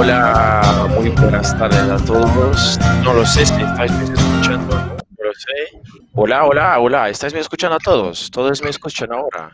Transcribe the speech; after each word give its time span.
Hola, 0.00 0.86
muy 0.94 1.08
buenas 1.08 1.58
tardes 1.58 1.80
a 1.80 1.96
todos. 2.04 2.78
No 3.02 3.14
lo 3.14 3.26
sé 3.26 3.44
si 3.44 3.60
estáis 3.60 3.90
escuchando, 3.90 4.76
no 4.76 5.24
lo 5.24 5.34
sé. 5.34 5.82
Hola, 6.14 6.44
hola, 6.44 6.78
hola, 6.78 7.08
¿estáis 7.08 7.34
me 7.34 7.40
escuchando 7.40 7.74
a 7.74 7.80
todos? 7.80 8.30
¿Todos 8.30 8.62
me 8.62 8.70
escuchan 8.70 9.12
ahora? 9.12 9.50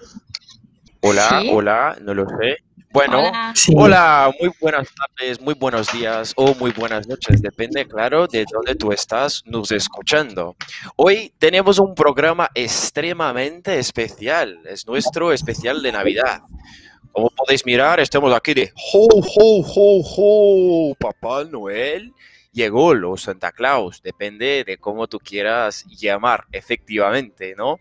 Hola, 1.00 1.42
hola, 1.50 1.96
no 2.02 2.12
lo 2.12 2.26
sé. 2.28 2.58
Bueno, 2.92 3.22
hola. 3.74 4.30
muy 4.38 4.52
buenas 4.60 4.86
tardes, 4.94 5.40
muy 5.40 5.54
buenos 5.54 5.90
días 5.90 6.34
o 6.36 6.54
muy 6.56 6.72
buenas 6.72 7.08
noches, 7.08 7.40
depende, 7.40 7.88
claro, 7.88 8.26
de 8.26 8.44
dónde 8.52 8.74
tú 8.74 8.92
estás 8.92 9.42
nos 9.46 9.72
escuchando. 9.72 10.56
Hoy 10.96 11.32
tenemos 11.38 11.78
un 11.78 11.94
programa 11.94 12.50
extremadamente 12.54 13.78
especial, 13.78 14.60
es 14.66 14.86
nuestro 14.86 15.32
especial 15.32 15.82
de 15.82 15.90
Navidad. 15.90 16.42
Como 17.14 17.30
podéis 17.30 17.64
mirar, 17.64 18.00
estamos 18.00 18.34
aquí 18.34 18.54
de 18.54 18.72
ho, 18.74 19.06
ho, 19.08 19.62
ho, 19.62 20.02
ho, 20.90 20.94
Papá 20.96 21.44
Noel 21.44 22.12
llegó 22.52 22.92
los 22.92 23.22
Santa 23.22 23.52
Claus, 23.52 24.02
depende 24.02 24.64
de 24.64 24.78
cómo 24.78 25.06
tú 25.06 25.20
quieras 25.20 25.84
llamar, 25.86 26.46
efectivamente, 26.50 27.54
¿no? 27.56 27.78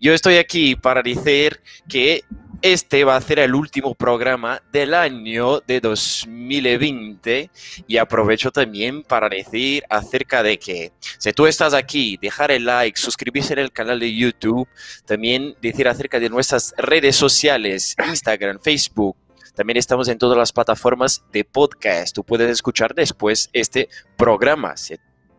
Yo 0.00 0.14
estoy 0.14 0.38
aquí 0.38 0.76
para 0.76 1.02
decir 1.02 1.60
que 1.86 2.22
este 2.64 3.04
va 3.04 3.14
a 3.14 3.20
ser 3.20 3.40
el 3.40 3.54
último 3.54 3.94
programa 3.94 4.62
del 4.72 4.94
año 4.94 5.60
de 5.60 5.80
2020 5.80 7.50
y 7.86 7.98
aprovecho 7.98 8.50
también 8.50 9.02
para 9.02 9.28
decir 9.28 9.84
acerca 9.90 10.42
de 10.42 10.58
que 10.58 10.90
si 11.18 11.34
tú 11.34 11.46
estás 11.46 11.74
aquí, 11.74 12.18
dejar 12.22 12.50
el 12.50 12.64
like, 12.64 12.98
suscribirse 12.98 13.52
en 13.52 13.58
el 13.58 13.70
canal 13.70 14.00
de 14.00 14.16
YouTube, 14.16 14.66
también 15.04 15.54
decir 15.60 15.86
acerca 15.86 16.18
de 16.18 16.30
nuestras 16.30 16.72
redes 16.78 17.16
sociales, 17.16 17.94
Instagram, 18.08 18.58
Facebook, 18.58 19.14
también 19.54 19.76
estamos 19.76 20.08
en 20.08 20.16
todas 20.16 20.38
las 20.38 20.50
plataformas 20.50 21.22
de 21.34 21.44
podcast. 21.44 22.14
Tú 22.14 22.24
puedes 22.24 22.50
escuchar 22.50 22.94
después 22.94 23.50
este 23.52 23.90
programa 24.16 24.74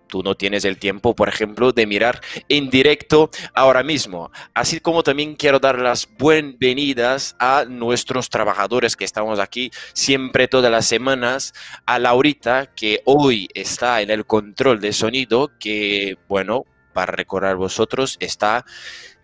tú 0.07 0.23
no 0.23 0.35
tienes 0.35 0.65
el 0.65 0.77
tiempo, 0.77 1.15
por 1.15 1.29
ejemplo, 1.29 1.71
de 1.71 1.85
mirar 1.85 2.21
en 2.49 2.69
directo 2.69 3.29
ahora 3.53 3.83
mismo. 3.83 4.31
Así 4.53 4.79
como 4.79 5.03
también 5.03 5.35
quiero 5.35 5.59
dar 5.59 5.79
las 5.79 6.07
bienvenidas 6.17 7.35
a 7.39 7.65
nuestros 7.67 8.29
trabajadores 8.29 8.95
que 8.95 9.05
estamos 9.05 9.39
aquí 9.39 9.71
siempre 9.93 10.47
todas 10.47 10.71
las 10.71 10.85
semanas, 10.85 11.53
a 11.85 11.99
Laurita, 11.99 12.67
que 12.67 13.01
hoy 13.05 13.47
está 13.53 14.01
en 14.01 14.09
el 14.11 14.25
control 14.25 14.79
de 14.79 14.93
sonido, 14.93 15.51
que, 15.59 16.17
bueno, 16.27 16.65
para 16.93 17.11
recordar 17.11 17.55
vosotros, 17.57 18.17
está 18.19 18.65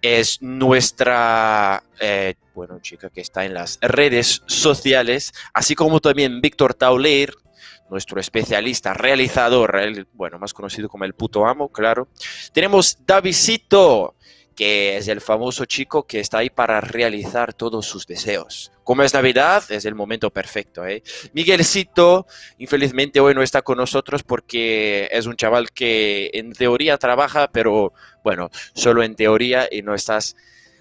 es 0.01 0.41
nuestra, 0.41 1.83
eh, 1.99 2.35
chica 2.81 3.09
que 3.09 3.21
está 3.21 3.45
en 3.45 3.53
las 3.53 3.79
redes 3.81 4.43
sociales, 4.45 5.33
así 5.53 5.75
como 5.75 5.99
también 5.99 6.41
Víctor 6.41 6.73
Tauler, 6.73 7.33
nuestro 7.91 8.19
especialista, 8.21 8.93
realizador, 8.93 9.77
el, 9.77 10.07
bueno, 10.13 10.39
más 10.39 10.53
conocido 10.53 10.89
como 10.89 11.03
el 11.03 11.13
puto 11.13 11.45
amo, 11.45 11.69
claro. 11.69 12.07
Tenemos 12.53 12.97
Davidito, 13.05 14.15
que 14.55 14.95
es 14.97 15.09
el 15.09 15.19
famoso 15.19 15.65
chico 15.65 16.07
que 16.07 16.21
está 16.21 16.37
ahí 16.37 16.49
para 16.49 16.79
realizar 16.79 17.53
todos 17.53 17.85
sus 17.85 18.07
deseos. 18.07 18.71
Como 18.85 19.03
es 19.03 19.13
Navidad, 19.13 19.63
es 19.69 19.83
el 19.83 19.93
momento 19.93 20.29
perfecto. 20.29 20.85
¿eh? 20.85 21.03
Miguelcito, 21.33 22.25
infelizmente 22.59 23.19
hoy 23.19 23.35
no 23.35 23.41
está 23.41 23.61
con 23.61 23.77
nosotros 23.77 24.23
porque 24.23 25.09
es 25.11 25.25
un 25.25 25.35
chaval 25.35 25.71
que 25.71 26.31
en 26.33 26.53
teoría 26.53 26.97
trabaja, 26.97 27.49
pero 27.51 27.93
bueno, 28.23 28.49
solo 28.73 29.03
en 29.03 29.15
teoría 29.15 29.67
y 29.69 29.81
no 29.81 29.93
estás 29.93 30.37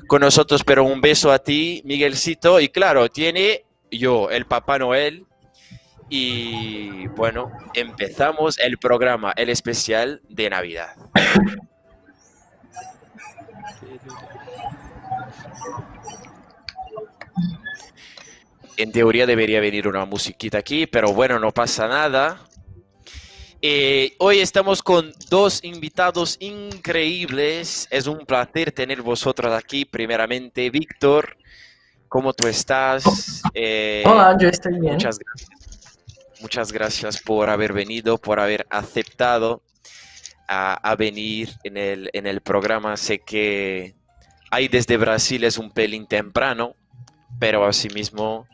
con 0.07 0.21
nosotros. 0.21 0.63
Pero 0.65 0.85
un 0.85 1.01
beso 1.01 1.33
a 1.33 1.41
ti, 1.41 1.83
Miguelcito. 1.85 2.61
Y 2.61 2.69
claro, 2.69 3.09
tiene 3.09 3.65
yo, 3.91 4.31
el 4.31 4.47
Papá 4.47 4.79
Noel, 4.79 5.27
y 6.11 7.07
bueno, 7.07 7.53
empezamos 7.73 8.59
el 8.59 8.79
programa, 8.79 9.33
el 9.37 9.49
especial 9.49 10.21
de 10.29 10.51
Navidad. 10.51 10.97
En 18.77 18.91
teoría 18.91 19.25
debería 19.25 19.61
venir 19.61 19.87
una 19.87 20.05
musiquita 20.05 20.59
aquí, 20.59 20.87
pero 20.87 21.13
bueno, 21.13 21.39
no 21.39 21.53
pasa 21.53 21.87
nada. 21.87 22.41
Eh, 23.63 24.15
hoy 24.19 24.41
estamos 24.41 24.83
con 24.83 25.13
dos 25.29 25.63
invitados 25.63 26.39
increíbles. 26.41 27.87
Es 27.91 28.09
un 28.09 28.27
placer 28.27 28.73
tener 28.73 29.03
vosotros 29.03 29.53
aquí. 29.53 29.85
Primeramente, 29.85 30.71
Víctor, 30.71 31.37
¿cómo 32.09 32.33
tú 32.33 32.49
estás? 32.49 33.43
Eh, 33.55 34.03
Hola, 34.07 34.37
yo 34.41 34.49
estoy 34.49 34.81
bien. 34.81 34.95
Muchas 34.95 35.19
gracias 35.19 35.61
muchas 36.41 36.73
gracias 36.73 37.21
por 37.21 37.51
haber 37.51 37.73
venido, 37.73 38.19
por 38.19 38.41
haber 38.41 38.67
aceptado 38.71 39.63
a, 40.49 40.97
venir 40.97 41.51
en 41.63 41.77
el, 41.77 42.11
en 42.13 42.27
el 42.27 42.41
programa. 42.41 42.97
Sé 42.97 43.21
que 43.21 43.95
ahí 44.51 44.67
desde 44.69 44.97
Brasil 44.97 45.45
es 45.45 45.59
un 45.59 45.71
pelín 45.71 46.07
temprano, 46.07 46.75
pero 47.39 47.65
asimismo 47.65 48.49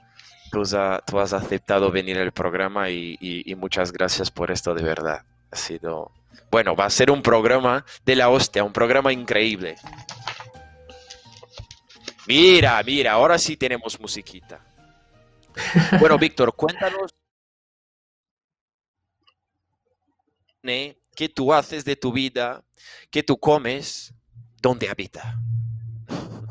tú, 0.53 0.63
tú 1.07 1.19
has 1.19 1.33
aceptado 1.33 1.91
venir 1.91 2.19
al 2.19 2.33
programa 2.33 2.91
y, 2.91 3.17
y, 3.21 3.55
muchas 3.55 3.93
gracias 3.93 4.31
por 4.31 4.51
esto 4.51 4.75
de 4.75 4.83
verdad. 4.83 5.23
Ha 5.51 5.57
sido, 5.57 6.13
bueno, 6.51 6.77
va 6.77 6.85
a 6.85 6.91
ser 6.91 7.11
un 7.11 7.23
programa 7.23 7.85
de 8.05 8.17
la 8.17 8.29
hostia, 8.29 8.63
un 8.63 8.73
programa 8.73 9.13
increíble. 9.13 9.77
Mira, 12.27 12.83
mira, 12.85 13.13
ahora 13.13 13.39
sí 13.39 13.57
tenemos 13.57 13.99
musiquita. 14.01 14.61
Bueno, 15.99 16.19
Víctor, 16.19 16.55
cuéntanos 16.55 17.15
qué 21.15 21.29
tú 21.29 21.53
haces 21.53 21.85
de 21.85 21.97
tu 21.97 22.13
vida, 22.13 22.63
qué 23.11 23.23
tú 23.23 23.39
comes, 23.39 24.15
dónde 24.61 24.89
habita. 24.89 25.39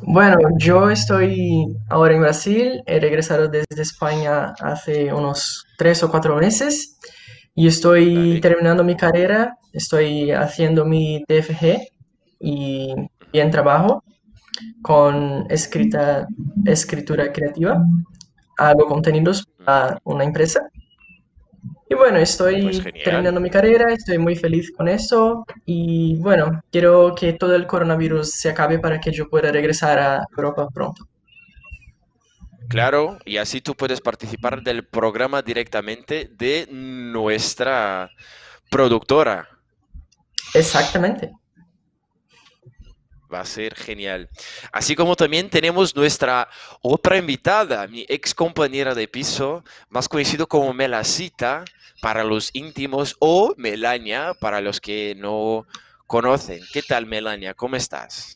Bueno, 0.02 0.38
yo 0.58 0.90
estoy 0.90 1.66
ahora 1.90 2.14
en 2.14 2.22
Brasil, 2.22 2.82
he 2.86 3.00
regresado 3.00 3.48
desde 3.48 3.82
España 3.82 4.54
hace 4.62 5.12
unos 5.14 5.66
tres 5.78 6.04
o 6.04 6.10
cuatro 6.10 6.36
meses 6.38 6.98
y 7.56 7.68
estoy 7.68 8.40
terminando 8.42 8.84
mi 8.84 8.96
carrera, 8.96 9.58
estoy 9.74 10.32
haciendo 10.32 10.86
mi 10.86 11.24
TFG 11.28 11.88
y 12.40 12.94
bien 13.34 13.52
trabajo 13.52 14.04
con 14.82 15.46
escrita, 15.50 16.28
escritura 16.66 17.32
creativa, 17.32 17.84
hago 18.58 18.86
contenidos 18.86 19.46
para 19.66 20.00
una 20.04 20.24
empresa 20.24 20.62
y 21.88 21.94
bueno, 21.94 22.18
estoy 22.18 22.64
pues 22.64 22.84
terminando 23.04 23.40
mi 23.40 23.50
carrera, 23.50 23.94
estoy 23.94 24.18
muy 24.18 24.36
feliz 24.36 24.72
con 24.76 24.88
eso 24.88 25.46
y 25.66 26.16
bueno, 26.18 26.62
quiero 26.72 27.14
que 27.14 27.34
todo 27.34 27.56
el 27.56 27.68
coronavirus 27.68 28.32
se 28.32 28.50
acabe 28.50 28.80
para 28.80 29.00
que 29.00 29.12
yo 29.12 29.30
pueda 29.30 29.52
regresar 29.52 30.00
a 30.00 30.26
Europa 30.36 30.68
pronto. 30.74 31.08
Claro, 32.68 33.20
y 33.26 33.38
así 33.38 33.62
tú 33.62 33.76
puedes 33.76 34.02
participar 34.02 34.64
del 34.64 34.88
programa 34.88 35.44
directamente 35.44 36.32
de 36.36 36.68
nuestra 36.72 38.10
productora. 38.72 39.48
Exactamente. 40.56 41.32
Va 43.34 43.40
a 43.42 43.46
ser 43.46 43.76
genial. 43.76 44.30
Así 44.72 44.96
como 44.96 45.16
también 45.16 45.50
tenemos 45.50 45.96
nuestra 45.96 46.48
otra 46.82 47.18
invitada, 47.18 47.88
mi 47.88 48.06
ex 48.08 48.34
compañera 48.34 48.94
de 48.94 49.08
piso, 49.08 49.64
más 49.90 50.08
conocido 50.08 50.48
como 50.48 50.74
Melacita 50.74 51.66
para 52.02 52.24
los 52.24 52.52
íntimos 52.54 53.16
o 53.20 53.54
Melania 53.58 54.34
para 54.40 54.62
los 54.62 54.80
que 54.80 55.16
no 55.18 55.66
conocen. 56.08 56.62
¿Qué 56.72 56.82
tal, 56.82 57.06
Melania? 57.06 57.54
¿Cómo 57.54 57.76
estás? 57.76 58.36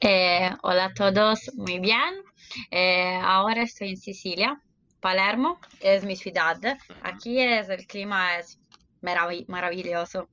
Eh, 0.00 0.50
hola 0.62 0.86
a 0.86 0.94
todos, 0.94 1.50
muy 1.54 1.78
bien. 1.78 2.22
Eh, 2.70 3.18
ahora 3.22 3.62
estoy 3.62 3.90
en 3.90 3.96
Sicilia, 3.96 4.60
Palermo 5.00 5.60
es 5.80 6.04
mi 6.04 6.16
ciudad. 6.16 6.58
Aquí 7.02 7.40
es 7.40 7.68
el 7.68 7.86
clima 7.86 8.38
es 8.38 8.58
maravilloso. 9.00 10.28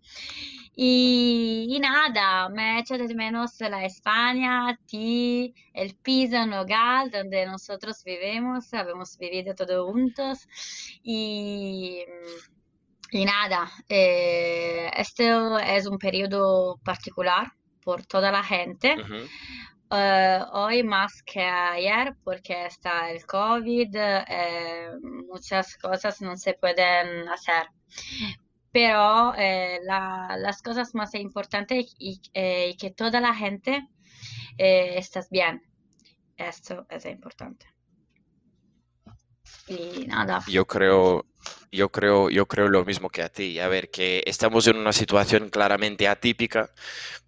Y, 0.75 1.77
nada, 1.79 2.49
me 2.49 2.79
echo 2.79 2.97
de 2.97 3.13
menos 3.13 3.59
la 3.59 3.85
España, 3.85 4.77
ti, 4.87 5.53
el 5.73 5.95
piso 5.95 6.45
Nogal, 6.47 7.11
donde 7.11 7.45
nosotros 7.45 8.03
vivimos, 8.03 8.73
hemos 8.73 9.17
vivido 9.17 9.53
todos 9.53 9.91
juntos. 9.91 10.47
Y, 11.03 12.03
y 13.11 13.25
nada, 13.25 13.71
eh, 13.87 14.89
este 14.97 15.31
es 15.75 15.85
un 15.85 15.99
periodo 15.99 16.79
particular 16.83 17.51
por 17.83 18.05
toda 18.05 18.31
la 18.31 18.43
gente. 18.43 18.95
Eh, 19.91 20.39
hoy 20.53 20.81
más 20.81 21.21
que 21.21 21.43
ayer 21.43 22.15
porque 22.23 22.65
está 22.65 23.11
el 23.11 23.23
COVID, 23.27 23.95
eh, 23.95 24.89
muchas 25.27 25.77
cosas 25.77 26.19
no 26.19 26.35
se 26.35 26.55
pueden 26.55 27.29
hacer 27.29 27.67
pero 28.73 29.35
eh, 29.37 29.79
las 29.85 30.61
cosas 30.63 30.95
más 30.95 31.13
importantes 31.13 31.93
y, 31.99 32.19
eh, 32.33 32.75
que 32.79 32.89
toda 32.89 33.21
la 33.21 33.35
gente 33.35 33.87
eh, 34.57 34.95
estés 34.97 35.29
bien. 35.29 35.61
Esto 36.35 36.87
es 36.89 37.05
importante. 37.05 37.67
y 39.67 40.07
nada. 40.07 40.43
Yo 40.47 40.65
creo, 40.65 41.23
yo 41.71 41.89
creo, 41.89 42.31
yo 42.31 42.47
creo 42.47 42.67
lo 42.67 42.83
mismo 42.83 43.09
que 43.09 43.21
a 43.21 43.29
ti. 43.29 43.59
A 43.59 43.67
ver, 43.67 43.91
que 43.91 44.23
estamos 44.25 44.65
en 44.65 44.77
una 44.77 44.91
situación 44.91 45.51
claramente 45.51 46.07
atípica, 46.07 46.71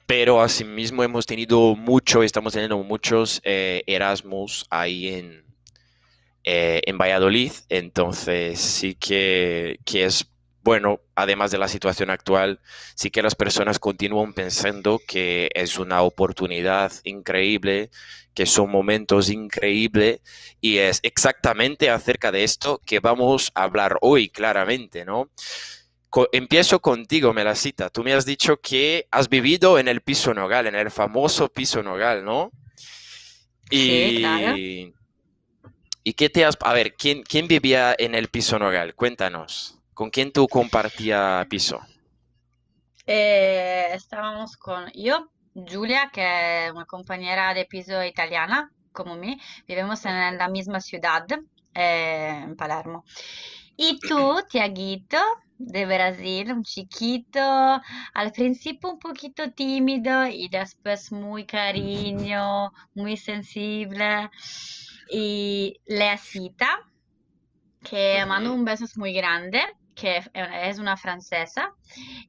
pero 0.07 0.41
asimismo 0.41 1.03
hemos 1.03 1.27
tenido 1.27 1.75
mucho, 1.75 2.23
estamos 2.23 2.53
teniendo 2.53 2.79
muchos 2.79 3.39
eh, 3.43 3.83
Erasmus 3.85 4.65
ahí 4.71 5.09
en, 5.09 5.45
en 6.43 6.97
Valladolid. 6.97 7.51
Entonces 7.69 8.59
sí 8.59 8.95
que, 8.95 9.79
que 9.85 10.05
es 10.05 10.27
bueno, 10.65 10.99
además 11.13 11.51
de 11.51 11.59
la 11.59 11.67
situación 11.67 12.09
actual, 12.09 12.59
sí 12.95 13.11
que 13.11 13.21
las 13.21 13.35
personas 13.35 13.77
continúan 13.77 14.33
pensando 14.33 14.99
que 15.07 15.51
es 15.53 15.77
una 15.77 16.01
oportunidad 16.01 16.91
increíble, 17.03 17.91
que 18.33 18.47
son 18.47 18.71
momentos 18.71 19.29
increíbles 19.29 20.21
y 20.61 20.79
es 20.79 21.01
exactamente 21.03 21.91
acerca 21.91 22.31
de 22.31 22.43
esto 22.43 22.81
que 22.83 22.99
vamos 22.99 23.51
a 23.53 23.61
hablar 23.61 23.99
hoy 24.01 24.29
claramente, 24.29 25.05
¿no? 25.05 25.29
empiezo 26.31 26.79
contigo, 26.79 27.31
Melasita. 27.31 27.91
Tú 27.91 28.03
me 28.03 28.13
has 28.13 28.25
dicho 28.25 28.57
que 28.57 29.05
has 29.11 29.29
vivido 29.29 29.77
en 29.77 29.87
el 29.87 30.01
piso 30.01 30.33
Nogal, 30.33 30.65
en 30.65 30.75
el 30.75 30.89
famoso 30.89 31.47
piso 31.47 31.83
Nogal, 31.83 32.25
¿no? 32.25 32.51
Y, 33.69 33.77
sí, 33.77 34.15
claro. 34.19 34.55
¿Y 34.57 36.13
qué 36.13 36.29
te 36.29 36.45
has... 36.45 36.57
A 36.61 36.73
ver, 36.73 36.95
¿quién, 36.95 37.21
¿quién 37.21 37.47
vivía 37.47 37.93
en 37.99 38.15
el 38.15 38.29
piso 38.29 38.57
Nogal? 38.57 38.95
Cuéntanos. 38.95 39.75
¿Con 39.95 40.09
quién 40.09 40.33
tú 40.33 40.45
compartías 40.49 41.47
piso? 41.47 41.79
Eh, 43.07 43.87
estábamos 43.93 44.57
con 44.57 44.91
yo, 44.93 45.29
Julia, 45.53 46.09
que 46.11 46.65
es 46.65 46.71
una 46.73 46.83
compañera 46.85 47.53
de 47.53 47.63
piso 47.63 48.03
italiana, 48.03 48.69
como 48.91 49.15
mí. 49.15 49.39
Vivimos 49.65 50.03
en 50.05 50.37
la 50.37 50.49
misma 50.49 50.81
ciudad, 50.81 51.25
eh, 51.73 52.41
en 52.43 52.57
Palermo. 52.57 53.05
Y 53.77 53.97
tú, 54.01 54.41
Tiaguito, 54.49 55.17
de 55.57 55.85
Brasil, 55.85 56.51
un 56.51 56.63
chiquito, 56.63 57.39
al 58.13 58.31
principio 58.33 58.91
un 58.91 58.99
poquito 58.99 59.53
tímido 59.53 60.27
y 60.27 60.49
después 60.49 61.09
muy 61.13 61.45
cariño, 61.45 62.73
muy 62.95 63.15
sensible. 63.15 64.29
Y 65.09 65.79
Leacita, 65.85 66.81
que 67.81 68.25
mando 68.25 68.53
un 68.53 68.65
beso 68.65 68.85
muy 68.97 69.13
grande 69.13 69.61
que 69.95 70.21
es 70.63 70.79
una 70.79 70.97
francesa. 70.97 71.73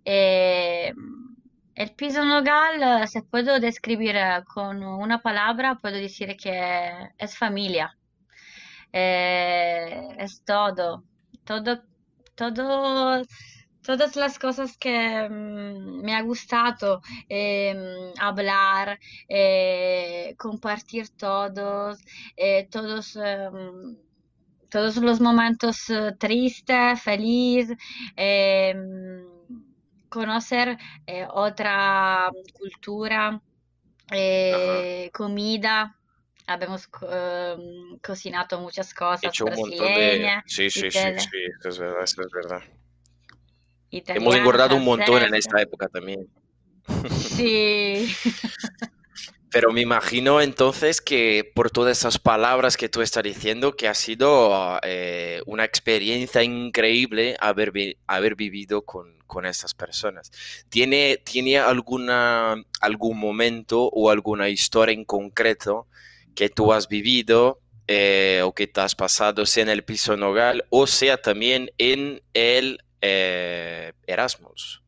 Eh, 0.05 0.93
el 1.75 1.91
piso 1.95 2.25
nogal, 2.25 3.07
se 3.09 3.23
puedo 3.23 3.61
describir 3.61 4.17
eh, 4.17 4.43
con 4.55 4.83
una 4.83 5.21
palabra, 5.21 5.75
puedo 5.77 5.97
decir 5.97 6.37
que 6.37 7.11
es 7.19 7.37
familia. 7.37 7.97
Eh, 8.93 10.09
es 10.19 10.43
todo, 10.45 11.05
todo, 11.45 11.83
todo, 12.35 13.23
todas 13.83 14.17
las 14.17 14.39
cosas 14.39 14.79
que 14.79 15.29
mm, 15.29 16.03
me 16.03 16.15
ha 16.15 16.23
gustado 16.23 17.03
hablar, 18.19 18.99
compartir 20.39 21.11
todos, 21.17 21.99
todos 22.71 23.19
todos 24.71 24.97
los 24.97 25.21
momentos 25.21 25.89
eh, 25.91 26.13
tristes, 26.19 27.03
feliz, 27.03 27.69
em, 28.17 29.25
conocer 30.09 30.77
eh, 31.07 31.27
otra 31.31 32.31
cultura, 32.53 33.41
eh, 34.11 35.11
comida. 35.13 35.97
Hemos 36.49 36.89
em, 37.03 37.99
cocinado 37.99 38.61
muchas 38.61 38.95
cosas 38.95 39.37
brasileñas. 39.39 40.45
Sí, 40.47 40.71
sí, 40.71 40.91
sí, 40.91 40.99
sí, 41.19 41.39
es 41.65 41.79
verdad, 41.79 42.05
es 42.05 42.17
verdad. 42.33 42.63
Hemos 43.91 44.37
engordado 44.37 44.77
un 44.77 44.85
montón 44.85 45.23
en 45.23 45.35
esta 45.35 45.61
época 45.61 45.89
también. 45.89 46.29
Sí. 47.11 48.07
Pero 49.51 49.73
me 49.73 49.81
imagino 49.81 50.41
entonces 50.41 51.01
que 51.01 51.51
por 51.55 51.71
todas 51.71 51.99
esas 51.99 52.19
palabras 52.19 52.77
que 52.77 52.89
tú 52.89 53.01
estás 53.01 53.23
diciendo, 53.23 53.77
que 53.77 53.89
ha 53.89 53.95
sido 53.95 54.79
eh, 54.83 55.41
una 55.47 55.65
experiencia 55.65 56.43
increíble 56.43 57.37
haber, 57.41 57.73
haber 58.07 58.35
vivido 58.35 58.83
con, 58.83 59.17
con 59.27 59.47
estas 59.47 59.75
personas. 59.75 60.31
¿Tiene, 60.69 61.19
¿Tiene 61.25 61.59
alguna, 61.59 62.57
algún 62.81 63.19
momento 63.19 63.85
o 63.85 64.11
alguna 64.11 64.49
historia 64.49 64.95
en 64.95 65.05
concreto 65.05 65.87
que 66.35 66.49
tú 66.49 66.73
has 66.73 66.89
vivido 66.89 67.61
eh, 67.89 68.43
o 68.45 68.53
que 68.53 68.67
te 68.67 68.81
has 68.81 68.95
pasado, 68.95 69.47
sea 69.47 69.63
en 69.63 69.69
el 69.69 69.85
piso 69.85 70.17
nogal 70.17 70.65
o 70.71 70.87
sea 70.89 71.17
también 71.19 71.71
en 71.79 72.21
el 72.35 72.83
eh, 73.01 73.93
Erasmus? 74.07 74.83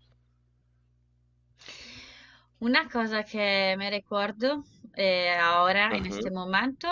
Una 2.60 2.88
cosa 2.88 3.22
que 3.22 3.76
me 3.78 3.88
recuerdo 3.88 4.64
eh, 4.96 5.32
ahora, 5.38 5.96
en 5.96 6.06
este 6.06 6.30
momento, 6.32 6.88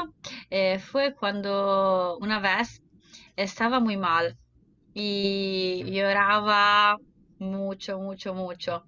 eh, 0.48 0.78
fue 0.78 1.12
cuando 1.12 2.16
una 2.20 2.38
vez 2.38 2.80
estaba 3.34 3.80
muy 3.80 3.96
mal 3.96 4.36
y 4.94 5.82
lloraba 5.90 6.96
mucho, 7.38 7.98
mucho, 7.98 8.32
mucho. 8.32 8.84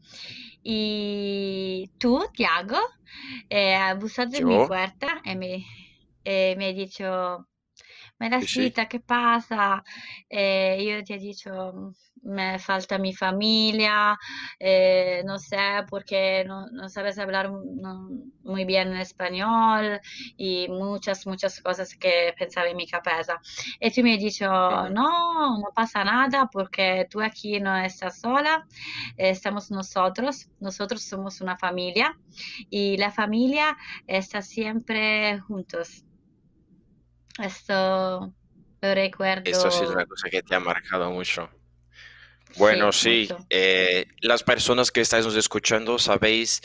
Y 0.62 1.90
tú, 1.98 2.25
Tiago, 2.32 2.78
eh, 3.50 3.76
buscado 3.98 4.36
en 4.36 4.46
mi 4.46 4.64
puerta 4.64 5.20
y 5.25 5.34
me, 5.34 5.66
me 6.25 6.69
has 6.69 6.76
dicho, 6.76 7.48
Meracita, 8.20 8.86
¿qué 8.86 9.00
pasa? 9.00 9.82
yo 10.30 11.04
te 11.04 11.14
he 11.14 11.19
dicho, 11.19 11.92
me 12.22 12.58
falta 12.58 12.98
mi 12.98 13.14
familia, 13.14 14.18
eh, 14.58 15.22
no 15.24 15.38
sé, 15.38 15.84
porque 15.88 16.44
no, 16.46 16.66
no 16.68 16.88
sabes 16.88 17.18
hablar 17.18 17.50
muy 17.50 18.64
bien 18.64 18.92
español 18.96 20.00
y 20.36 20.68
muchas, 20.68 21.26
muchas 21.26 21.60
cosas 21.60 21.94
que 21.96 22.34
pensaba 22.38 22.68
en 22.68 22.76
mi 22.76 22.86
cabeza. 22.86 23.40
Y 23.80 23.90
tú 23.90 24.02
me 24.02 24.14
has 24.14 24.20
dicho, 24.20 24.46
no, 24.48 25.58
no 25.58 25.68
pasa 25.74 26.04
nada 26.04 26.48
porque 26.52 27.06
tú 27.10 27.20
aquí 27.20 27.60
no 27.60 27.76
estás 27.76 28.20
sola, 28.20 28.66
estamos 29.16 29.70
nosotros, 29.70 30.48
nosotros 30.60 31.02
somos 31.02 31.40
una 31.40 31.56
familia 31.56 32.16
y 32.70 32.96
la 32.96 33.10
familia 33.10 33.76
está 34.06 34.42
siempre 34.42 35.38
juntos. 35.40 36.04
Esto 37.38 38.32
lo 38.80 38.94
recuerdo. 38.94 39.50
Esto 39.50 39.70
sí 39.70 39.84
es 39.84 39.90
una 39.90 40.06
cosa 40.06 40.28
que 40.28 40.42
te 40.42 40.54
ha 40.54 40.60
marcado 40.60 41.10
mucho. 41.10 41.48
Bueno, 42.57 42.93
sí, 42.93 43.28
eh, 43.50 44.07
las 44.21 44.43
personas 44.43 44.90
que 44.90 45.00
estáis 45.00 45.25
nos 45.25 45.37
escuchando 45.37 45.99
sabéis 45.99 46.61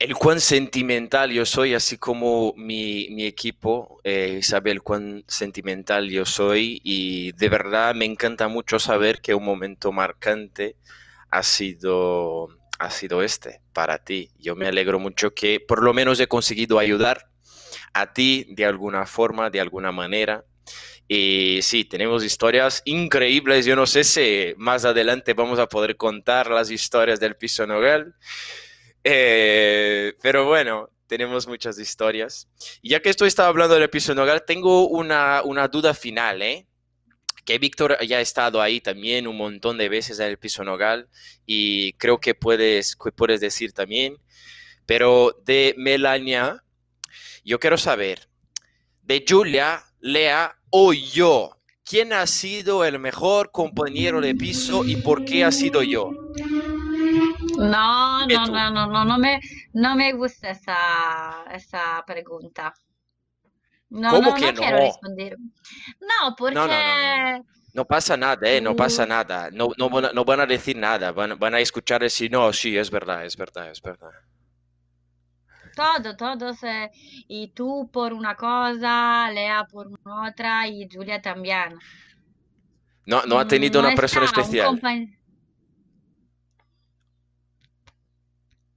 el 0.00 0.14
cuán 0.14 0.40
sentimental 0.40 1.30
yo 1.30 1.44
soy, 1.44 1.74
así 1.74 1.98
como 1.98 2.54
mi, 2.56 3.08
mi 3.10 3.26
equipo 3.26 4.00
eh, 4.02 4.40
sabe 4.42 4.70
el 4.70 4.82
cuán 4.82 5.24
sentimental 5.28 6.08
yo 6.08 6.24
soy 6.24 6.80
y 6.82 7.32
de 7.32 7.48
verdad 7.50 7.94
me 7.94 8.06
encanta 8.06 8.48
mucho 8.48 8.78
saber 8.78 9.20
que 9.20 9.34
un 9.34 9.44
momento 9.44 9.92
marcante 9.92 10.76
ha 11.30 11.42
sido, 11.42 12.48
ha 12.78 12.90
sido 12.90 13.22
este 13.22 13.60
para 13.74 13.98
ti. 13.98 14.30
Yo 14.38 14.56
me 14.56 14.66
alegro 14.66 14.98
mucho 14.98 15.34
que 15.34 15.60
por 15.60 15.82
lo 15.82 15.92
menos 15.92 16.18
he 16.18 16.28
conseguido 16.28 16.78
ayudar 16.78 17.28
a 17.92 18.14
ti 18.14 18.46
de 18.48 18.64
alguna 18.64 19.04
forma, 19.04 19.50
de 19.50 19.60
alguna 19.60 19.92
manera. 19.92 20.44
Y 21.08 21.60
sí, 21.62 21.84
tenemos 21.84 22.24
historias 22.24 22.82
increíbles. 22.84 23.66
Yo 23.66 23.74
no 23.74 23.86
sé 23.86 24.04
si 24.04 24.54
más 24.56 24.84
adelante 24.84 25.34
vamos 25.34 25.58
a 25.58 25.66
poder 25.66 25.96
contar 25.96 26.50
las 26.50 26.70
historias 26.70 27.18
del 27.18 27.36
piso 27.36 27.66
Nogel. 27.66 28.14
Eh, 29.02 30.14
pero 30.22 30.46
bueno, 30.46 30.90
tenemos 31.06 31.48
muchas 31.48 31.78
historias. 31.78 32.48
Ya 32.82 33.00
que 33.00 33.10
estoy 33.10 33.28
estaba 33.28 33.48
hablando 33.48 33.74
del 33.74 33.90
piso 33.90 34.14
Nogel, 34.14 34.42
tengo 34.46 34.86
una, 34.88 35.42
una 35.42 35.66
duda 35.68 35.94
final, 35.94 36.42
¿eh? 36.42 36.66
que 37.44 37.58
Víctor 37.58 37.98
ya 38.06 38.18
ha 38.18 38.20
estado 38.20 38.62
ahí 38.62 38.80
también 38.80 39.26
un 39.26 39.36
montón 39.36 39.78
de 39.78 39.88
veces 39.88 40.20
en 40.20 40.28
el 40.28 40.38
piso 40.38 40.62
Nogal 40.64 41.08
y 41.46 41.94
creo 41.94 42.20
que 42.20 42.34
puedes, 42.34 42.94
que 42.94 43.12
puedes 43.12 43.40
decir 43.40 43.72
también. 43.72 44.18
Pero 44.86 45.36
de 45.44 45.74
Melania, 45.76 46.62
yo 47.44 47.58
quiero 47.58 47.76
saber, 47.76 48.28
de 49.02 49.24
Julia, 49.28 49.84
Lea 50.00 50.54
o 50.70 50.92
yo? 50.92 51.56
¿Quién 51.84 52.12
ha 52.12 52.26
sido 52.26 52.84
el 52.84 52.98
mejor 52.98 53.50
compañero 53.50 54.20
de 54.20 54.34
piso 54.34 54.84
y 54.84 54.96
por 54.96 55.24
qué 55.24 55.44
ha 55.44 55.50
sido 55.50 55.82
yo? 55.82 56.12
No, 57.58 58.26
no, 58.26 58.46
no, 58.46 58.70
no, 58.70 58.86
no, 58.86 59.04
no 59.04 59.18
me, 59.18 59.40
no 59.72 59.96
me 59.96 60.12
gusta 60.12 60.50
esa, 60.50 61.44
esa 61.52 62.02
pregunta. 62.06 62.72
No, 63.90 64.10
¿Cómo 64.10 64.30
no, 64.30 64.34
que 64.36 64.46
no, 64.46 64.52
no? 64.52 64.58
quiero 64.60 64.76
responder. 64.78 65.36
No, 66.00 66.36
porque... 66.36 67.42
No, 67.72 67.84
pasa 67.84 68.16
nada, 68.16 68.48
¿eh? 68.48 68.60
No 68.60 68.74
pasa 68.74 69.04
nada. 69.06 69.50
No, 69.52 69.70
no, 69.76 69.90
van, 69.90 70.06
a, 70.06 70.12
no 70.12 70.24
van 70.24 70.40
a 70.40 70.46
decir 70.46 70.76
nada. 70.76 71.12
Van, 71.12 71.38
van 71.38 71.54
a 71.54 71.60
escuchar 71.60 72.00
decir, 72.00 72.30
no, 72.30 72.52
sí, 72.52 72.76
es 72.76 72.90
verdad, 72.90 73.24
es 73.24 73.36
verdad, 73.36 73.70
es 73.70 73.80
verdad. 73.82 74.10
Todo, 75.80 76.16
todos, 76.16 76.62
eh, 76.64 76.90
y 77.28 77.48
tú 77.48 77.88
por 77.92 78.12
una 78.12 78.34
cosa, 78.34 79.30
Lea 79.32 79.64
por 79.70 79.88
otra 80.04 80.66
y 80.68 80.88
Julia 80.92 81.20
también. 81.22 81.78
No, 83.06 83.22
no 83.26 83.38
ha 83.38 83.46
tenido 83.48 83.80
No 83.80 83.88
una 83.88 83.96
persona 83.96 84.26
está 84.26 84.40
un 84.40 84.44
especial. 84.46 84.80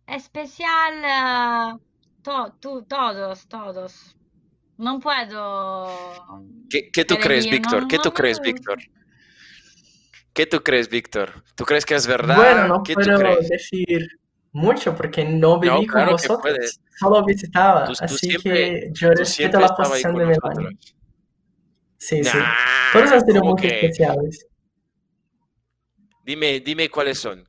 Especial, 0.07 0.93
eh, 1.03 1.79
to- 2.21 2.55
tú- 2.59 2.83
todos, 2.83 3.47
todos. 3.47 4.15
No 4.77 4.99
puedo 4.99 6.43
¿Qué, 6.69 6.89
qué 6.91 7.05
tú 7.05 7.15
crees, 7.17 7.49
Víctor? 7.49 7.83
no- 7.83 7.87
¿Qué 7.87 7.97
no 7.97 8.03
tú 8.03 8.11
crees. 8.13 8.39
Víctor? 8.41 8.79
¿Qué 10.33 10.45
tú 10.47 10.63
crees, 10.63 10.89
Víctor? 10.89 11.43
¿Tú 11.55 11.63
crees 11.63 11.85
que 11.85 11.93
es 11.95 12.07
verdad? 12.07 12.35
Bueno, 12.37 12.67
no 12.67 12.83
¿Qué 12.83 12.95
tú 12.95 13.01
puedo 13.01 13.19
crees? 13.19 13.49
decir 13.49 14.07
mucho 14.53 14.95
porque 14.95 15.25
no 15.25 15.59
viví 15.59 15.75
con 15.87 15.87
claro 15.87 16.11
vosotros, 16.13 16.79
solo 16.99 17.25
visitaba, 17.25 17.85
Tú, 17.85 17.93
tú 17.93 18.03
así 18.05 18.17
siempre, 18.29 18.53
que 18.53 18.89
yo 18.93 19.09
respeto 19.11 19.59
la 19.59 19.67
posición 19.75 20.15
de 20.15 20.25
Melanie. 20.25 20.39
nosotros. 20.39 20.95
Sí, 21.97 22.23
sí. 22.23 22.37
Todos 22.93 23.11
han 23.11 23.25
sido 23.25 23.39
¿cómo 23.41 23.51
muy 23.53 23.61
que? 23.61 23.67
especiales. 23.67 24.47
Dime, 26.25 26.59
dime 26.61 26.89
cuáles 26.89 27.19
son. 27.19 27.45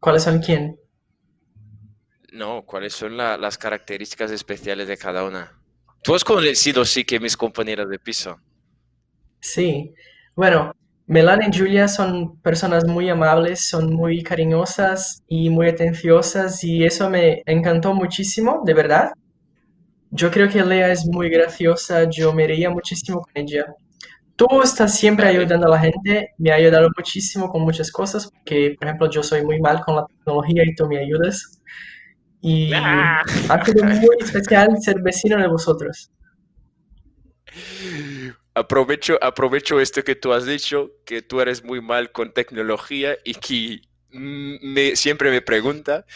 ¿Cuáles 0.00 0.22
son 0.24 0.40
quién? 0.40 0.78
No, 2.32 2.64
cuáles 2.64 2.92
son 2.94 3.16
la- 3.16 3.36
las 3.36 3.56
características 3.58 4.30
especiales 4.30 4.88
de 4.88 4.96
cada 4.96 5.24
una. 5.24 5.52
Tú 6.02 6.14
has 6.14 6.24
conocido, 6.24 6.84
sí, 6.84 7.04
que 7.04 7.18
mis 7.20 7.36
compañeras 7.36 7.88
de 7.88 7.98
piso. 7.98 8.40
Sí. 9.40 9.94
Bueno, 10.34 10.72
Melanie 11.06 11.48
y 11.52 11.56
Julia 11.56 11.86
son 11.88 12.38
personas 12.40 12.84
muy 12.86 13.08
amables, 13.08 13.68
son 13.68 13.92
muy 13.94 14.22
cariñosas 14.22 15.22
y 15.28 15.50
muy 15.50 15.68
atenciosas 15.68 16.62
y 16.64 16.84
eso 16.84 17.08
me 17.10 17.42
encantó 17.46 17.94
muchísimo, 17.94 18.62
de 18.64 18.74
verdad. 18.74 19.12
Yo 20.10 20.30
creo 20.30 20.48
que 20.48 20.64
Lea 20.64 20.92
es 20.92 21.06
muy 21.06 21.28
graciosa, 21.30 22.08
yo 22.10 22.32
me 22.32 22.46
reía 22.46 22.70
muchísimo 22.70 23.20
con 23.20 23.32
ella. 23.34 23.66
Tú 24.36 24.46
estás 24.62 24.94
siempre 24.96 25.28
ayudando 25.28 25.66
a 25.66 25.70
la 25.70 25.80
gente, 25.80 26.30
me 26.38 26.52
ha 26.52 26.56
ayudado 26.56 26.88
muchísimo 26.96 27.48
con 27.50 27.62
muchas 27.62 27.90
cosas, 27.92 28.30
porque, 28.30 28.74
por 28.78 28.88
ejemplo, 28.88 29.10
yo 29.10 29.22
soy 29.22 29.44
muy 29.44 29.60
mal 29.60 29.80
con 29.82 29.96
la 29.96 30.06
tecnología 30.06 30.64
y 30.66 30.74
tú 30.74 30.86
me 30.88 30.98
ayudas. 30.98 31.60
Y 32.42 32.72
Ah. 32.74 33.22
ha 33.50 33.64
sido 33.64 33.84
muy 33.84 34.16
especial 34.20 34.68
ser 34.82 35.02
vecino 35.02 35.38
de 35.38 35.48
vosotros. 35.48 36.10
Aprovecho, 38.56 39.18
aprovecho 39.20 39.80
esto 39.80 40.02
que 40.02 40.14
tú 40.14 40.32
has 40.32 40.46
dicho, 40.46 40.90
que 41.04 41.20
tú 41.20 41.42
eres 41.42 41.62
muy 41.62 41.82
mal 41.82 42.10
con 42.10 42.32
tecnología 42.32 43.14
y 43.22 43.34
que 43.34 43.82
mm, 44.12 44.54
me, 44.62 44.96
siempre 44.96 45.30
me 45.30 45.42
pregunta. 45.42 46.06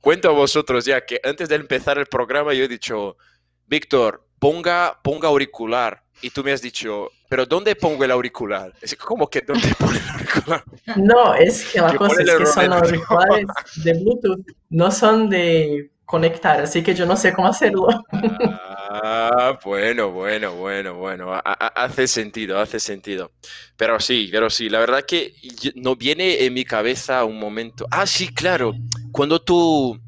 Cuento 0.00 0.28
a 0.28 0.32
vosotros 0.32 0.84
ya 0.84 1.06
que 1.06 1.20
antes 1.22 1.48
de 1.48 1.54
empezar 1.54 1.96
el 1.98 2.06
programa 2.06 2.54
yo 2.54 2.64
he 2.64 2.68
dicho, 2.68 3.16
Víctor, 3.68 4.26
ponga, 4.40 4.98
ponga 5.00 5.28
auricular. 5.28 6.02
Y 6.22 6.30
tú 6.30 6.42
me 6.42 6.50
has 6.50 6.60
dicho, 6.60 7.12
¿pero 7.28 7.46
dónde 7.46 7.76
pongo 7.76 8.02
el 8.02 8.10
auricular? 8.10 8.72
Es 8.80 8.96
como 8.96 9.30
que 9.30 9.42
¿dónde 9.42 9.68
pongo 9.78 9.92
el 9.92 10.10
auricular? 10.10 10.64
No, 10.96 11.34
es 11.34 11.66
que 11.66 11.80
la 11.80 11.94
cosa 11.94 12.20
es 12.20 12.34
que 12.34 12.46
son 12.46 12.72
auriculares 12.72 13.46
de 13.84 13.92
Bluetooth, 13.92 14.44
no 14.70 14.90
son 14.90 15.30
de 15.30 15.92
conectar, 16.04 16.60
así 16.60 16.82
que 16.82 16.96
yo 16.96 17.06
no 17.06 17.16
sé 17.16 17.32
cómo 17.32 17.46
hacerlo. 17.46 17.86
Ah, 18.10 18.75
bueno, 19.64 20.10
bueno, 20.10 20.54
bueno, 20.54 20.94
bueno. 20.94 21.32
ha- 21.34 21.40
Hace 21.84 22.06
sentido, 22.06 22.58
hace 22.58 22.80
sentido. 22.80 23.32
Pero 23.76 24.00
sí, 24.00 24.28
pero 24.30 24.50
sí, 24.50 24.68
la 24.68 24.80
verdad 24.80 25.04
que 25.04 25.34
no 25.76 25.96
viene 25.96 26.44
en 26.44 26.54
mi 26.54 26.64
cabeza 26.64 27.24
un 27.24 27.38
momento. 27.38 27.86
Ah, 27.90 28.06
sí, 28.06 28.28
claro. 28.32 28.74
Cuando 29.12 29.40
tú. 29.42 29.98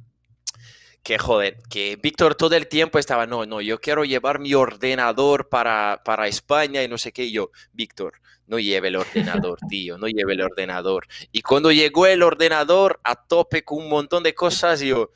Que 1.02 1.16
joder, 1.18 1.56
que 1.70 1.96
Víctor 1.96 2.34
todo 2.34 2.54
el 2.56 2.68
tiempo 2.68 2.98
estaba, 2.98 3.26
no, 3.26 3.46
no, 3.46 3.60
yo 3.60 3.80
quiero 3.80 4.04
llevar 4.04 4.40
mi 4.40 4.52
ordenador 4.54 5.48
para, 5.48 6.02
para 6.04 6.26
España 6.26 6.82
y 6.82 6.88
no 6.88 6.98
sé 6.98 7.12
qué. 7.12 7.24
Y 7.24 7.32
yo, 7.32 7.50
Víctor, 7.72 8.14
no 8.46 8.58
lleve 8.58 8.88
el 8.88 8.96
ordenador, 8.96 9.58
tío, 9.68 9.96
no 9.96 10.06
lleve 10.08 10.34
el 10.34 10.42
ordenador. 10.42 11.06
Y 11.32 11.40
cuando 11.42 11.72
llegó 11.72 12.06
el 12.06 12.22
ordenador 12.22 13.00
a 13.04 13.14
tope 13.26 13.64
con 13.64 13.78
un 13.78 13.88
montón 13.88 14.22
de 14.22 14.34
cosas, 14.34 14.80
yo, 14.80 15.10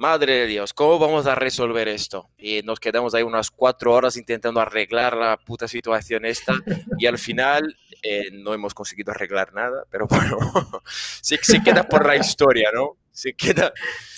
Madre 0.00 0.32
de 0.34 0.46
Dios, 0.46 0.72
¿cómo 0.72 0.98
vamos 0.98 1.26
a 1.26 1.34
resolver 1.34 1.86
esto? 1.86 2.30
Y 2.38 2.62
nos 2.62 2.80
quedamos 2.80 3.14
ahí 3.14 3.22
unas 3.22 3.50
cuatro 3.50 3.92
horas 3.92 4.16
intentando 4.16 4.58
arreglar 4.58 5.14
la 5.14 5.36
puta 5.36 5.68
situación 5.68 6.24
esta 6.24 6.54
y 6.98 7.04
al 7.04 7.18
final 7.18 7.76
eh, 8.02 8.30
no 8.32 8.54
hemos 8.54 8.72
conseguido 8.72 9.12
arreglar 9.12 9.52
nada, 9.52 9.84
pero 9.90 10.06
bueno, 10.08 10.38
sí, 11.20 11.36
sí 11.42 11.62
queda 11.62 11.82
por 11.86 12.06
la 12.06 12.16
historia, 12.16 12.70
¿no? 12.72 12.96
Se 13.10 13.34
queda, 13.34 13.74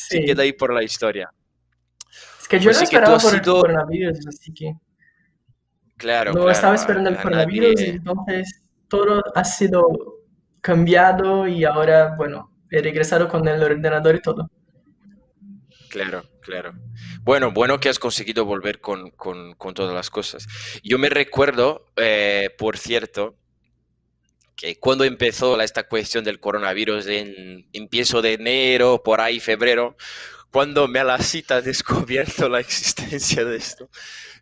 Sí. 0.09 0.25
queda 0.25 0.45
ahí 0.45 0.53
por 0.53 0.73
la 0.73 0.85
historia. 0.85 1.33
Es 2.41 2.47
que 2.47 2.61
yo 2.61 2.67
Pues 2.67 2.77
no 2.77 2.87
sí 2.87 2.89
que 2.91 2.97
esperaba 2.99 3.17
has 3.17 3.25
por 3.25 3.35
el 3.35 3.41
sido- 3.41 3.61
coronavirus, 3.63 4.27
así 4.29 4.55
que 4.55 4.75
Claro, 5.97 6.31
no 6.31 6.37
claro, 6.43 6.51
estaba 6.53 6.75
esperando 6.77 7.11
el 7.11 7.17
coronavirus, 7.17 7.75
nadie- 7.81 7.89
entonces 7.91 8.63
todo 8.87 9.21
ha 9.35 9.45
sido 9.45 9.83
cambiado 10.61 11.49
y 11.49 11.65
ahora, 11.65 12.15
bueno, 12.17 12.53
he 12.71 12.81
regresado 12.81 13.27
con 13.27 13.49
el 13.49 13.61
ordenador 13.61 14.15
y 14.15 14.21
todo. 14.23 14.49
Claro, 15.93 16.23
claro. 16.41 16.73
Bueno, 17.21 17.53
bueno 17.53 17.79
que 17.79 17.91
has 17.91 17.99
conseguido 17.99 18.47
volver 18.47 18.81
con, 18.81 19.11
con- 19.11 19.55
todas 19.75 19.95
las 19.95 20.09
cosas. 20.09 20.47
Yo 20.83 20.99
me 20.99 21.11
recuerdo, 21.11 21.85
eh, 21.97 22.49
por 22.57 22.79
cierto, 22.79 23.37
que 24.57 24.79
cuando 24.79 25.05
empezó 25.05 25.57
esta 25.65 25.89
cuestión 25.89 26.25
del 26.25 26.41
coronavirus 26.41 27.07
en 27.07 27.67
empiezo 27.73 28.23
de 28.23 28.35
enero, 28.35 29.03
por 29.03 29.21
ahí 29.21 29.41
febrero, 29.41 29.97
cuando 30.51 30.89
me 30.89 31.01
a 31.01 31.05
la 31.05 31.19
cita 31.19 31.61
descubierto 31.63 32.49
la 32.49 32.61
existencia 32.61 33.45
de 33.45 33.57
esto, 33.57 33.91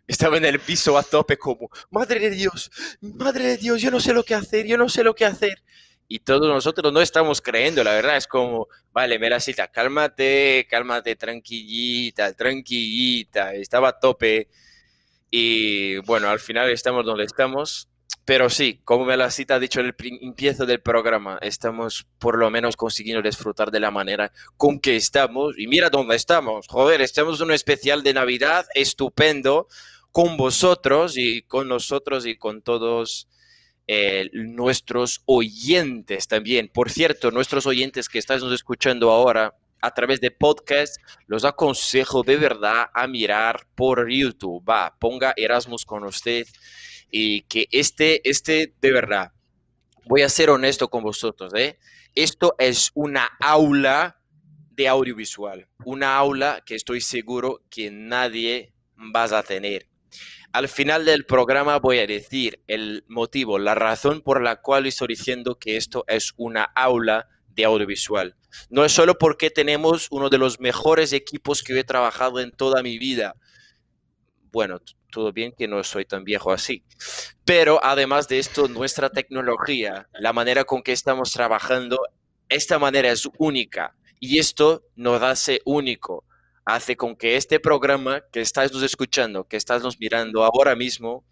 estaba 0.07 0.37
en 0.37 0.45
el 0.45 0.59
piso 0.59 0.97
a 0.97 1.03
tope 1.03 1.37
como, 1.37 1.69
madre 1.91 2.19
de 2.19 2.31
Dios, 2.31 2.71
madre 3.01 3.45
de 3.47 3.57
Dios, 3.57 3.81
yo 3.81 3.91
no 3.91 3.99
sé 3.99 4.13
lo 4.13 4.23
que 4.23 4.35
hacer, 4.35 4.67
yo 4.67 4.77
no 4.77 4.89
sé 4.89 5.03
lo 5.03 5.15
que 5.15 5.25
hacer. 5.25 5.63
Y 6.11 6.19
todos 6.19 6.49
nosotros 6.49 6.91
no 6.91 6.99
estamos 6.99 7.39
creyendo, 7.39 7.85
la 7.85 7.93
verdad, 7.93 8.17
es 8.17 8.27
como, 8.27 8.67
vale, 8.91 9.17
me 9.17 9.29
la 9.29 9.39
cita, 9.39 9.69
cálmate, 9.69 10.67
cálmate, 10.69 11.15
tranquilita, 11.15 12.33
tranquilita, 12.33 13.53
estaba 13.53 13.87
a 13.87 13.97
tope. 13.97 14.49
Y 15.29 15.99
bueno, 15.99 16.27
al 16.27 16.41
final 16.41 16.69
estamos 16.69 17.05
donde 17.05 17.23
estamos. 17.23 17.87
Pero 18.25 18.49
sí, 18.49 18.81
como 18.83 19.05
me 19.05 19.15
la 19.15 19.31
cita 19.31 19.55
ha 19.55 19.59
dicho 19.59 19.79
en 19.79 19.85
el 19.85 19.95
empiezo 20.21 20.65
del 20.65 20.81
programa, 20.81 21.39
estamos 21.41 22.05
por 22.19 22.37
lo 22.37 22.49
menos 22.49 22.75
consiguiendo 22.75 23.21
disfrutar 23.21 23.71
de 23.71 23.79
la 23.79 23.89
manera 23.89 24.33
con 24.57 24.81
que 24.81 24.97
estamos. 24.97 25.57
Y 25.57 25.67
mira 25.67 25.89
dónde 25.89 26.17
estamos. 26.17 26.67
Joder, 26.67 26.99
estamos 26.99 27.39
en 27.39 27.45
un 27.45 27.53
especial 27.53 28.03
de 28.03 28.13
Navidad 28.13 28.65
estupendo 28.75 29.69
con 30.11 30.35
vosotros 30.35 31.15
y 31.15 31.43
con 31.43 31.69
nosotros 31.69 32.25
y 32.25 32.35
con 32.35 32.61
todos 32.61 33.29
eh, 33.87 34.29
nuestros 34.33 35.21
oyentes 35.25 36.27
también. 36.27 36.69
Por 36.69 36.89
cierto, 36.89 37.31
nuestros 37.31 37.65
oyentes 37.65 38.09
que 38.09 38.19
estáis 38.19 38.43
escuchando 38.43 39.11
ahora 39.11 39.55
a 39.81 39.93
través 39.93 40.21
de 40.21 40.31
podcast, 40.31 40.97
los 41.27 41.43
aconsejo 41.43 42.23
de 42.23 42.37
verdad 42.37 42.85
a 42.93 43.07
mirar 43.07 43.67
por 43.75 44.09
YouTube. 44.09 44.63
Va, 44.67 44.95
ponga 44.99 45.33
Erasmus 45.35 45.85
con 45.85 46.03
usted 46.03 46.47
y 47.09 47.41
que 47.43 47.67
este, 47.71 48.27
este, 48.29 48.73
de 48.79 48.91
verdad, 48.91 49.31
voy 50.05 50.21
a 50.21 50.29
ser 50.29 50.49
honesto 50.49 50.89
con 50.89 51.03
vosotros, 51.03 51.53
¿eh? 51.55 51.77
Esto 52.13 52.55
es 52.59 52.91
una 52.93 53.29
aula 53.39 54.21
de 54.71 54.87
audiovisual, 54.87 55.67
una 55.85 56.15
aula 56.17 56.61
que 56.65 56.75
estoy 56.75 57.01
seguro 57.01 57.61
que 57.69 57.89
nadie 57.91 58.73
vas 58.95 59.31
a 59.31 59.43
tener. 59.43 59.90
Al 60.53 60.67
final 60.67 61.05
del 61.05 61.25
programa 61.25 61.79
voy 61.79 61.99
a 61.99 62.07
decir 62.07 62.61
el 62.67 63.05
motivo, 63.07 63.57
la 63.57 63.73
razón 63.73 64.19
por 64.21 64.41
la 64.41 64.57
cual 64.57 64.85
estoy 64.85 65.07
diciendo 65.07 65.57
que 65.57 65.77
esto 65.77 66.03
es 66.07 66.33
una 66.35 66.63
aula 66.63 67.29
de 67.47 67.63
audiovisual. 67.63 68.35
No 68.69 68.83
es 68.83 68.91
solo 68.91 69.17
porque 69.17 69.49
tenemos 69.49 70.07
uno 70.11 70.29
de 70.29 70.37
los 70.37 70.59
mejores 70.59 71.13
equipos 71.13 71.63
que 71.63 71.79
he 71.79 71.83
trabajado 71.85 72.41
en 72.41 72.51
toda 72.51 72.83
mi 72.83 72.97
vida. 72.97 73.35
Bueno, 74.51 74.81
todo 75.09 75.31
bien 75.31 75.53
que 75.57 75.69
no 75.69 75.81
soy 75.85 76.03
tan 76.03 76.25
viejo 76.25 76.51
así. 76.51 76.83
Pero 77.45 77.79
además 77.81 78.27
de 78.27 78.39
esto, 78.39 78.67
nuestra 78.67 79.09
tecnología, 79.09 80.09
la 80.13 80.33
manera 80.33 80.65
con 80.65 80.83
que 80.83 80.91
estamos 80.91 81.31
trabajando, 81.31 81.97
esta 82.49 82.77
manera 82.77 83.09
es 83.09 83.25
única. 83.37 83.95
Y 84.19 84.39
esto 84.39 84.83
nos 84.95 85.21
hace 85.21 85.61
único. 85.63 86.25
Hace 86.65 86.95
con 86.95 87.15
que 87.15 87.35
este 87.37 87.59
programa 87.59 88.23
que 88.31 88.41
estáis 88.41 88.71
nos 88.71 88.83
escuchando, 88.83 89.45
que 89.47 89.57
estáis 89.57 89.83
nos 89.83 89.99
mirando 89.99 90.43
ahora 90.43 90.75
mismo, 90.75 91.25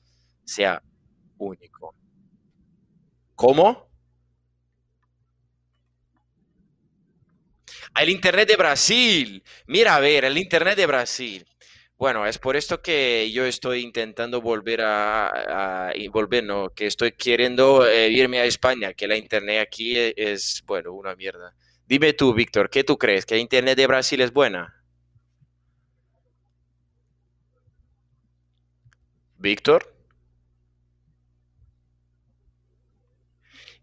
sea 0.45 0.83
único. 1.37 1.95
¿Cómo? 3.35 3.89
El 7.99 8.09
Internet 8.09 8.47
de 8.47 8.55
Brasil. 8.57 9.43
Mira, 9.67 9.95
a 9.95 9.99
ver, 9.99 10.25
el 10.25 10.37
Internet 10.37 10.75
de 10.77 10.85
Brasil. 10.85 11.45
Bueno, 11.97 12.25
es 12.25 12.37
por 12.37 12.55
esto 12.55 12.81
que 12.81 13.29
yo 13.31 13.45
estoy 13.45 13.81
intentando 13.81 14.41
volver 14.41 14.81
a, 14.83 15.91
y 15.95 16.07
volver, 16.07 16.43
no, 16.45 16.69
que 16.69 16.85
estoy 16.87 17.11
queriendo 17.11 17.85
eh, 17.87 18.09
irme 18.09 18.39
a 18.39 18.45
España, 18.45 18.93
que 18.93 19.07
la 19.07 19.17
Internet 19.17 19.61
aquí 19.67 19.97
e- 19.97 20.13
es, 20.15 20.63
bueno, 20.65 20.93
una 20.93 21.15
mierda. 21.15 21.53
Dime 21.85 22.13
tú, 22.13 22.33
Víctor, 22.33 22.69
¿qué 22.69 22.83
tú 22.85 22.97
crees? 22.97 23.25
¿Que 23.25 23.35
la 23.35 23.41
Internet 23.41 23.77
de 23.77 23.87
Brasil 23.87 24.21
es 24.21 24.31
buena? 24.31 24.78
Víctor. 29.39 29.95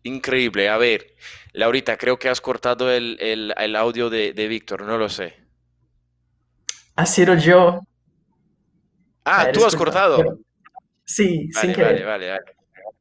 Increíble. 0.03 0.69
A 0.69 0.77
ver, 0.77 1.15
Laurita, 1.53 1.97
creo 1.97 2.19
que 2.19 2.29
has 2.29 2.41
cortado 2.41 2.93
el, 2.93 3.77
audio 3.77 4.11
de, 4.11 4.33
Víctor, 4.49 4.83
no 4.83 4.99
lo 4.99 5.09
sé. 5.09 5.35
Ha 6.95 7.07
sido 7.07 7.35
yo. 7.35 7.81
Ah, 9.25 9.49
tú 9.53 9.65
has 9.65 9.75
cortado. 9.75 10.39
Sí, 11.05 11.49
sin 11.53 11.73
querer. 11.73 12.05
Vale, 12.05 12.31
vale, 12.31 12.41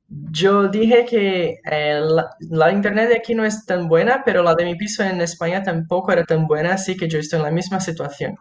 Yo 0.08 0.68
dije 0.68 1.06
que 1.06 1.60
eh, 1.70 2.02
la, 2.50 2.72
internet 2.72 3.10
de 3.10 3.18
aquí 3.18 3.36
no 3.36 3.46
es 3.46 3.66
tan 3.66 3.88
buena, 3.88 4.24
pero 4.26 4.42
la 4.42 4.56
de 4.56 4.66
mi 4.66 4.76
piso 4.76 5.04
en 5.04 5.22
España 5.22 5.62
tampoco 5.62 6.12
era 6.12 6.24
tan 6.24 6.48
buena, 6.48 6.74
así 6.74 6.98
que 6.98 7.08
yo 7.08 7.20
estoy 7.20 7.40
en 7.40 7.46
la 7.46 7.52
misma 7.52 7.80
situación. 7.80 8.36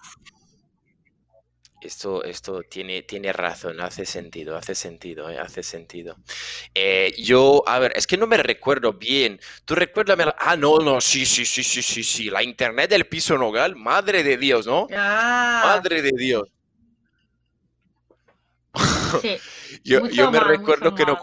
Esto, 1.85 2.25
esto 2.25 2.62
tiene, 2.62 3.03
tiene 3.03 3.31
razón, 3.31 3.79
hace 3.81 4.07
sentido, 4.07 4.57
hace 4.57 4.75
sentido, 4.75 5.29
eh, 5.29 5.38
hace 5.38 5.62
sentido. 5.62 6.17
Eh, 6.75 7.14
yo, 7.19 7.62
a 7.67 7.79
ver, 7.79 7.93
es 7.95 8.07
que 8.07 8.17
no 8.17 8.26
me 8.26 8.38
recuerdo 8.38 8.95
bien. 8.95 9.38
Tú 9.67 9.75
recuérdame. 9.75 10.25
Ah, 10.38 10.57
no, 10.57 10.79
no, 10.79 11.03
sí, 11.03 11.26
sí, 11.26 11.45
sí, 11.45 11.62
sí, 11.62 11.83
sí, 11.83 12.03
sí. 12.03 12.31
La 12.31 12.43
internet 12.43 12.88
del 12.88 13.07
piso 13.07 13.37
nogal, 13.37 13.76
madre 13.76 14.23
de 14.23 14.38
Dios, 14.38 14.67
¿no? 14.67 14.87
Ah. 14.97 15.75
Madre 15.76 16.00
de 16.00 16.12
Dios. 16.17 16.49
Sí. 19.21 19.37
yo, 19.85 20.09
yo 20.09 20.31
me 20.31 20.41
recuerdo 20.41 20.95
que 20.95 21.05
no 21.05 21.19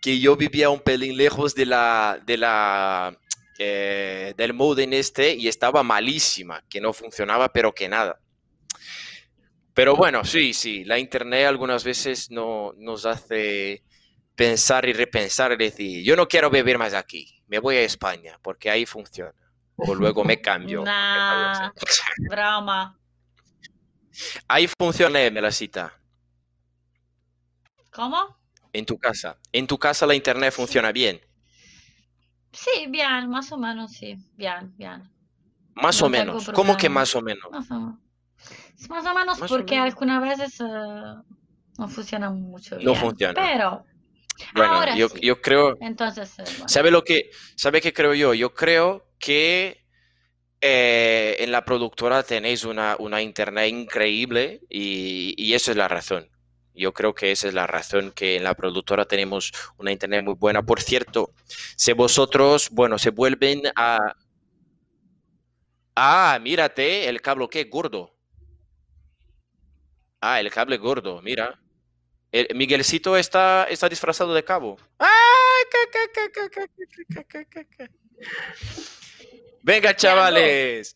que 0.00 0.20
yo 0.20 0.36
vivía 0.36 0.70
un 0.70 0.78
pelín 0.78 1.16
lejos 1.16 1.56
de 1.56 1.66
la, 1.66 2.20
de 2.24 2.36
la, 2.36 3.18
eh, 3.58 4.34
del 4.36 4.54
modem 4.54 4.92
este 4.92 5.34
y 5.34 5.48
estaba 5.48 5.82
malísima, 5.82 6.62
que 6.68 6.80
no 6.80 6.92
funcionaba, 6.92 7.52
pero 7.52 7.74
que 7.74 7.88
nada. 7.88 8.20
Pero 9.76 9.94
bueno, 9.94 10.24
sí, 10.24 10.54
sí, 10.54 10.86
la 10.86 10.98
internet 10.98 11.46
algunas 11.46 11.84
veces 11.84 12.30
no, 12.30 12.72
nos 12.78 13.04
hace 13.04 13.82
pensar 14.34 14.88
y 14.88 14.94
repensar 14.94 15.52
y 15.52 15.56
decir, 15.58 16.02
yo 16.02 16.16
no 16.16 16.26
quiero 16.26 16.48
vivir 16.48 16.78
más 16.78 16.94
aquí, 16.94 17.42
me 17.46 17.58
voy 17.58 17.76
a 17.76 17.82
España, 17.82 18.38
porque 18.40 18.70
ahí 18.70 18.86
funciona. 18.86 19.34
O 19.76 19.94
luego 19.94 20.24
me 20.24 20.40
cambio. 20.40 20.82
Nah, 20.86 21.72
broma. 22.30 22.98
Ahí 24.48 24.66
funciona, 24.78 25.18
Melasita. 25.30 25.92
¿Cómo? 27.90 28.34
En 28.72 28.86
tu 28.86 28.96
casa. 28.96 29.36
En 29.52 29.66
tu 29.66 29.76
casa 29.76 30.06
la 30.06 30.14
internet 30.14 30.54
funciona 30.54 30.90
bien. 30.90 31.20
Sí, 32.50 32.86
bien, 32.88 33.28
más 33.28 33.52
o 33.52 33.58
menos, 33.58 33.92
sí, 33.92 34.16
bien, 34.38 34.74
bien. 34.78 35.02
Más 35.74 36.00
o 36.00 36.08
menos. 36.08 36.48
¿Cómo 36.54 36.78
que 36.78 36.88
más 36.88 37.14
o 37.14 37.20
menos? 37.20 37.50
Más 37.50 37.70
o 37.70 37.74
menos. 37.74 38.05
Más 38.88 39.06
o 39.06 39.14
menos 39.14 39.38
porque 39.38 39.76
algunas 39.76 40.22
veces 40.22 40.60
uh, 40.60 41.22
no 41.78 41.88
funciona 41.88 42.30
mucho 42.30 42.76
bien. 42.76 42.86
No 42.86 42.94
funciona. 42.94 43.34
Pero 43.34 43.84
bueno, 44.54 44.74
ahora 44.74 44.96
yo, 44.96 45.08
sí. 45.08 45.20
yo 45.22 45.40
creo. 45.40 45.76
Entonces, 45.80 46.34
bueno. 46.36 46.68
¿Sabe 46.68 46.90
lo 46.90 47.02
que, 47.02 47.30
sabe 47.56 47.80
qué 47.80 47.92
creo 47.92 48.14
yo? 48.14 48.34
Yo 48.34 48.54
creo 48.54 49.08
que 49.18 49.84
eh, 50.60 51.36
en 51.38 51.52
la 51.52 51.64
productora 51.64 52.22
tenéis 52.22 52.64
una, 52.64 52.96
una 52.98 53.22
internet 53.22 53.70
increíble 53.70 54.60
y, 54.68 55.34
y 55.36 55.54
eso 55.54 55.70
es 55.70 55.76
la 55.76 55.88
razón. 55.88 56.28
Yo 56.74 56.92
creo 56.92 57.14
que 57.14 57.32
esa 57.32 57.48
es 57.48 57.54
la 57.54 57.66
razón 57.66 58.12
que 58.12 58.36
en 58.36 58.44
la 58.44 58.54
productora 58.54 59.06
tenemos 59.06 59.52
una 59.78 59.92
internet 59.92 60.22
muy 60.22 60.34
buena. 60.34 60.62
Por 60.62 60.82
cierto, 60.82 61.32
si 61.46 61.92
vosotros, 61.92 62.68
bueno, 62.70 62.98
se 62.98 63.10
vuelven 63.10 63.62
a... 63.74 64.14
Ah, 65.94 66.38
mírate, 66.42 67.08
el 67.08 67.22
cable 67.22 67.48
qué 67.50 67.64
gordo. 67.64 68.15
Ah, 70.20 70.40
el 70.40 70.50
cable 70.50 70.78
gordo, 70.78 71.20
mira. 71.22 71.58
El 72.32 72.54
Miguelcito 72.54 73.16
está, 73.16 73.64
está 73.64 73.88
disfrazado 73.88 74.34
de 74.34 74.44
cabo. 74.44 74.78
Venga, 79.62 79.94
chavales. 79.96 80.94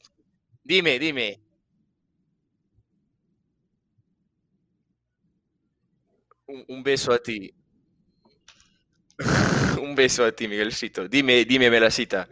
Dime, 0.63 0.99
dime. 0.99 1.41
Un, 6.47 6.83
beso 6.83 7.13
a 7.13 7.19
ti. 7.23 7.53
un 9.81 9.95
beso 9.95 10.25
a 10.25 10.33
ti, 10.33 10.49
Miguelcito. 10.49 11.09
Dime, 11.09 11.45
dime, 11.45 11.71
Melasita. 11.71 12.29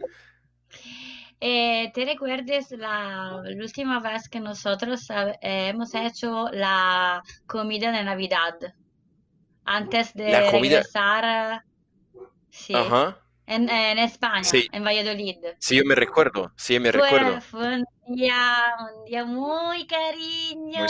Eh, 1.41 1.91
¿Te 1.93 2.03
recuerdas 2.03 2.71
la, 2.71 3.41
última 3.57 3.99
vez 4.01 4.27
que 4.27 4.41
nosotros 4.41 5.09
eh, 5.09 5.69
hemos 5.69 5.95
hecho 5.95 6.49
la 6.51 7.23
comida 7.47 7.91
de 7.91 8.03
Navidad? 8.03 8.55
Antes 9.63 10.13
de 10.13 10.31
La 10.31 10.51
regresar, 10.51 11.63
sí, 12.49 12.73
Ajá. 12.73 13.19
en, 13.45 13.69
en 13.69 13.99
España, 13.99 14.43
Sí. 14.43 14.67
en 14.71 14.83
Valladolid. 14.83 15.37
Sí, 15.59 15.77
yo 15.77 15.83
me 15.85 15.95
recuerdo. 15.95 16.51
Sí, 16.57 16.77
me 16.79 16.91
Fue, 16.91 17.01
recuerdo. 17.03 17.39
fue 17.41 17.75
un 17.75 17.85
día, 18.15 18.73
un 18.97 19.05
día 19.05 19.25
muy 19.25 19.87
cariño. 19.87 20.87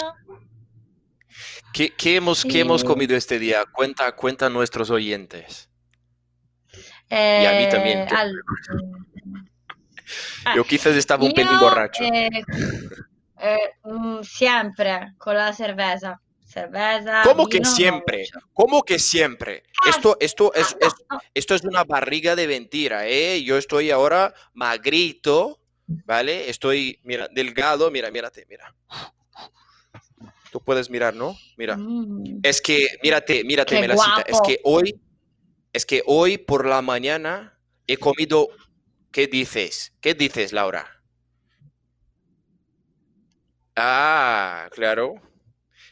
¿Qué, 1.73 1.93
qué 1.95 2.15
hemos, 2.15 2.43
qué 2.43 2.61
hemos 2.61 2.81
Sí. 2.81 2.87
comido 2.87 3.15
este 3.15 3.37
día? 3.37 3.65
Cuenta, 3.71 4.11
cuenta 4.15 4.47
a 4.47 4.49
nuestros 4.49 4.89
oyentes. 4.89 5.69
a 7.11 7.53
mí 7.53 7.69
también, 7.69 7.99
Eh, 7.99 8.07
al- 8.15 8.33
Ah, 10.45 10.55
Yo 10.55 10.63
quizás 10.63 10.95
estaba 10.95 11.23
un 11.25 11.33
pelín 11.33 11.51
io, 11.53 11.59
borracho. 11.59 12.03
eh, 12.03 12.29
eh, 13.41 13.57
mm, 13.83 14.21
siempre 14.23 15.13
con 15.17 15.35
la 15.35 15.53
cerveza. 15.53 16.19
Cerveza, 16.45 17.21
¿Cómo 17.25 17.45
que 17.45 17.59
vino, 17.59 17.69
siempre? 17.69 18.27
¿Cómo 18.53 18.81
que 18.81 18.97
siempre? 18.97 19.63
Ah, 19.85 19.89
Esto, 19.89 20.17
esto, 20.19 20.51
es, 20.55 20.75
no, 20.81 20.87
es- 20.87 20.95
esto 21.35 21.53
es 21.55 21.63
una 21.63 21.83
barriga 21.83 22.35
de 22.35 22.47
mentira, 22.47 23.07
¿eh? 23.07 23.43
Yo 23.43 23.57
estoy 23.57 23.91
ahora 23.91 24.33
magrito, 24.55 25.59
¿vale? 26.05 26.49
Estoy, 26.49 26.99
mira, 27.03 27.27
delgado, 27.31 27.91
mira, 27.91 28.09
mírate, 28.09 28.47
mira. 28.49 28.73
Tú 30.51 30.59
puedes 30.59 30.89
mirar, 30.89 31.13
¿no? 31.13 31.37
Mira. 31.55 31.75
Mm, 31.77 32.39
Es 32.41 32.61
que, 32.61 32.87
mírate, 33.03 33.43
mírate, 33.43 33.75
Qué 33.75 33.81
Melasita, 33.81 34.21
es 34.21 34.41
que 34.41 34.59
hoy, 34.63 34.99
es 35.71 35.85
que 35.85 36.01
hoy 36.07 36.39
por 36.39 36.65
la 36.65 36.81
mañana 36.81 37.59
he 37.85 37.97
comido, 37.97 38.47
¿qué 39.11 39.27
dices? 39.27 39.93
¿Qué 40.01 40.13
dices, 40.13 40.53
Laura? 40.53 41.01
Ah, 43.75 44.69
claro. 44.71 45.15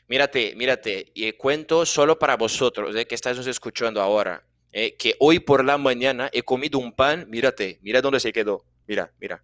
Mírate, 0.08 0.56
mírate, 0.56 1.12
y 1.14 1.34
cuento 1.34 1.86
solo 1.86 2.18
para 2.18 2.38
vosotros, 2.38 2.96
eh, 2.96 3.06
que 3.06 3.16
estáis 3.16 3.46
escuchando 3.46 4.02
ahora, 4.02 4.46
eh, 4.72 4.96
que 4.96 5.16
hoy 5.20 5.40
por 5.40 5.66
la 5.66 5.78
mañana 5.78 6.30
he 6.32 6.44
comido 6.44 6.80
un 6.80 6.94
pan, 6.94 7.26
mírate, 7.30 7.80
mira 7.82 8.02
dónde 8.02 8.22
se 8.22 8.32
quedó, 8.32 8.66
mira, 8.88 9.12
mira. 9.20 9.44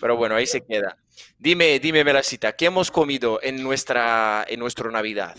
Pero 0.00 0.16
bueno, 0.16 0.34
ahí 0.34 0.46
se 0.46 0.64
queda. 0.64 0.96
Dime, 1.38 1.78
dime, 1.78 2.04
Melasita, 2.04 2.54
¿qué 2.54 2.66
hemos 2.66 2.90
comido 2.90 3.38
en 3.42 3.62
nuestra, 3.62 4.44
en 4.48 4.60
nuestro 4.60 4.90
Navidad? 4.90 5.36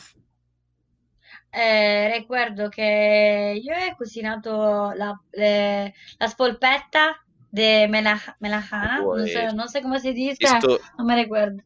Eh, 1.51 2.09
recuerdo 2.13 2.69
che 2.69 3.59
io 3.61 3.73
ho 3.73 3.95
cucinato 3.95 4.91
la, 4.93 5.19
le- 5.31 5.93
la 6.19 6.27
spolpetta 6.27 7.15
de 7.49 7.87
mela- 7.89 8.35
melajana, 8.39 8.99
no 8.99 9.25
sé, 9.25 9.53
no 9.53 9.67
sé 9.67 9.81
cómo 9.81 9.99
se 9.99 10.13
dice, 10.13 10.43
Esto, 10.43 10.79
no 10.97 11.05
me 11.05 11.15
recuerdo. 11.15 11.57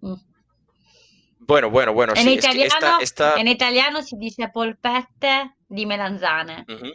Mm. 0.00 0.14
bueno, 1.40 1.70
bueno, 1.70 1.92
bueno, 1.92 2.14
En 2.14 2.22
sí, 2.24 2.34
es 2.34 2.36
que 2.36 2.50
italiano, 2.50 2.66
esta, 2.66 2.98
esta, 3.02 3.40
en 3.40 3.48
italiano 3.48 4.02
si 4.02 4.16
dice 4.16 4.48
polpette 4.48 5.54
di 5.68 5.86
melanzane. 5.86 6.64
Ujú, 6.68 6.92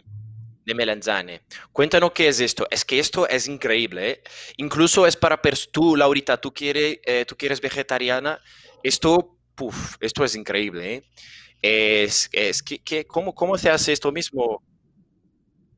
De 0.64 0.74
melanzane. 0.74 1.42
Cuéntanos 1.72 2.12
qué 2.12 2.28
es 2.28 2.40
esto. 2.40 2.66
Es 2.70 2.84
que 2.84 2.98
esto 2.98 3.28
es 3.28 3.48
increíble, 3.48 4.10
¿eh? 4.10 4.22
Incluso 4.56 5.06
es 5.06 5.16
para 5.16 5.40
tú, 5.72 5.96
Laurita, 5.96 6.36
tú 6.38 6.52
quieres, 6.52 6.98
eh, 7.04 7.24
tú 7.26 7.36
quieres 7.36 7.60
vegetariana. 7.60 8.40
Esto, 8.82 9.38
puf, 9.54 9.96
esto 10.00 10.24
es 10.24 10.34
increíble, 10.34 10.94
¿eh? 10.94 11.04
Es, 11.68 12.28
es 12.32 12.62
que, 12.62 12.78
que- 12.80 13.06
¿cómo, 13.06 13.34
cómo 13.34 13.58
se 13.58 13.70
hace 13.70 13.92
esto 13.92 14.12
mismo? 14.12 14.62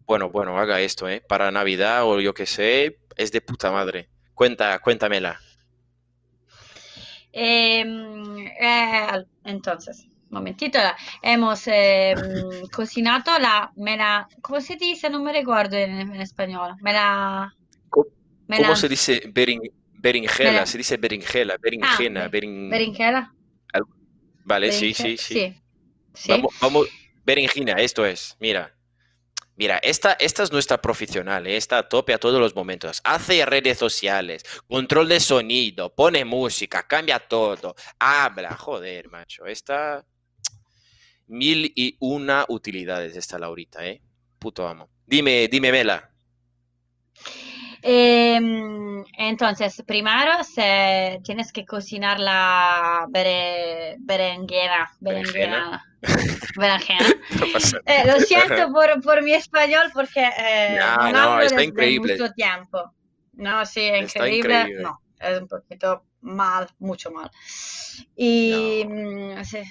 Bueno, 0.07 0.31
bueno, 0.31 0.59
haga 0.59 0.81
esto, 0.81 1.09
¿eh? 1.09 1.23
Para 1.29 1.51
Navidad 1.53 2.05
o 2.05 2.21
yo 2.21 2.35
qué 2.35 2.47
sé, 2.47 2.99
es 3.17 3.31
de 3.33 3.41
puta 3.41 3.71
madre. 3.71 4.09
Cuenta, 4.35 4.79
cuéntamela. 4.81 5.39
Ehm, 7.33 8.47
eh, 8.61 9.25
entonces, 9.45 10.07
un 10.31 10.39
momentito, 10.39 10.79
hemos 11.23 11.63
ehm, 11.67 12.67
cocinado 12.73 13.39
la 13.39 13.71
mela, 13.77 14.29
¿cómo 14.43 14.61
se 14.61 14.77
dice? 14.77 15.11
No 15.11 15.21
me 15.23 15.33
recuerdo 15.33 15.77
en, 15.77 15.91
en 16.01 16.21
español. 16.21 16.75
Mela, 16.81 17.55
¿Cómo 18.57 18.75
se 18.77 18.89
dice 18.89 19.23
berin- 19.33 19.73
beringela? 19.93 20.51
Mela- 20.53 20.67
Se 20.67 20.79
dice 20.79 20.97
beringela, 20.97 21.57
beringena, 21.63 22.25
Ah, 22.25 22.29
berin- 22.29 22.71
berenjena. 22.71 23.35
Vale, 24.45 24.73
sí, 24.73 24.95
sí. 24.95 25.17
Sí, 25.17 25.55
Vamos, 26.27 26.55
vamos, 26.61 26.89
esto 27.79 28.07
es, 28.07 28.37
mira. 28.41 28.75
Mira, 29.57 29.79
esta, 29.79 30.13
esta 30.13 30.45
es 30.45 30.53
nuestra 30.53 30.81
profesional, 30.81 31.45
¿eh? 31.49 31.57
está 31.57 31.79
a 31.79 31.89
tope 31.89 32.15
a 32.15 32.19
todos 32.19 32.41
los 32.41 32.55
momentos. 32.55 33.01
Hace 33.03 33.45
redes 33.45 33.77
sociales, 33.77 34.45
control 34.69 35.09
de 35.09 35.19
sonido, 35.19 35.93
pone 35.93 36.25
música, 36.25 36.87
cambia 36.87 37.19
todo, 37.19 37.75
habla, 37.99 38.57
joder, 38.57 39.09
macho. 39.09 39.47
Esta 39.47 40.07
mil 41.27 41.73
y 41.75 41.97
una 41.99 42.45
utilidades 42.49 43.17
esta 43.17 43.37
Laurita, 43.37 43.85
¿eh? 43.85 44.01
Puto 44.39 44.67
amo. 44.67 44.89
Dime, 45.05 45.49
dime, 45.49 45.73
Mela. 45.73 46.09
Em, 47.83 49.05
entonces, 49.17 49.83
primero 49.87 50.43
se, 50.45 51.21
tienes 51.25 51.53
que 51.53 51.65
cocinar 51.65 52.19
la 52.19 53.07
bere, 53.09 53.97
berenjena. 54.01 54.91
Berenjena. 55.01 55.85
berenjena. 56.57 57.09
eh, 57.87 58.05
lo 58.07 58.21
siento 58.21 58.73
por, 58.73 59.01
por, 59.03 59.23
mi 59.23 59.33
español 59.33 59.91
porque 59.93 60.29
eh, 60.39 60.77
no, 60.79 60.97
no, 60.97 61.13
no, 61.13 61.19
hablo 61.19 61.47
está 61.47 61.63
increíble. 61.63 62.17
mucho 62.19 62.33
tiempo. 62.33 62.93
No, 63.35 63.65
sí, 63.65 63.83
increíble. 63.83 64.61
increíble. 64.61 64.83
No, 64.83 65.01
es 65.21 65.41
un 65.41 65.49
poquito 65.49 66.05
mal, 66.21 66.69
mucho 66.79 67.11
mal. 67.11 67.31
Y 68.17 68.85
mm, 68.87 69.45
sí. 69.45 69.63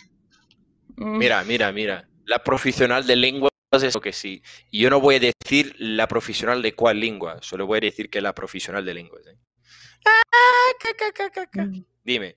Mm, 0.96 1.18
Mira, 1.18 1.44
mira, 1.44 1.72
mira. 1.72 2.08
La 2.26 2.44
profesional 2.44 3.06
de 3.06 3.16
lenguas 3.16 3.52
es 3.72 3.94
lo 3.96 4.02
que 4.02 4.14
sí. 4.14 4.42
Y 4.72 4.80
yo 4.82 4.90
no 4.90 5.00
voy 5.02 5.16
a 5.16 5.20
decir 5.20 5.76
la 5.78 6.08
profesional 6.08 6.62
de 6.62 6.74
cuál 6.74 7.00
lengua, 7.00 7.38
solo 7.42 7.68
voy 7.68 7.78
a 7.78 7.82
decir 7.82 8.10
que 8.10 8.22
la 8.22 8.34
profesional 8.34 8.86
de 8.86 8.94
lenguas. 8.94 9.28
¿eh? 9.28 9.38
Ah, 10.06 10.72
ca, 10.80 10.94
ca, 10.98 11.12
ca, 11.12 11.30
ca, 11.30 11.46
ca. 11.48 11.64
mm. 11.66 11.84
Dime. 12.04 12.36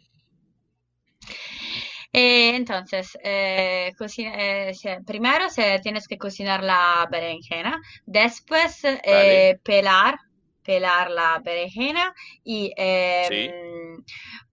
Eh, 2.12 2.56
entonces, 2.56 3.16
eh, 3.22 3.92
cocina- 3.96 4.34
eh, 4.36 4.72
primero 5.06 5.48
se, 5.48 5.78
tienes 5.80 6.08
que 6.08 6.18
cocinar 6.18 6.64
la 6.64 7.06
berenjena, 7.10 7.80
después 8.04 8.82
eh, 8.84 8.98
Vale. 9.06 9.60
pelar, 9.62 10.18
pelar 10.64 11.10
la 11.12 11.40
berenjena 11.44 12.12
y 12.42 12.72
eh, 12.76 13.26
Sí. 13.28 13.50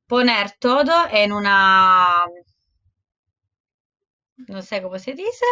poner 0.05 0.51
todo 0.59 0.93
en 1.11 1.31
una, 1.33 2.25
no 4.47 4.61
sé 4.61 4.81
cómo 4.81 4.99
se 4.99 5.13
dice, 5.13 5.45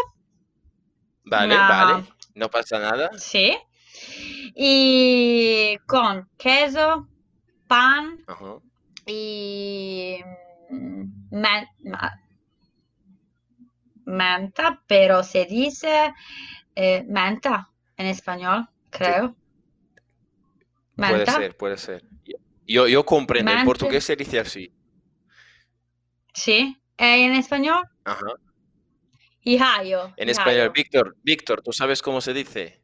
Vale, 1.26 1.56
vale. 1.58 2.04
No 2.36 2.50
pasa 2.50 2.80
nada. 2.80 3.10
sí, 3.18 3.58
y 4.56 5.78
con 5.88 6.30
queso, 6.38 7.08
pan 7.68 8.20
Ajá. 8.28 8.58
y 9.08 10.20
mm, 10.70 11.04
men- 11.32 11.68
ma- 11.84 12.20
menta, 14.06 14.82
pero 14.88 15.24
se 15.24 15.46
dice 15.46 16.14
eh, 16.76 17.04
menta 17.08 17.70
en 17.98 18.08
español, 18.08 18.68
creo. 18.90 19.36
Puede 20.96 21.26
ser, 21.26 21.58
puede 21.58 21.78
ser. 21.78 22.04
Yo, 22.68 22.88
yo 22.88 23.06
comprendo, 23.06 23.52
en 23.52 23.58
mente, 23.58 23.70
portugués 23.70 24.04
se 24.04 24.16
dice 24.16 24.40
así. 24.40 24.72
sí. 26.34 26.78
Eh, 26.98 27.26
en 27.26 27.34
español, 27.34 27.84
Ajá. 28.06 28.26
Hijayo, 29.46 30.12
En 30.18 30.28
español. 30.30 30.72
Víctor, 30.76 31.16
Víctor, 31.24 31.62
¿tú 31.62 31.72
sabes 31.72 32.02
cómo 32.02 32.20
se 32.20 32.34
dice? 32.34 32.82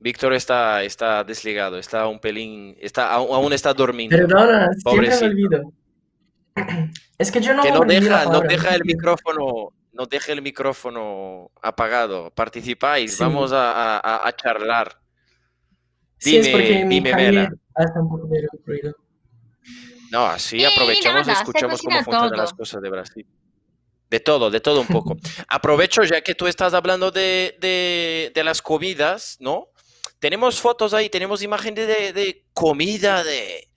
Víctor 0.00 0.32
está, 0.32 0.84
está 0.84 1.24
desligado, 1.24 1.76
está 1.78 2.06
un 2.06 2.20
pelín, 2.20 2.76
está, 2.80 3.12
aún 3.12 3.34
aún 3.34 3.52
está 3.52 3.74
durmiendo. 3.74 4.16
Perdona, 4.16 4.68
siempre 4.72 4.80
me 4.80 4.82
Pobrecito. 4.84 5.26
olvido. 5.26 5.72
Es 7.18 7.32
que 7.32 7.40
yo 7.40 7.52
no 7.52 7.62
Que 7.64 7.72
no 7.72 7.80
deja, 7.80 8.26
no 8.26 8.40
deja 8.42 8.76
el 8.76 8.84
micrófono, 8.84 9.72
no 9.92 10.06
deja 10.06 10.30
el 10.32 10.40
micrófono 10.40 11.50
apagado. 11.60 12.30
Participáis, 12.30 13.16
Sí, 13.16 13.20
vamos 13.20 13.50
a, 13.52 13.72
a- 13.72 13.98
a- 13.98 14.28
a 14.28 14.32
charlar. 14.36 15.00
sí, 16.16 16.36
es 16.36 16.48
porque 16.48 16.84
Dime, 16.88 17.12
dime, 17.16 17.48
hace 17.74 17.98
un 17.98 18.08
poco 18.08 18.28
de 18.28 18.46
ruido. 18.64 18.94
No, 20.10 20.26
así 20.26 20.64
aprovechamos 20.64 21.26
y 21.26 21.30
nada, 21.30 21.40
escuchamos 21.40 21.82
cómo 21.82 21.96
funcionan 22.04 22.38
las 22.38 22.52
cosas 22.54 22.82
de 22.82 22.90
Brasil. 22.90 23.26
De 24.10 24.20
todo, 24.20 24.50
de 24.50 24.60
todo 24.60 24.80
un 24.80 24.86
poco. 24.86 25.16
Aprovecho 25.48 26.02
ya 26.04 26.22
que 26.22 26.34
tú 26.34 26.46
estás 26.46 26.72
hablando 26.74 27.10
de, 27.10 27.56
de- 27.60 28.32
de 28.34 28.44
las 28.44 28.62
comidas, 28.62 29.36
¿no? 29.40 29.68
Tenemos 30.18 30.60
fotos 30.60 30.94
ahí, 30.94 31.10
tenemos 31.10 31.42
imágenes 31.42 31.86
de, 31.86 32.12
de 32.12 32.44
comida 32.54 33.22
de, 33.22 33.68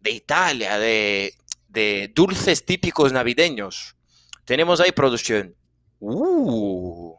de 0.00 0.10
Italia, 0.12 0.78
de, 0.78 1.34
de 1.68 2.10
dulces 2.14 2.64
típicos 2.64 3.12
navideños. 3.12 3.96
Tenemos 4.44 4.80
ahí 4.80 4.92
producción. 4.92 5.54
Uh. 5.98 7.14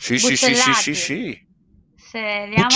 Sí, 0.00 0.18
sí, 0.18 0.36
sí, 0.36 0.54
sí, 0.54 0.74
sí, 0.82 0.94
sí. 0.94 1.46
Se 2.10 2.18
llaman 2.48 2.70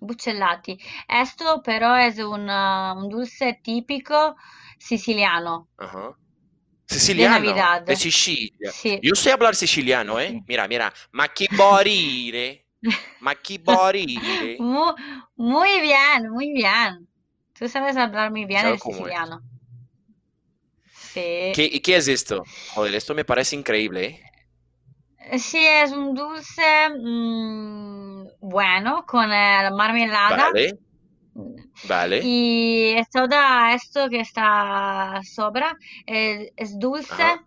Bucellati. 0.00 0.78
bucellati 0.78 0.78
esto. 0.78 0.78
Bucellati. 0.78 0.78
Esto 1.08 1.62
pero 1.62 1.94
es 1.96 2.18
un, 2.18 2.48
ah, 2.50 2.94
un 2.96 3.08
dulce 3.08 3.60
típico 3.62 4.36
siciliano 4.78 5.68
de 7.10 7.28
Siciliano, 7.28 7.28
Navidad. 7.28 7.82
de 7.84 7.96
Sicilia. 7.96 8.72
Sì, 8.72 9.00
Yo 9.00 9.14
sé 9.14 9.32
hablar 9.32 9.54
siciliano, 9.56 10.18
¿eh? 10.20 10.40
sì. 10.40 10.44
Mira, 10.46 10.66
mira. 10.68 10.92
Ma 11.12 11.28
chi 11.32 11.46
morire? 11.50 12.66
Ma 13.18 13.34
chi 13.34 13.58
morire? 13.64 14.52
Mu- 14.58 14.94
Muy 15.36 15.80
bien, 15.80 16.30
muy 16.30 16.52
bien. 16.52 17.08
Tú 17.54 17.68
sabes 17.68 17.96
hablar 17.96 18.30
muy 18.30 18.44
bien 18.46 18.66
¿Sabes 18.66 18.80
el 18.80 18.80
es? 18.86 19.16
siciliano. 19.18 19.42
Sí. 20.90 21.20
¿Qué, 21.50 21.64
y 21.70 21.80
qué 21.80 21.96
es 21.96 22.08
esto? 22.08 22.48
Joder, 22.66 22.94
esto 22.94 23.14
me 23.14 23.24
parece 23.24 23.56
increíble, 23.56 24.04
¿eh? 24.06 24.20
Sí, 25.38 25.58
es 25.58 25.92
un 25.92 26.14
dulce 26.14 26.62
mm, 26.90 28.26
bueno 28.40 29.04
con 29.06 29.32
eh, 29.32 29.70
marmelada 29.76 30.50
Vale, 30.50 30.78
vale. 31.88 32.20
y 32.22 32.94
es 32.96 33.10
todo 33.10 33.34
esto 33.72 34.08
que 34.08 34.20
está 34.20 35.20
sobra 35.24 35.76
eh, 36.06 36.52
es 36.56 36.78
dulce 36.78 37.12
Ajá. 37.12 37.44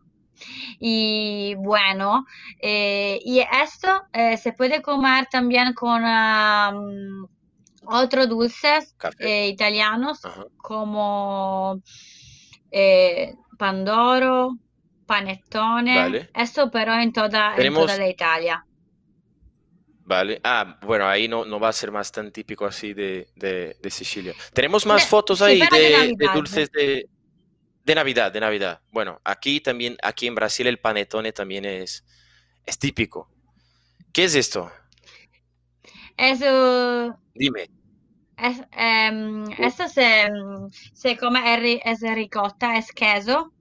y 0.80 1.56
bueno. 1.56 2.26
eh, 2.62 3.20
y 3.24 3.40
esto 3.40 3.88
eh, 4.14 4.36
se 4.38 4.52
puede 4.54 4.82
comer 4.82 5.28
también 5.32 5.74
con 5.74 6.04
otros 7.86 8.28
dulces 8.30 8.96
eh, 9.20 9.48
italianos 9.48 10.24
Ajá. 10.26 10.46
como 10.58 11.82
Pandoro, 13.58 14.58
panettone, 15.10 15.98
Vale. 16.02 16.30
esto 16.34 16.70
pero 16.72 16.94
en 16.96 17.12
toda, 17.14 17.58
en 17.58 17.58
Tenemos, 17.58 17.80
toda 17.80 17.98
la 17.98 18.08
Italia. 18.10 18.56
vale. 20.04 20.40
Ah, 20.44 20.80
bueno, 20.82 21.08
ahí 21.08 21.28
no, 21.28 21.46
no 21.46 21.60
va 21.60 21.70
a 21.70 21.74
ser 21.74 21.92
más 21.92 22.12
tan 22.12 22.32
típico 22.32 22.66
así 22.66 22.94
de, 22.94 23.30
de, 23.36 23.78
de 23.82 23.90
Sicilia. 23.92 24.36
Tenemos 24.54 24.86
más 24.86 25.04
De- 25.04 25.08
fotos 25.08 25.42
ahí 25.42 25.68
de 25.68 26.30
dulces 26.30 26.72
de, 26.72 27.10
de 27.84 27.96
Navidad, 27.96 28.32
de 28.32 28.40
Navidad. 28.42 28.82
Bueno, 28.92 29.22
aquí 29.24 29.62
también, 29.62 29.98
aquí 30.04 30.28
en 30.28 30.36
Brasil 30.36 30.68
el 30.68 30.80
panetone 30.80 31.34
también 31.34 31.66
es, 31.66 32.06
es 32.66 32.80
típico. 32.80 33.30
¿Qué 34.14 34.26
es 34.26 34.36
esto? 34.36 34.72
Es, 36.18 36.42
uh, 36.42 37.14
Dime. 37.34 37.70
es, 38.38 38.58
Uh, 38.72 39.52
esto 39.60 39.88
se, 39.88 40.30
se 40.94 41.18
come, 41.18 41.80
es 41.86 42.02
ricotta, 42.02 42.78
es 42.78 42.92
queso 42.92 43.54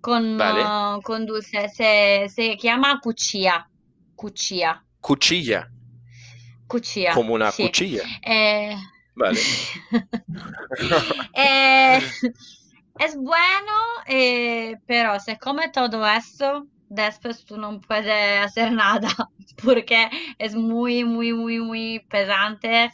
con, 0.00 0.36
Vale. 0.36 0.72
uh, 0.98 1.02
con 1.02 1.26
dulce, 1.26 1.68
se, 1.68 2.28
se 2.28 2.56
llama 2.56 3.00
cuccia, 3.02 3.68
cuccia, 4.14 4.84
Cuchilla, 5.00 5.70
cuccia, 6.66 7.12
como 7.12 7.34
una 7.34 7.50
sì. 7.50 7.64
cuchilla. 7.64 8.02
Eh, 8.22 8.76
Vale. 9.14 9.38
eh, 11.34 12.00
es 12.98 13.16
bueno, 13.16 13.72
eh, 14.06 14.76
pero 14.86 15.18
se 15.20 15.38
come 15.38 15.68
todo 15.70 16.06
esto, 16.06 16.66
después 16.88 17.44
tú 17.44 17.56
no 17.58 17.80
puedes 17.80 18.40
hacer 18.44 18.72
nada 18.72 19.08
porque 19.64 20.08
es 20.38 20.54
muy, 20.54 21.04
muy, 21.04 21.32
muy, 21.32 21.58
muy 21.60 22.00
pesante. 22.08 22.92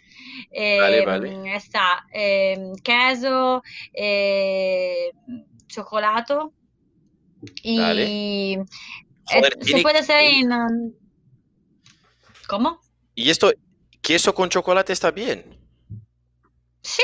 Vale, 0.79 1.03
Eh, 1.03 1.07
vale. 1.07 1.55
está 1.55 2.05
eh, 2.13 2.73
queso, 2.83 3.63
eh, 3.93 5.13
chocolate 5.69 6.35
Vale. 7.43 8.05
y 8.05 8.57
Joder, 9.25 9.57
es- 9.61 9.69
se 9.71 9.81
puede 9.83 9.99
hacer 9.99 10.21
en... 10.23 10.53
um, 10.53 10.93
¿Cómo? 12.49 12.81
¿Y 13.15 13.31
esto, 13.31 13.53
queso 14.03 14.35
con 14.35 14.49
chocolate 14.49 14.93
está 14.93 15.11
bien? 15.11 15.45
Sí, 16.83 17.03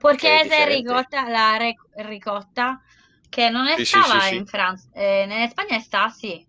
porque 0.00 0.40
es 0.40 0.48
de 0.48 0.66
ricotta, 0.66 1.28
la 1.28 1.58
re- 1.58 1.76
ricotta 1.96 2.82
que 3.30 3.50
no 3.50 3.66
Sí, 3.76 3.82
estaba 3.84 4.04
sí, 4.22 4.30
sí. 4.30 4.36
en 4.36 4.46
Francia, 4.46 4.90
en 4.94 5.32
España 5.32 5.76
está, 5.76 6.10
sí, 6.10 6.46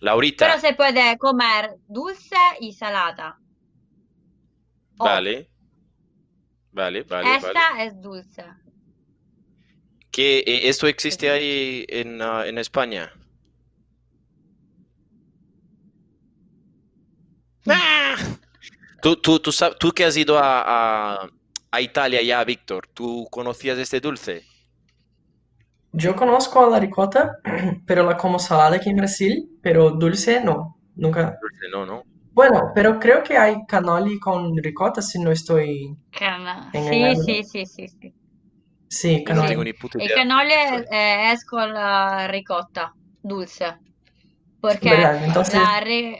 Laurita, 0.00 0.58
se 0.58 0.74
puede 0.74 1.16
comer 1.18 1.76
dulce 1.86 2.36
y 2.60 2.72
salada. 2.72 3.38
Vale. 4.96 5.48
Vale, 6.72 7.02
vale, 7.04 7.24
vale. 7.28 7.36
esta 7.36 7.84
es 7.84 8.00
dulce. 8.00 8.44
¿Qué, 10.12 10.38
eh, 10.46 10.68
¿Esto 10.68 10.86
existe 10.86 11.28
ahí 11.30 11.84
en, 11.88 12.22
ah, 12.22 12.46
en 12.46 12.58
España? 12.58 13.12
¡Ah! 17.68 18.16
Tú, 19.00 19.16
tú, 19.16 19.40
tú, 19.40 19.50
sab- 19.52 19.76
tú 19.78 19.92
que 19.92 20.04
has 20.04 20.16
ido 20.16 20.38
a, 20.38 20.62
a- 21.24 21.28
a 21.72 21.80
Italia 21.80 22.22
ya, 22.22 22.44
Víctor, 22.44 22.88
¿tú 22.94 23.26
conocías 23.30 23.78
este 23.78 24.00
dulce? 24.00 24.44
Yo 25.92 26.14
conozco 26.16 26.64
a 26.64 26.68
la 26.70 26.80
ricota, 26.80 27.38
pero 27.86 28.02
la 28.04 28.16
como 28.16 28.38
salada 28.38 28.76
aquí 28.76 28.90
en 28.90 28.96
Brasil, 28.96 29.58
pero 29.62 29.90
dulce 29.90 30.42
no, 30.44 30.76
nunca. 30.94 31.38
Dulce, 31.40 31.68
no, 31.70 31.84
¿no? 31.84 32.06
Bueno, 32.34 32.72
pero 32.74 32.98
creo 32.98 33.22
que 33.22 33.38
hay 33.38 33.56
cannoli 33.66 34.18
con 34.18 34.56
ricota 34.56 35.02
si 35.02 35.18
no 35.20 35.30
estoy 35.30 35.96
Sì, 36.72 37.14
engañado. 37.14 37.42
sì, 37.42 37.42
sì, 37.44 37.64
sì, 37.64 37.86
sì. 38.98 39.22
Cannoli. 39.22 39.48
tengo 39.48 39.62
ni 39.64 39.74
puta 39.74 39.98
Il 39.98 40.10
Soy- 40.68 40.86
eh, 40.90 41.32
es 41.32 41.44
con 41.44 41.72
la 41.72 42.26
ricotta 42.28 42.94
dulce, 43.20 43.78
porque 44.60 44.90
¿Verdad? 44.90 45.24
Entonces, 45.24 45.54
la 45.54 45.80
ri- 45.80 46.18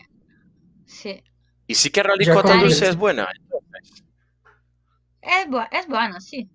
sì, 0.85 1.23
Y 1.67 1.75
sí 1.75 1.91
que 1.91 2.05
la 2.05 2.15
ricota 2.15 2.57
dulce 2.57 2.89
es 2.89 2.95
buena. 2.97 3.29
entonces. 3.43 4.05
es, 5.23 5.47
bu- 5.49 5.69
es 5.73 5.87
bueno, 5.89 6.21
sí. 6.21 6.49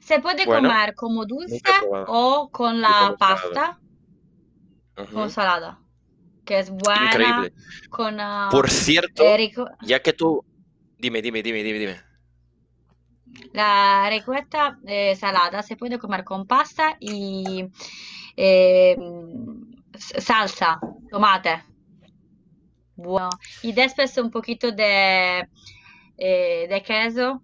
Se 0.00 0.20
puede 0.20 0.46
Bueno, 0.46 0.68
comer 0.68 0.94
como 0.94 1.24
dulce 1.26 1.72
o 2.04 2.50
con 2.52 2.82
la 2.82 3.14
pasta, 3.18 3.80
Ujú. 4.96 5.20
con 5.20 5.30
salada, 5.30 5.82
que 6.44 6.58
es 6.60 6.70
buena, 6.70 7.50
Increíble. 7.50 7.52
con 7.90 8.20
ah, 8.20 8.52
Por 8.52 8.70
cierto, 8.70 9.24
eh, 9.24 9.40
ya 9.80 10.00
que 10.02 10.12
tú... 10.12 10.44
Dime, 10.98 11.22
dime, 11.22 11.42
dime, 11.42 11.62
dime, 11.62 11.78
dime. 11.78 12.04
La 13.52 14.08
ricotta 14.08 14.78
eh, 14.86 15.16
salada 15.16 15.62
se 15.62 15.76
puede 15.76 15.98
comer 15.98 16.24
con 16.24 16.46
pasta 16.46 16.96
y 17.00 17.66
eh, 18.36 18.96
salsa, 19.98 20.78
tomate. 21.10 21.64
Bueno. 22.94 23.30
Y 23.62 23.72
después 23.72 24.16
un 24.18 24.30
poquito 24.30 24.70
de, 24.70 25.48
eh, 26.16 26.66
de 26.68 26.82
queso, 26.82 27.42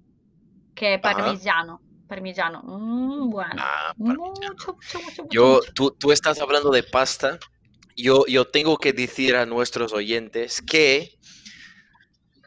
que 0.75 0.95
es 0.95 1.01
parmigiano. 1.01 1.81
Parmigiano. 2.07 2.63
Mm, 2.63 3.31
bueno. 3.31 3.55
Ah, 3.59 3.93
Mucho, 3.97 4.21
mucho, 4.21 4.75
mucho, 4.75 5.01
mucho, 5.01 5.27
Yo, 5.31 5.61
tú, 5.75 5.91
tú 5.91 6.13
estás 6.13 6.41
hablando 6.41 6.71
de 6.71 6.85
pasta. 6.85 7.39
Yo, 7.97 8.27
yo 8.27 8.45
tengo 8.45 8.77
que 8.77 8.93
decir 8.93 9.35
a 9.35 9.47
nuestros 9.47 9.93
oyentes 9.93 10.63
que 10.63 11.19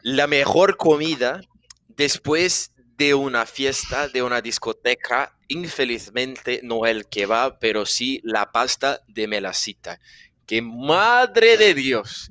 la 0.02 0.26
mejor 0.26 0.76
comida 0.76 1.40
después 1.88 2.72
de 3.00 3.14
una 3.14 3.46
fiesta, 3.46 4.08
de 4.08 4.22
una 4.22 4.40
discoteca, 4.42 5.34
infelizmente 5.48 6.60
no 6.62 6.84
el 6.86 7.06
kebab, 7.08 7.58
pero 7.58 7.86
sí 7.86 8.20
la 8.24 8.52
pasta 8.52 9.00
de 9.08 9.26
melasita. 9.26 9.98
Que 10.46 10.60
madre 10.62 11.56
de 11.56 11.74
Dios. 11.74 12.28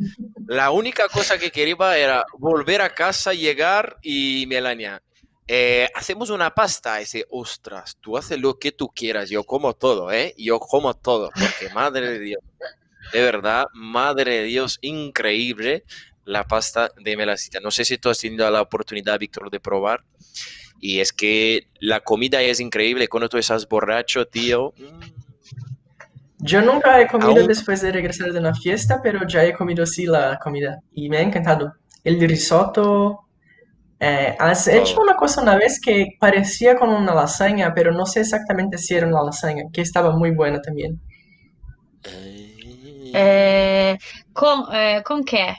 La 0.48 0.72
única 0.72 1.08
cosa 1.10 1.38
que 1.40 1.52
quería 1.52 1.98
era 1.98 2.24
volver 2.38 2.82
a 2.82 2.94
casa, 2.94 3.34
llegar 3.34 3.98
y 4.04 4.46
Melania. 4.48 5.02
eh, 5.48 5.90
hacemos 5.96 6.30
una 6.30 6.54
pasta, 6.54 7.02
ese, 7.02 7.26
ostras, 7.32 7.98
tú 8.02 8.18
haces 8.18 8.40
lo 8.40 8.60
que 8.60 8.72
tú 8.72 8.90
quieras, 8.90 9.30
yo 9.32 9.44
como 9.44 9.74
todo, 9.74 10.12
¿eh? 10.12 10.36
Yo 10.38 10.60
como 10.60 10.94
todo, 10.96 11.32
porque 11.34 11.74
madre 11.74 12.12
de 12.12 12.20
Dios, 12.20 12.42
de 13.14 13.22
verdad, 13.24 13.66
madre 13.74 14.40
de 14.40 14.44
Dios, 14.46 14.78
increíble 14.82 15.84
la 16.26 16.44
pasta 16.46 16.92
de 16.98 17.18
melasita. 17.18 17.60
No 17.60 17.72
sé 17.72 17.86
si 17.86 17.98
tú 17.98 18.10
has 18.10 18.20
tenido 18.20 18.50
la 18.52 18.62
oportunidad, 18.62 19.20
Víctor, 19.20 19.50
de 19.50 19.60
probar. 19.60 20.04
Y 20.80 21.00
es 21.00 21.14
que 21.14 21.68
la 21.80 22.02
comida 22.02 22.42
es 22.42 22.60
increíble. 22.60 23.08
Cuando 23.08 23.30
tú 23.30 23.38
estás 23.38 23.68
borracho, 23.68 24.26
tío. 24.28 24.76
yo 26.40 26.62
nunca 26.62 27.00
he 27.02 27.08
comido 27.08 27.44
Aún- 27.44 27.48
después 27.48 27.82
de 27.82 27.92
regresar 27.92 28.32
de 28.32 28.40
una 28.40 28.54
fiesta, 28.54 29.00
pero 29.04 29.28
ya 29.28 29.44
he 29.46 29.54
comido 29.54 29.86
sí 29.86 30.06
la 30.06 30.38
comida 30.42 30.80
y 30.94 31.10
me 31.10 31.18
ha 31.18 31.22
encantado. 31.22 31.74
El 32.04 32.20
risotto. 32.22 33.20
eh, 34.00 34.36
has 34.40 34.68
hecho 34.68 34.96
Todo. 34.96 35.04
una 35.04 35.16
cosa 35.16 35.42
una 35.42 35.56
vez 35.58 35.80
que 35.82 36.08
parecía 36.20 36.76
con 36.78 36.90
una 36.90 37.16
lasaña, 37.16 37.74
pero 37.76 37.92
no 37.94 38.06
sé 38.06 38.22
exactamente 38.22 38.78
si 38.78 38.96
era 38.96 39.08
una 39.08 39.24
lasaña, 39.24 39.64
que 39.74 39.82
estaba 39.82 40.12
muy 40.18 40.32
buena 40.32 40.62
también. 40.62 41.02
eh, 42.04 43.14
Eh, 43.14 43.98
con, 44.34 44.66
eh, 44.74 45.02
¿con 45.06 45.24
qué? 45.24 45.56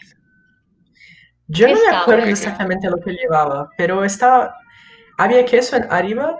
Yo 1.48 1.66
¿Qué 1.66 1.72
no 1.74 1.80
me 1.80 1.88
acuerdo 1.90 2.24
exactamente 2.26 2.88
lo 2.88 2.96
que 2.98 3.12
llevaba, 3.12 3.68
pero 3.76 4.04
estaba, 4.04 4.54
había 5.22 5.44
queso 5.44 5.76
en 5.76 5.86
arriba 5.90 6.36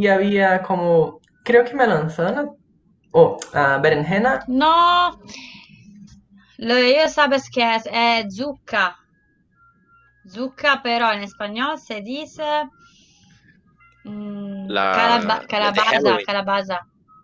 y 0.00 0.06
había 0.08 0.62
como, 0.62 1.20
creo 1.44 1.64
que 1.64 1.74
melanzana 1.74 2.46
o 3.12 3.38
ah, 3.52 3.78
berenjena. 3.82 4.42
No, 4.48 5.18
lo 6.58 6.78
yo 6.78 7.08
sabes 7.08 7.48
qué 7.50 7.74
es, 7.76 7.84
es 7.92 8.36
zucca. 8.36 8.96
Zucca, 10.28 10.80
pero 10.82 11.10
en 11.12 11.22
español 11.22 11.78
se 11.78 12.00
dice 12.00 12.44
mm, 14.04 14.66
La- 14.68 14.92
calaba- 14.94 15.40
de 15.40 15.46
calabaza, 15.46 15.90
Halloween. 15.90 16.26
calabaza, 16.26 16.80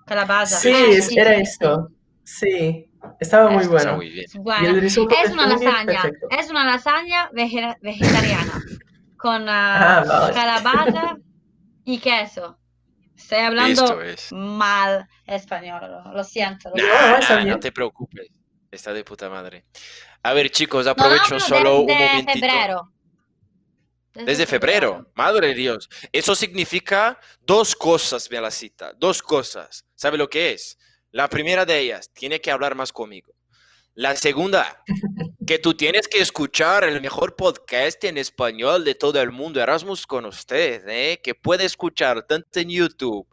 calabaza. 0.07 0.57
Sí, 0.59 0.73
Ah, 0.75 0.87
es- 0.91 1.17
era 1.17 1.35
sí, 1.37 1.41
esto. 1.43 1.89
Sí, 2.25 2.85
estaba 3.21 3.49
muy 3.51 3.63
está 3.63 3.73
bueno. 3.73 3.97
muy 3.97 4.11
bien. 4.11 4.25
es 4.27 4.35
buena. 4.37 4.63
Y 4.63 4.67
el 4.67 4.81
risotto 4.81 5.15
Es 5.23 5.29
de 5.29 5.35
una 5.35 5.49
fungi, 5.49 5.65
lasaña, 5.65 6.03
perfecto. 6.03 6.27
es 6.31 6.51
una 6.51 6.65
lasaña 6.67 7.31
vege- 7.31 7.77
vegetariana 7.81 8.58
con 9.19 9.47
Ah, 9.49 10.05
vale. 10.07 10.35
calabaza 10.35 11.17
y 11.85 11.99
queso. 11.99 12.59
Estoy 13.17 13.39
hablando 13.39 14.01
es. 14.01 14.33
mal 14.33 15.07
español, 15.27 15.81
lo, 15.91 16.13
lo 16.13 16.25
siento. 16.25 16.71
lo 16.71 16.77
Nah, 16.77 17.21
siento. 17.21 17.35
No, 17.35 17.41
nah, 17.41 17.51
no 17.51 17.61
te 17.61 17.73
preocupes. 17.73 18.29
Está 18.71 18.93
de 18.93 19.03
puta 19.03 19.29
madre. 19.29 19.65
A 20.23 20.33
ver, 20.35 20.51
chicos, 20.51 20.85
No, 20.87 20.93
aprovecho 20.93 21.35
hablo 21.35 21.41
solo 21.41 21.81
un 21.81 21.87
desde 21.87 22.07
momentito. 22.09 22.39
febrero. 22.47 22.93
Desde 24.15 24.47
febrero, 24.47 25.11
madre 25.15 25.49
de 25.49 25.55
Dios. 25.55 25.89
Eso 26.13 26.35
significa 26.35 27.19
dos 27.41 27.75
cosas, 27.77 28.29
Melasita, 28.31 28.93
dos 28.95 29.23
cosas. 29.23 29.85
¿Sabe 29.95 30.19
lo 30.19 30.29
que 30.29 30.53
es? 30.53 30.77
La 31.13 31.29
primera 31.29 31.65
de 31.65 31.79
ellas, 31.79 32.11
tiene 32.13 32.41
que 32.41 32.51
hablar 32.51 32.75
más 32.75 32.93
conmigo. 32.93 33.33
La 33.99 34.15
segunda, 34.15 34.81
que 35.45 35.59
tú 35.59 35.75
tienes 35.75 36.07
que 36.07 36.21
escuchar 36.21 36.85
el 36.85 37.01
mejor 37.01 37.35
podcast 37.35 38.05
en 38.05 38.17
español 38.17 38.85
de 38.85 38.95
todo 38.95 39.21
el 39.21 39.33
mundo, 39.33 39.61
Erasmus 39.61 40.07
con 40.07 40.25
usted, 40.25 40.89
¿eh? 40.89 41.21
que 41.21 41.35
puede 41.35 41.65
escuchar 41.65 42.23
tanto 42.23 42.61
en 42.61 42.69
YouTube, 42.69 43.27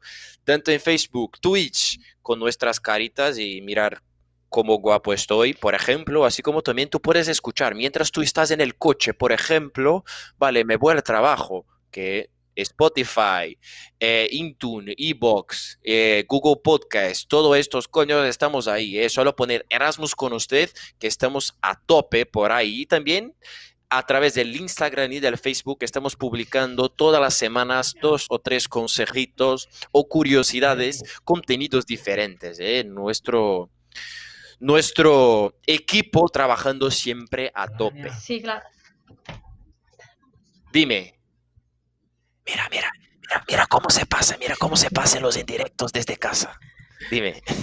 tanto 0.44 0.72
en 0.72 0.80
Facebook, 0.80 1.38
Twitch, 1.40 2.00
con 2.24 2.40
nuestras 2.40 2.80
caritas 2.80 3.38
y 3.38 3.62
mirar 3.62 4.02
cómo 4.50 4.80
guapo 4.80 5.14
estoy, 5.14 5.54
por 5.54 5.76
ejemplo, 5.76 6.26
así 6.26 6.42
como 6.42 6.64
también 6.64 6.90
tú 6.90 7.00
puedes 7.00 7.28
escuchar 7.28 7.76
mientras 7.76 8.10
tú 8.12 8.24
estás 8.24 8.50
en 8.50 8.60
el 8.60 8.76
coche, 8.76 9.14
por 9.14 9.34
ejemplo, 9.34 10.04
vale, 10.40 10.66
me 10.66 10.78
voy 10.78 10.94
al 10.96 11.04
trabajo, 11.04 11.68
que 11.92 12.32
Spotify, 12.56 13.58
eh, 14.00 14.28
Intune, 14.32 14.96
Ebox, 14.98 15.80
eh, 15.84 16.26
Google 16.28 16.62
Podcast, 16.64 17.28
todos 17.28 17.58
estos 17.58 17.88
coños 17.88 18.26
estamos 18.28 18.68
ahí, 18.68 18.98
eh, 18.98 19.10
solo 19.10 19.36
poner 19.36 19.66
Erasmus 19.70 20.16
con 20.16 20.34
usted, 20.34 20.70
que 21.00 21.08
estamos 21.08 21.56
a 21.62 21.80
tope 21.80 22.26
por 22.26 22.52
ahí, 22.52 22.82
y 22.82 22.86
también 22.86 23.34
a 23.90 24.06
través 24.06 24.34
del 24.34 24.56
Instagram 24.56 25.12
y 25.12 25.20
del 25.20 25.38
Facebook 25.38 25.78
estamos 25.82 26.16
publicando 26.16 26.90
todas 26.90 27.22
las 27.22 27.36
semanas 27.36 27.94
dos 28.02 28.26
o 28.30 28.40
tres 28.40 28.68
consejitos 28.68 29.70
o 29.92 30.08
curiosidades, 30.08 31.04
contenidos 31.24 31.86
diferentes, 31.86 32.60
eh, 32.60 32.84
nuestro... 32.84 33.70
Nuestro 34.58 35.54
equipo 35.68 36.30
trabajando 36.30 36.90
siempre 36.90 37.52
a 37.54 37.68
tope. 37.68 38.10
Sí, 38.22 38.42
claro. 38.42 38.66
Dime. 40.72 41.20
Mira, 42.46 42.68
mira, 42.70 42.92
mira, 43.22 43.44
mira 43.48 43.68
cómo 43.68 43.90
se 43.90 44.06
pasa, 44.06 44.38
mira 44.38 44.56
cómo 44.58 44.76
se 44.76 44.90
pasan 44.90 45.22
los 45.22 45.38
indirectos 45.38 45.92
desde 45.92 46.18
casa. 46.18 46.60
Dime. 47.10 47.42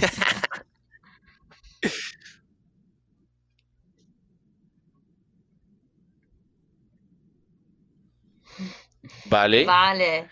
Vale. 9.25 9.65
Vale. 9.65 10.29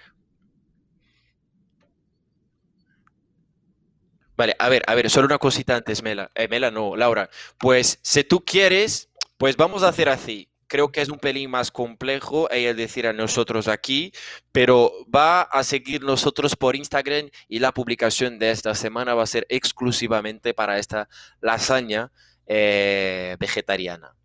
Vale, 4.38 4.56
a 4.58 4.70
ver, 4.70 4.84
a 4.88 4.96
ver, 4.96 5.10
solo 5.10 5.28
una 5.28 5.38
cosita 5.38 5.76
antes, 5.76 6.02
Mela. 6.02 6.32
Eh, 6.36 6.48
Mela, 6.48 6.72
no, 6.72 6.96
Laura. 6.96 7.30
Pues 7.60 8.00
si 8.02 8.24
tú 8.24 8.44
quieres, 8.44 9.10
pues 9.38 9.56
vamos 9.56 9.84
a 9.84 9.90
hacer 9.90 10.10
así 10.10 10.51
creo 10.72 10.90
que 10.90 11.02
es 11.02 11.10
un 11.10 11.20
pelín 11.20 11.50
más 11.52 11.70
complejo, 11.70 12.50
es 12.50 12.78
decir, 12.78 13.06
a 13.06 13.12
nosotros 13.12 13.68
aquí, 13.68 14.14
pero 14.54 14.90
va 15.14 15.42
a 15.42 15.66
seguir 15.66 16.02
nosotros 16.02 16.56
por 16.56 16.78
Instagram 16.78 17.30
y 17.50 17.60
la 17.60 17.74
publicación 17.74 18.40
de 18.40 18.52
esta 18.52 18.74
semana 18.74 19.14
va 19.14 19.24
a 19.24 19.28
ser 19.28 19.46
exclusivamente 19.50 20.54
para 20.54 20.80
esta 20.80 21.10
lasaña 21.42 22.14
eh, 22.48 23.36
vegetariana. 23.38 24.16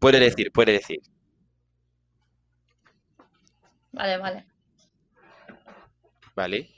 Puede 0.00 0.18
decir, 0.18 0.50
puede 0.50 0.72
decir. 0.72 0.98
Vale, 3.92 4.18
vale. 4.18 4.46
Vale. 6.34 6.70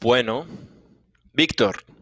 Bueno, 0.00 0.46
Víctor 1.32 1.95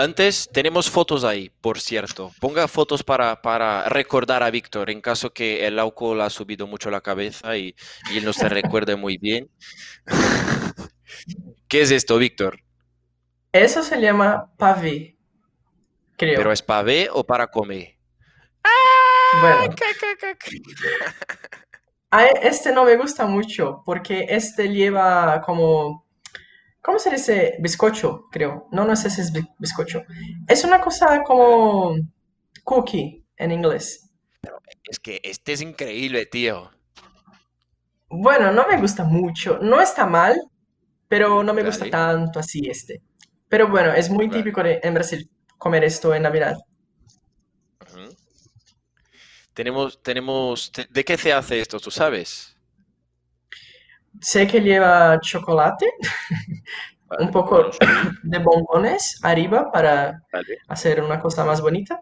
antes 0.00 0.48
tenemos 0.52 0.90
fotos 0.90 1.24
ahí, 1.24 1.50
por 1.60 1.80
cierto. 1.80 2.32
Ponga 2.40 2.68
fotos 2.68 3.02
para, 3.02 3.42
para 3.42 3.88
recordar 3.88 4.42
a 4.42 4.50
Víctor 4.50 4.90
en 4.90 5.00
caso 5.00 5.32
que 5.32 5.66
el 5.66 5.78
alcohol 5.78 6.20
ha 6.20 6.30
subido 6.30 6.66
mucho 6.66 6.90
la 6.90 7.00
cabeza 7.00 7.56
y, 7.56 7.74
y 8.10 8.18
él 8.18 8.24
no 8.24 8.32
se 8.32 8.48
recuerde 8.48 8.96
muy 8.96 9.18
bien. 9.18 9.50
¿Qué 11.68 11.82
es 11.82 11.90
esto, 11.90 12.18
Víctor? 12.18 12.60
Eso 13.52 13.82
se 13.82 14.00
llama 14.00 14.52
pavé, 14.56 15.18
creo. 16.16 16.36
¿Pero 16.36 16.52
es 16.52 16.62
pavé 16.62 17.08
o 17.12 17.24
para 17.24 17.48
comer? 17.48 18.00
Bueno, 19.40 19.60
a 22.10 22.26
este 22.26 22.72
no 22.72 22.84
me 22.84 22.96
gusta 22.96 23.26
mucho 23.26 23.82
porque 23.86 24.26
este 24.28 24.68
lleva 24.68 25.40
como, 25.42 26.06
¿cómo 26.82 26.98
se 26.98 27.10
dice? 27.10 27.56
Bizcocho, 27.60 28.26
creo. 28.30 28.68
No, 28.72 28.84
no 28.84 28.96
sé 28.96 29.10
si 29.10 29.20
es 29.20 29.32
bi- 29.32 29.48
bizcocho. 29.58 30.02
Es 30.48 30.64
una 30.64 30.80
cosa 30.80 31.22
como 31.22 31.96
cookie 32.64 33.24
en 33.36 33.52
inglés. 33.52 34.10
Es 34.84 34.98
que 34.98 35.20
este 35.24 35.52
es 35.52 35.60
increíble, 35.60 36.26
tío. 36.26 36.70
Bueno, 38.10 38.52
no 38.52 38.66
me 38.68 38.78
gusta 38.80 39.04
mucho. 39.04 39.58
No 39.62 39.80
está 39.80 40.06
mal, 40.06 40.40
pero 41.08 41.42
no 41.42 41.54
me 41.54 41.62
gusta 41.64 41.80
Vale. 41.80 41.90
tanto 41.90 42.40
así 42.40 42.60
este. 42.68 43.02
Pero 43.48 43.68
bueno, 43.68 43.92
es 43.92 44.10
muy 44.10 44.26
Vale. 44.28 44.38
típico 44.38 44.62
de- 44.62 44.80
en 44.82 44.94
Brasil 44.94 45.30
comer 45.58 45.84
esto 45.84 46.14
en 46.14 46.22
Navidad. 46.22 46.56
Tenemos, 49.54 50.02
tenemos, 50.02 50.72
te- 50.72 50.86
¿de 50.90 51.04
qué 51.04 51.16
se 51.16 51.32
hace 51.32 51.60
esto? 51.60 51.78
¿Tú 51.80 51.90
sabes? 51.90 52.56
Sé 54.20 54.46
que 54.46 54.60
lleva 54.60 55.18
chocolate, 55.20 55.86
un 57.20 57.30
poco 57.30 57.70
de 58.22 58.38
bombones 58.38 59.18
arriba 59.22 59.70
para 59.72 60.22
vale. 60.32 60.58
hacer 60.68 61.02
una 61.02 61.20
cosa 61.20 61.44
más 61.44 61.60
bonita. 61.60 62.00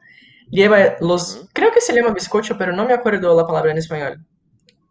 Lleva 0.50 0.96
los, 1.00 1.48
creo 1.52 1.72
que 1.72 1.80
se 1.80 1.94
llama 1.94 2.12
bizcocho, 2.14 2.56
pero 2.58 2.72
no 2.72 2.86
me 2.86 2.94
acuerdo 2.94 3.36
la 3.36 3.46
palabra 3.46 3.72
en 3.72 3.78
español. 3.78 4.24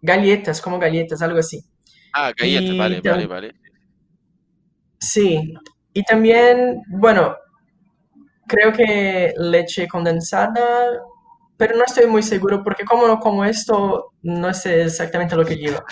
Galletas, 0.01 0.61
como 0.61 0.79
galletas, 0.79 1.21
algo 1.21 1.39
así. 1.39 1.65
Ah, 2.11 2.33
galletas, 2.35 2.75
Y 2.75 2.77
vale, 2.77 3.01
vale, 3.01 3.25
vale. 3.27 3.55
sí, 4.99 5.53
y 5.93 6.03
también, 6.03 6.81
bueno, 6.89 7.35
creo 8.47 8.71
que 8.73 9.33
leche 9.37 9.87
condensada, 9.87 11.01
pero 11.57 11.75
no 11.75 11.83
estoy 11.85 12.07
muy 12.07 12.23
seguro 12.23 12.63
porque 12.63 12.85
como 12.85 13.07
no 13.07 13.19
como 13.19 13.45
esto, 13.45 14.13
no 14.21 14.53
sé 14.53 14.83
exactamente 14.83 15.35
lo 15.35 15.45
que 15.45 15.57
lleva. 15.57 15.83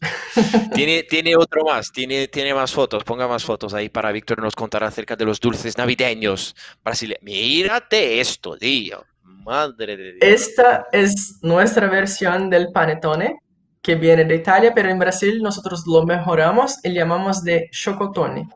Tiene, 0.74 1.02
tiene 1.04 1.36
otro 1.36 1.64
más, 1.64 1.90
tiene, 1.90 2.28
tiene 2.28 2.52
más 2.54 2.72
fotos, 2.72 3.02
ponga 3.04 3.26
más 3.26 3.44
fotos 3.44 3.72
ahí 3.72 3.88
para 3.88 4.12
Víctor 4.12 4.42
nos 4.42 4.54
contará 4.54 4.88
acerca 4.88 5.16
de 5.16 5.24
los 5.24 5.40
dulces 5.40 5.78
navideños 5.78 6.54
brasileños. 6.84 7.22
Mírate 7.22 8.20
esto, 8.20 8.56
tío. 8.56 9.04
Madre 9.22 9.96
de 9.96 10.12
Dios. 10.12 10.18
Esta 10.20 10.86
es 10.92 11.38
nuestra 11.42 11.88
versión 11.88 12.50
del 12.50 12.72
panettone, 12.72 13.40
que 13.80 13.94
viene 13.94 14.24
de 14.24 14.34
Italia, 14.34 14.72
pero 14.74 14.90
en 14.90 14.98
Brasil 14.98 15.40
nosotros 15.40 15.84
lo 15.86 16.04
mejoramos 16.04 16.84
y 16.84 16.92
llamamos 16.92 17.42
de 17.42 17.68
chocotone, 17.70 18.48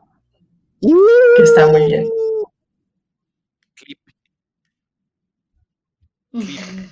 que 0.81 1.43
está 1.43 1.67
muy 1.67 1.85
bien. 1.85 2.09
Clip, 3.73 3.99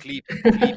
clip, 0.00 0.24
clip. 0.58 0.76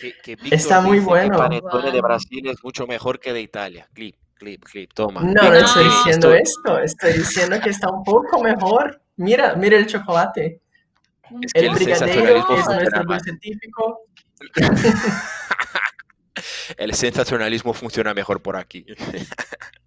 Que, 0.00 0.14
que 0.22 0.36
Está 0.50 0.80
muy 0.80 0.98
dice 0.98 1.04
que 1.06 1.10
bueno. 1.10 1.36
panettone 1.38 1.90
de. 1.92 2.00
Brasil 2.00 2.46
es 2.48 2.56
mucho 2.64 2.86
mejor 2.86 3.20
que 3.20 3.32
de 3.34 3.40
Italia. 3.42 3.86
Clip, 3.92 4.16
clip, 4.34 4.64
clip. 4.64 4.92
Toma. 4.94 5.20
No, 5.20 5.32
no 5.34 5.54
estoy 5.54 5.84
diciendo 5.84 6.32
esto- 6.32 6.78
esto, 6.78 6.78
estoy 6.78 7.12
diciendo 7.18 7.60
que 7.62 7.70
está 7.70 7.90
un 7.90 8.02
poco 8.02 8.42
mejor. 8.42 9.02
Mira, 9.16 9.54
mira 9.56 9.76
el 9.76 9.86
chocolate. 9.86 10.60
Es 11.42 11.52
que 11.52 11.60
El 11.60 11.66
el 11.66 11.74
brigadeiro, 11.74 12.36
es 12.38 12.44
funciona 12.44 12.76
nuestro 12.78 13.04
más. 13.04 13.22
dulce 13.24 13.38
típico. 13.40 14.00
El 16.78 16.94
sensacionalismo 16.94 17.74
funciona 17.74 18.14
mejor 18.14 18.40
por 18.40 18.56
aquí. 18.56 18.86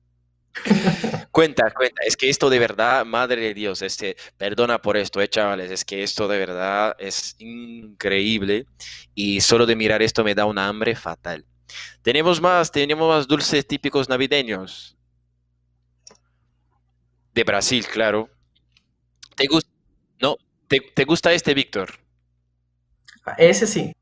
Cuenta, 1.32 1.71
cuenta. 1.71 2.04
Es 2.06 2.15
que 2.15 2.30
esto 2.30 2.49
de 2.49 2.60
verdad, 2.60 3.06
madre 3.06 3.41
de 3.41 3.54
Dios, 3.54 3.82
este, 3.82 4.15
perdona 4.38 4.82
por 4.82 4.97
esto, 4.97 5.21
eh, 5.21 5.28
chavales. 5.28 5.71
Es 5.71 5.84
que 5.84 6.04
esto 6.04 6.28
de 6.28 6.38
verdad 6.38 6.95
es 6.99 7.36
increíble 7.39 8.67
y 9.15 9.41
solo 9.41 9.65
de 9.65 9.76
mirar 9.76 10.02
esto 10.02 10.23
me 10.23 10.36
da 10.36 10.45
una 10.45 10.67
hambre 10.67 10.95
fatal. 10.95 11.45
Tenemos 12.02 12.39
más, 12.41 12.71
tenemos 12.71 13.10
más 13.10 13.28
dulces 13.28 13.65
típicos 13.65 14.10
navideños. 14.10 14.95
De 17.34 17.43
Brasil, 17.43 17.86
claro. 17.88 18.30
¿Te 19.36 19.47
gusta? 19.47 19.71
No, 20.21 20.38
¿te, 20.67 20.80
te 20.80 21.04
gusta 21.04 21.34
este, 21.34 21.54
Víctor? 21.54 21.99
Ese 23.38 23.65
sí, 23.65 23.93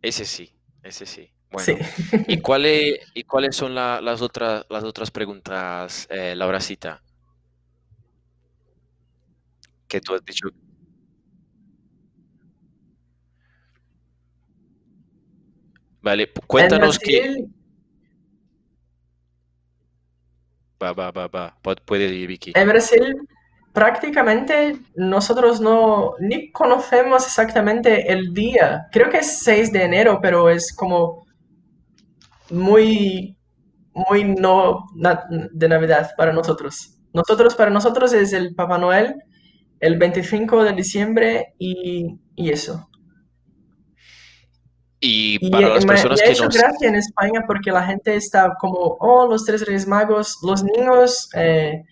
Ese 0.00 0.24
sí, 0.24 0.54
ese 0.82 1.06
sí. 1.06 1.30
Bueno. 1.52 1.78
sí. 1.78 2.22
¿Y 2.28 2.38
cuáles, 2.42 3.00
y 3.14 3.24
cuáles 3.24 3.54
son 3.56 3.74
la- 3.74 4.00
las 4.00 4.22
otras, 4.22 4.64
las 4.70 4.84
otras 4.84 5.10
preguntas, 5.10 6.06
eh, 6.10 6.34
Lauracita, 6.36 7.02
que 9.88 10.00
tú 10.00 10.14
has 10.14 10.24
dicho? 10.24 10.48
Vale, 16.00 16.30
cuéntanos 16.46 16.98
que... 16.98 17.20
Brasil, 17.20 17.48
Va, 20.82 20.92
va, 20.92 21.10
va, 21.12 21.28
va. 21.28 21.56
pu- 21.62 21.76
Puedes 21.84 22.10
ir, 22.12 22.26
Vicky. 22.26 22.52
en 22.54 22.68
Brasil 22.68 23.16
prácticamente 23.72 24.76
nosotros 24.96 25.60
no 25.60 26.14
ni 26.18 26.50
conocemos 26.50 27.24
exactamente 27.24 28.12
el 28.12 28.34
día. 28.34 28.88
Creo 28.90 29.08
que 29.08 29.18
es 29.18 29.38
6 29.40 29.72
de 29.72 29.84
enero, 29.84 30.18
pero 30.20 30.50
es 30.50 30.74
como 30.74 31.21
muy, 32.52 33.36
muy 33.94 34.24
no 34.24 34.84
na- 34.96 35.24
de 35.52 35.68
Navidad 35.68 36.10
para 36.16 36.32
nosotros. 36.32 36.98
Nosotros, 37.12 37.54
para 37.54 37.70
nosotros 37.70 38.12
es 38.12 38.32
el 38.32 38.54
Papá 38.54 38.78
Noel, 38.78 39.16
el 39.80 39.98
25 39.98 40.64
de 40.64 40.72
diciembre 40.72 41.54
y, 41.58 42.18
y 42.36 42.50
eso. 42.50 42.88
Y 45.00 45.50
para 45.50 45.68
las 45.70 45.84
me, 45.84 45.92
personas 45.94 46.20
me 46.20 46.24
ha 46.24 46.26
que 46.26 46.32
hecho 46.32 46.44
nos... 46.44 46.54
gracia 46.54 46.88
en 46.88 46.94
España 46.94 47.42
porque 47.46 47.72
la 47.72 47.84
gente 47.84 48.14
está 48.14 48.54
como, 48.60 48.96
oh, 49.00 49.26
los 49.28 49.44
tres 49.44 49.66
Reyes 49.66 49.86
Magos, 49.86 50.38
los 50.42 50.62
niños 50.62 51.28
eh, 51.34 51.82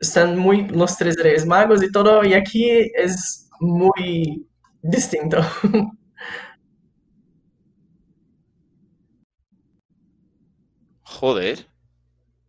están 0.00 0.36
muy, 0.36 0.66
los 0.68 0.96
tres 0.96 1.16
Reyes 1.16 1.46
Magos 1.46 1.82
y 1.82 1.92
todo, 1.92 2.24
y 2.24 2.34
aquí 2.34 2.68
es 2.96 3.48
muy 3.60 4.48
distinto. 4.82 5.38
Joder. 11.22 11.68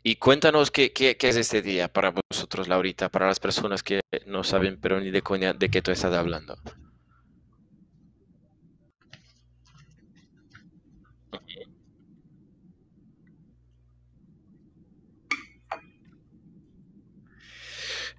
Y 0.03 0.17
cuéntanos 0.17 0.71
qué, 0.71 0.93
qué, 0.93 1.17
qué 1.17 1.29
es 1.29 1.38
este 1.38 1.62
día 1.62 1.88
para 1.88 2.13
vosotros, 2.31 2.67
Laurita, 2.67 3.09
para 3.09 3.27
las 3.27 3.39
personas 3.39 3.83
que 3.83 4.01
no 4.27 4.43
saben, 4.43 4.79
pero 4.81 4.99
ni 4.99 5.12
de 5.12 5.21
coña 5.21 5.53
de 5.53 5.69
qué 5.69 5.81
tú 5.81 5.91
estás 5.91 6.13
hablando. 6.13 6.55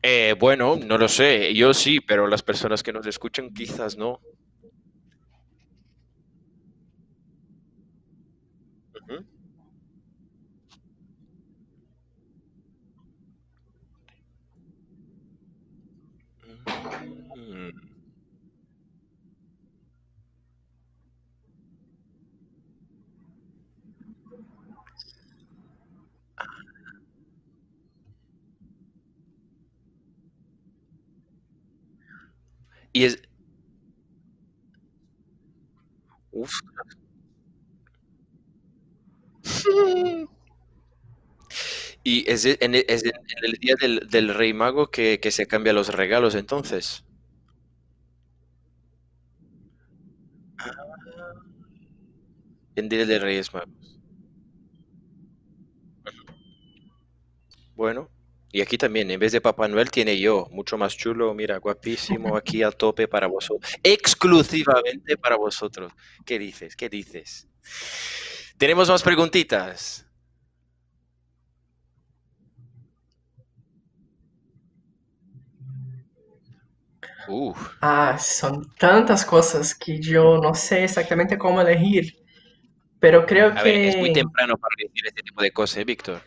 Eh, 0.03 0.35
bueno, 0.39 0.77
no 0.77 0.99
lo 0.99 1.09
sé. 1.09 1.55
Yo 1.55 1.73
sí, 1.75 2.01
pero 2.01 2.27
las 2.27 2.43
personas 2.43 2.83
que 2.83 2.93
nos 2.93 3.07
escuchan 3.07 3.51
quizás 3.51 3.97
no. 3.97 4.21
Mm. 17.37 17.71
Y 32.93 33.05
es... 33.05 33.19
Y 42.05 42.31
es, 42.31 42.45
en, 42.45 42.75
es 42.77 43.05
en- 43.05 43.11
en 43.37 43.45
el 43.45 43.53
día 43.61 43.75
del, 43.81 44.09
del 44.09 44.33
Rey 44.35 44.53
Mago 44.53 44.91
que, 44.91 45.19
que 45.21 45.31
se 45.33 45.47
cambian 45.47 45.75
los 45.77 45.89
regalos 45.93 46.35
entonces. 46.37 47.05
En 52.77 52.89
día 52.89 53.05
del 53.05 53.21
Reyes 53.21 53.53
Magos. 53.53 53.69
bueno. 57.75 58.11
Y 58.53 58.61
aquí 58.61 58.79
también, 58.79 59.11
en 59.11 59.19
vez 59.19 59.33
de 59.33 59.41
Papá 59.41 59.67
Noel, 59.67 59.91
tiene 59.91 60.17
yo, 60.21 60.47
mucho 60.53 60.79
más 60.79 60.97
chulo, 60.97 61.35
mira, 61.35 61.59
guapísimo, 61.59 62.37
aquí 62.37 62.63
a 62.63 62.71
tope 62.71 63.09
para 63.09 63.27
vosotros, 63.27 63.69
exclusivamente 63.83 65.17
para 65.17 65.37
vosotros. 65.37 65.93
¿Qué 66.25 66.39
dices? 66.39 66.77
¿Qué 66.77 66.89
dices? 66.89 67.49
Tenemos 68.59 68.89
más 68.89 69.03
preguntitas. 69.03 70.07
Ah, 77.81 78.17
son 78.19 78.73
tantas 78.79 79.25
cosas 79.25 79.75
que 79.75 80.01
yo 80.01 80.39
no 80.39 80.55
sé 80.55 80.85
exactamente 80.85 81.39
cómo 81.39 81.61
elegir, 81.61 82.15
pero 82.99 83.27
creo 83.27 83.55
que... 83.55 83.89
es 83.89 83.97
muy 83.97 84.13
temprano 84.13 84.57
para 84.57 84.75
decir 84.79 85.07
este 85.07 85.23
tipo 85.23 85.43
de 85.43 85.51
cosas, 85.51 85.79
¿eh, 85.79 85.85
Víctor. 85.85 86.21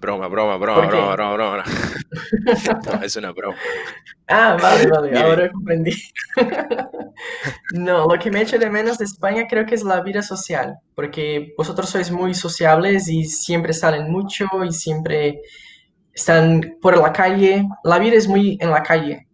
Broma, 0.00 0.28
broma, 0.28 0.56
broma, 0.56 0.86
broma, 0.86 1.12
broma, 1.14 1.34
broma. 1.34 1.64
no, 2.86 3.02
es 3.02 3.16
una 3.16 3.32
broma. 3.32 3.56
Ah, 4.28 4.56
vale, 4.60 4.86
vale, 4.88 5.18
ahora 5.18 5.50
comprendí. 5.50 5.92
no, 7.74 8.06
lo 8.06 8.18
que 8.18 8.30
me 8.30 8.42
echo 8.42 8.58
de 8.58 8.70
menos 8.70 8.98
de 8.98 9.04
España 9.04 9.46
creo 9.48 9.66
que 9.66 9.74
es 9.74 9.84
la 9.84 10.00
vida 10.00 10.22
social, 10.22 10.76
porque 10.94 11.54
vosotros 11.56 11.90
sois 11.90 12.10
muy 12.10 12.34
sociables 12.34 13.08
y 13.08 13.24
siempre 13.24 13.72
salen 13.72 14.10
mucho 14.10 14.46
y 14.66 14.72
siempre 14.72 15.40
están 16.12 16.76
por 16.80 16.96
la 16.96 17.12
calle. 17.12 17.64
La 17.84 17.98
vida 17.98 18.16
es 18.16 18.28
muy 18.28 18.58
en 18.60 18.70
la 18.70 18.82
calle. 18.82 19.26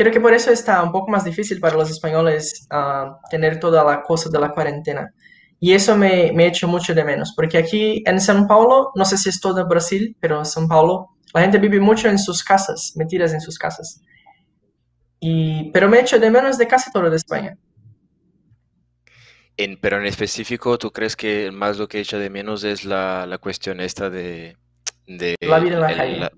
Creo 0.00 0.10
que 0.10 0.20
por 0.20 0.32
eso 0.32 0.50
está 0.50 0.82
un 0.82 0.92
poco 0.92 1.10
más 1.10 1.24
difícil 1.24 1.60
para 1.60 1.76
los 1.76 1.90
españoles 1.90 2.66
uh, 2.72 3.16
tener 3.28 3.60
toda 3.60 3.84
la 3.84 4.02
cosa 4.02 4.30
de 4.30 4.40
la 4.40 4.48
cuarentena. 4.48 5.12
Y 5.58 5.74
eso 5.74 5.94
me, 5.94 6.32
me 6.32 6.46
echo 6.46 6.66
mucho 6.66 6.94
de 6.94 7.04
menos, 7.04 7.34
porque 7.36 7.58
aquí 7.58 8.02
en 8.06 8.16
São 8.16 8.48
Paulo, 8.48 8.92
no 8.94 9.04
sé 9.04 9.18
si 9.18 9.28
es 9.28 9.38
todo 9.42 9.68
Brasil, 9.68 10.16
pero 10.18 10.38
en 10.38 10.46
São 10.46 10.66
Paulo, 10.66 11.08
la 11.34 11.42
gente 11.42 11.58
vive 11.58 11.78
mucho 11.80 12.08
en 12.08 12.18
sus 12.18 12.42
casas, 12.42 12.94
metidas 12.96 13.34
en 13.34 13.42
sus 13.42 13.58
casas. 13.58 14.00
Y, 15.20 15.70
pero 15.70 15.86
me 15.90 16.00
echo 16.00 16.18
de 16.18 16.30
menos 16.30 16.56
de 16.56 16.66
casi 16.66 16.90
todo 16.90 17.10
de 17.10 17.16
España. 17.16 17.58
En, 19.58 19.78
pero 19.82 19.98
en 19.98 20.06
específico, 20.06 20.78
¿tú 20.78 20.92
crees 20.92 21.14
que 21.14 21.50
más 21.50 21.76
lo 21.76 21.88
que 21.88 22.00
echa 22.00 22.16
de 22.16 22.30
menos 22.30 22.64
es 22.64 22.86
la, 22.86 23.26
la 23.26 23.36
cuestión 23.36 23.80
esta 23.80 24.08
de, 24.08 24.56
de... 25.06 25.36
La 25.42 25.58
vida 25.58 25.74
en 25.74 25.80
la 25.82 25.94
calle. 25.94 26.16
La, 26.20 26.32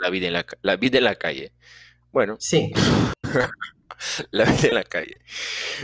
la, 0.00 0.08
vida 0.08 0.26
en 0.28 0.32
la, 0.32 0.46
la 0.62 0.76
vida 0.76 0.96
en 0.96 1.04
la 1.04 1.16
calle. 1.16 1.52
Bueno. 2.18 2.34
Sí. 2.40 2.72
la 4.32 4.44
vida 4.44 4.68
en 4.70 4.74
la 4.74 4.82
calle. 4.82 5.18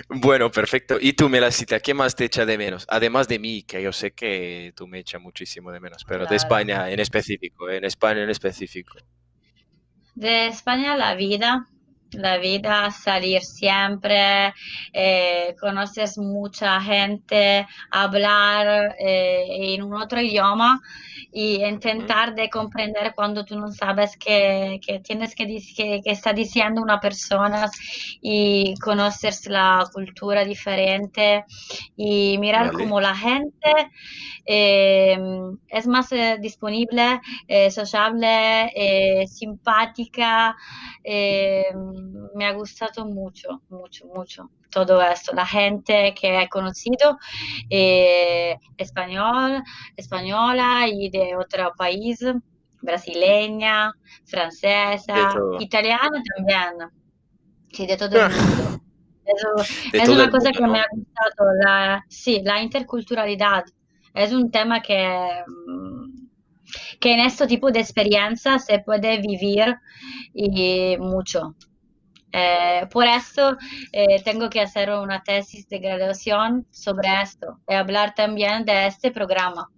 Bueno, 0.09 0.51
perfecto. 0.51 0.99
¿Y 1.01 1.13
tú, 1.13 1.29
Melacita, 1.29 1.79
qué 1.79 1.95
más 1.95 2.17
te 2.17 2.25
echa 2.25 2.45
de 2.45 2.59
menos? 2.59 2.87
Además 2.89 3.29
de 3.29 3.39
mí, 3.39 3.63
que 3.63 3.81
yo 3.81 3.93
sé 3.93 4.11
que 4.15 4.73
tú 4.75 4.89
me 4.89 4.99
echas 4.99 5.23
muchísimo 5.23 5.71
de 5.71 5.79
menos, 5.79 6.05
pero 6.05 6.27
de 6.27 6.35
España 6.35 6.91
en 6.91 6.99
específico, 6.99 7.71
en 7.71 7.85
España 7.85 8.25
en 8.25 8.31
específico. 8.31 8.99
De 10.17 10.49
España 10.49 10.97
la 10.97 11.15
vida, 11.15 11.69
la 12.15 12.39
vida, 12.39 12.91
salir 12.91 13.43
siempre, 13.43 14.53
eh, 14.93 15.55
conoces 15.61 16.19
mucha 16.19 16.81
gente, 16.81 17.67
hablar 17.91 18.97
eh, 18.99 19.75
en 19.75 19.83
un 19.83 19.95
otro 19.95 20.21
idioma 20.21 20.81
y 21.33 21.65
intentar 21.65 22.35
de 22.35 22.49
comprender 22.49 23.13
cuando 23.15 23.45
tú 23.45 23.59
no 23.59 23.73
sabes 23.73 24.17
qué, 24.17 24.81
tienes 25.03 25.35
que, 25.35 25.47
que, 25.47 26.01
que, 26.03 26.11
está 26.11 26.33
diciendo 26.33 26.81
una 26.81 27.01
persona 27.01 27.71
y 28.21 28.75
conocer 28.81 29.35
la 29.47 29.85
cultura 29.93 30.45
diferente 30.45 31.45
y 31.97 32.39
mirar 32.39 32.73
cómo 32.73 33.01
la 33.01 33.17
gente 33.17 33.91
eh, 34.47 35.19
es 35.69 35.87
más 35.87 36.13
eh, 36.13 36.37
disponible, 36.41 37.21
eh, 37.49 37.71
sociable, 37.71 39.27
simpática. 39.27 40.57
Me 42.35 42.47
ha 42.47 42.53
gustado 42.53 43.07
mucho, 43.07 43.63
mucho, 43.69 44.07
mucho 44.07 44.51
todo 44.71 45.01
esto. 45.03 45.33
La 45.35 45.47
gente 45.47 46.15
que 46.19 46.43
he 46.43 46.49
conocido, 46.49 47.19
español, 48.77 49.63
española 49.97 50.87
y 50.89 51.11
de 51.11 51.37
otro 51.37 51.73
país, 51.77 52.19
brasileña, 52.83 53.93
francesa, 54.27 55.35
italiana 55.61 56.23
también. 56.37 56.91
Sí, 57.73 57.87
de 57.87 57.97
todo 57.97 58.17
el 58.17 58.33
mundo. 58.33 58.81
es 59.93 60.09
una 60.09 60.31
cosa 60.31 60.53
que 60.53 60.67
me 60.67 60.81
ha 60.81 60.87
gustado, 60.91 61.53
la, 61.65 62.05
sí, 62.09 62.43
la 62.45 62.61
interculturalidad 62.63 63.65
es 64.15 64.33
un 64.33 64.51
tema 64.51 64.81
que, 64.81 65.29
mm, 65.47 66.29
que 67.01 67.13
en 67.13 67.21
este 67.21 67.47
tipo 67.47 67.71
de 67.71 67.81
experiencia 67.81 68.59
se 68.59 68.79
puede 68.79 69.19
vivir 69.19 69.77
y 70.33 70.97
mucho. 70.99 71.57
Eh, 72.37 72.89
por 72.91 73.07
eso 73.07 73.57
eh, 73.93 74.21
tengo 74.25 74.51
que 74.51 74.61
hacer 74.61 74.91
una 74.91 75.23
tesis 75.23 75.69
de 75.69 75.79
graduación 75.79 76.67
sobre 76.73 77.23
esto 77.23 77.61
y 77.69 77.75
hablar 77.75 78.13
también 78.17 78.65
de 78.65 78.89
este 78.89 79.13
programa. 79.13 79.71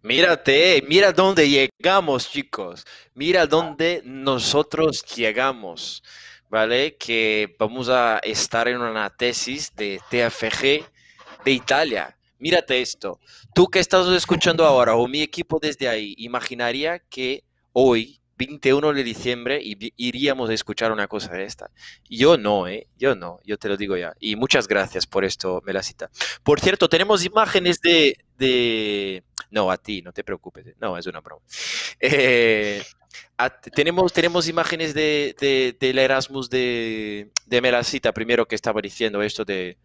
Mírate, 0.00 0.82
mira 0.88 1.12
dónde 1.12 1.46
llegamos, 1.46 2.30
chicos. 2.30 2.86
Mira 3.12 3.46
dónde 3.46 4.00
nosotros 4.06 5.04
llegamos, 5.14 6.02
¿vale? 6.48 6.96
Que 6.96 7.54
vamos 7.58 7.90
a 7.90 8.18
estar 8.22 8.66
en 8.66 8.80
una 8.80 9.10
tesis 9.10 9.70
de 9.76 10.00
TFG 10.08 11.44
de 11.44 11.50
Italia. 11.50 12.16
Mírate 12.38 12.80
esto. 12.80 13.20
Tú 13.54 13.68
que 13.68 13.80
estás 13.80 14.08
escuchando 14.08 14.64
ahora, 14.64 14.96
o 14.96 15.06
mi 15.06 15.20
equipo 15.20 15.58
desde 15.60 15.90
ahí, 15.90 16.14
imaginaría 16.16 17.00
que 17.00 17.44
hoy, 17.74 18.21
21 18.38 18.92
de 18.92 19.04
diciembre, 19.04 19.60
iríamos 19.96 20.50
a 20.50 20.54
escuchar 20.54 20.92
una 20.92 21.06
cosa 21.06 21.32
de 21.32 21.44
esta. 21.44 21.70
Yo 22.08 22.36
no, 22.36 22.66
¿eh? 22.66 22.88
Yo 22.98 23.14
no, 23.14 23.40
yo 23.44 23.58
te 23.58 23.68
lo 23.68 23.76
digo 23.76 23.96
ya. 23.96 24.14
Y 24.20 24.36
muchas 24.36 24.66
gracias 24.68 25.06
por 25.06 25.24
esto, 25.24 25.62
Melasita. 25.64 26.10
Por 26.42 26.60
cierto, 26.60 26.88
tenemos 26.88 27.24
imágenes 27.24 27.80
de... 27.80 28.16
de... 28.38 29.22
No, 29.50 29.70
a 29.70 29.76
ti, 29.76 30.00
no 30.02 30.12
te 30.12 30.24
preocupes. 30.24 30.66
No, 30.80 30.96
es 30.96 31.06
una 31.06 31.20
broma. 31.20 31.42
Eh, 32.00 32.82
tenemos, 33.74 34.12
tenemos 34.12 34.48
imágenes 34.48 34.94
de, 34.94 35.36
de, 35.38 35.76
del 35.78 35.98
Erasmus 35.98 36.48
de, 36.48 37.30
de 37.46 37.60
Melasita, 37.60 38.12
primero 38.12 38.46
que 38.46 38.54
estaba 38.54 38.80
diciendo 38.80 39.22
esto 39.22 39.44
de 39.44 39.76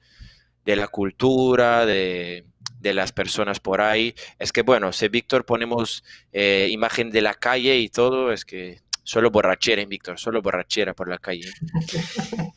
de 0.68 0.76
la 0.76 0.90
cultura, 0.90 1.86
de, 1.86 2.46
las 2.82 3.12
personas 3.12 3.60
por 3.60 3.82
ahí. 3.82 4.16
Es 4.40 4.52
que, 4.52 4.62
bueno, 4.62 4.92
si 4.94 5.08
Víctor 5.08 5.46
ponemos 5.46 6.04
eh, 6.32 6.68
imagen 6.70 7.12
de 7.12 7.22
la 7.22 7.34
calle 7.34 7.78
y 7.78 7.90
todo, 7.90 8.32
es 8.32 8.46
que 8.46 8.82
solo 9.04 9.32
borrachera 9.32 9.82
en 9.82 9.90
Víctor, 9.90 10.20
solo 10.20 10.42
borrachera 10.42 10.94
por 10.94 11.10
la 11.10 11.18
calle. 11.18 11.50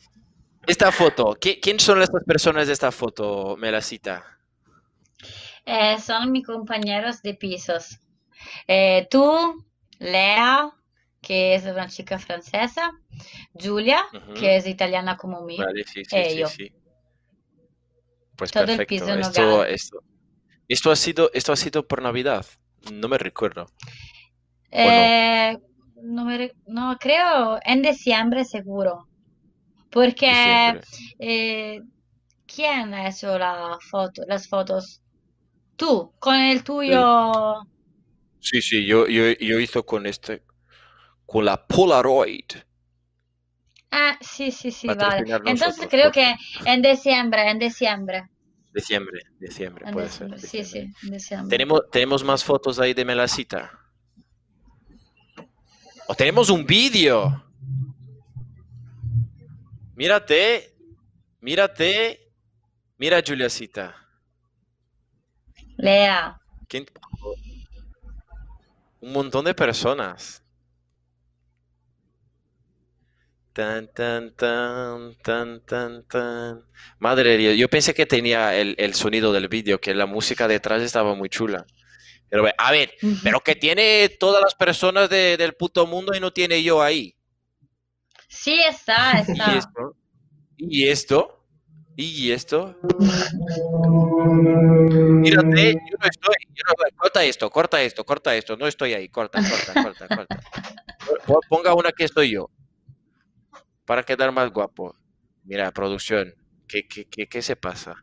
Esta 0.67 0.91
foto, 0.91 1.37
¿quién 1.39 1.79
son 1.79 2.03
estas 2.03 2.23
personas 2.23 2.67
de 2.67 2.73
esta 2.73 2.91
foto, 2.91 3.57
Melacita? 3.57 4.23
Eh, 5.65 5.97
son 5.99 6.31
mis 6.31 6.45
compañeros 6.45 7.23
de 7.23 7.33
pisos. 7.33 7.99
Eh, 8.67 9.07
tú, 9.09 9.65
Lea, 9.97 10.71
que 11.19 11.55
es 11.55 11.63
una 11.63 11.87
chica 11.87 12.19
francesa, 12.19 12.91
Julia, 13.53 14.03
que 14.35 14.57
es 14.57 14.67
italiana 14.67 15.17
como 15.17 15.41
mí, 15.41 15.57
vale, 15.57 15.83
sí, 15.83 16.03
sí, 16.05 16.43
sí, 16.47 16.71
pues 18.41 18.51
perfecto. 18.51 19.07
esto, 19.13 19.65
esto, 20.67 20.91
ha 20.91 20.95
sido, 20.95 21.29
esto 21.31 21.53
ha 21.53 21.55
sido 21.55 21.87
por 21.87 22.01
Navidad. 22.01 22.43
No 22.91 23.07
me 23.07 23.19
recuerdo. 23.19 23.67
Eh, 24.71 25.55
no? 26.01 26.97
creo 26.99 27.59
en 27.63 27.83
diciembre 27.83 28.43
seguro. 28.43 29.07
Porque 29.91 30.81
eh, 31.19 31.81
¿quién 32.47 32.95
ha 32.95 33.09
hecho 33.09 33.37
la 33.37 33.77
foto, 33.91 34.23
las 34.27 34.47
fotos? 34.47 35.03
Tú, 35.75 36.11
con 36.17 36.35
el 36.35 36.63
tuyo. 36.63 37.61
Sí, 38.39 38.59
sí, 38.59 38.87
yo, 38.87 39.07
yo, 39.07 39.33
yo 39.39 39.59
hice 39.59 39.83
con 39.83 40.07
este, 40.07 40.41
con 41.27 41.45
la 41.45 41.63
Polaroid. 41.67 42.45
Ah, 43.91 44.17
sí, 44.19 44.49
sí, 44.49 44.71
sí, 44.71 44.87
vale. 44.87 45.31
Entonces 45.45 45.87
creo 45.91 46.11
que 46.11 46.33
en 46.65 46.81
diciembre, 46.81 47.51
en 47.51 47.59
diciembre. 47.59 48.30
Diciembre, 48.73 49.21
diciembre, 49.37 49.91
puede 49.91 50.09
ser. 50.09 50.39
Sí, 50.39 50.63
sí, 50.63 50.93
diciembre. 51.01 51.49
¿Tenemos, 51.49 51.81
¿Tenemos 51.91 52.23
más 52.23 52.43
fotos 52.43 52.79
ahí 52.79 52.93
de 52.93 53.03
Melacita? 53.03 53.71
¿O 56.07 56.15
tenemos 56.15 56.49
un 56.49 56.65
vídeo? 56.65 57.45
Mírate, 59.95 60.75
mírate, 61.41 62.31
mira 62.97 63.21
Juliacita. 63.25 63.95
Lea. 65.77 66.39
Un 69.01 69.13
montón 69.13 69.45
de 69.45 69.53
personas. 69.53 70.43
Tan, 73.53 73.91
tan, 73.93 74.33
tan, 74.35 75.15
tan, 75.21 75.59
tan, 75.65 76.03
tan. 76.07 76.63
Madre 76.99 77.31
de 77.31 77.37
Dios, 77.37 77.57
yo 77.57 77.67
pensé 77.67 77.93
que 77.93 78.05
tenía 78.05 78.55
el, 78.55 78.93
sonido 78.93 79.33
del 79.33 79.49
vídeo, 79.49 79.81
que 79.81 79.93
la 79.93 80.05
música 80.05 80.47
detrás 80.47 80.81
estaba 80.81 81.15
muy 81.15 81.27
chula. 81.27 81.65
Pero 82.29 82.47
a 82.57 82.71
ver, 82.71 82.93
pero 83.23 83.41
que 83.41 83.55
tiene 83.55 84.07
todas 84.07 84.41
las 84.41 84.55
personas 84.55 85.09
del 85.09 85.53
puto 85.55 85.85
mundo 85.85 86.15
y 86.15 86.21
no 86.21 86.31
tiene 86.31 86.63
yo 86.63 86.81
ahí. 86.81 87.13
Sí, 88.29 88.61
está, 88.61 89.19
está. 89.27 89.51
¿Y 89.51 89.57
esto? 89.57 89.97
¿Y 90.57 90.87
esto? 90.87 91.41
¿Y 91.97 92.31
esto? 92.31 92.77
Mírate, 95.19 95.73
yo 95.73 95.97
no 95.99 96.07
estoy, 96.09 96.35
yo 96.55 96.63
no, 96.67 96.73
corta 96.97 97.25
esto, 97.25 97.49
corta 97.49 97.81
esto, 97.83 98.05
corta 98.05 98.33
esto, 98.33 98.55
no 98.55 98.65
estoy 98.65 98.93
ahí, 98.93 99.09
corta, 99.09 99.41
corta, 99.41 99.83
corta, 99.83 100.07
corta. 100.15 100.39
Ponga 101.49 101.73
una 101.73 101.91
que 101.91 102.05
estoy 102.05 102.31
yo, 102.31 102.49
para 103.91 104.03
quedar 104.03 104.31
más 104.31 104.49
guapo. 104.53 104.95
Mira, 105.43 105.69
producción, 105.73 106.33
¿qué, 106.65 106.87
qué, 106.87 107.03
qué, 107.03 107.27
qué 107.27 107.41
se 107.41 107.57
pasa? 107.57 107.93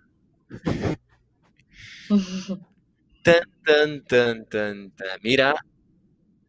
Mira, 5.23 5.55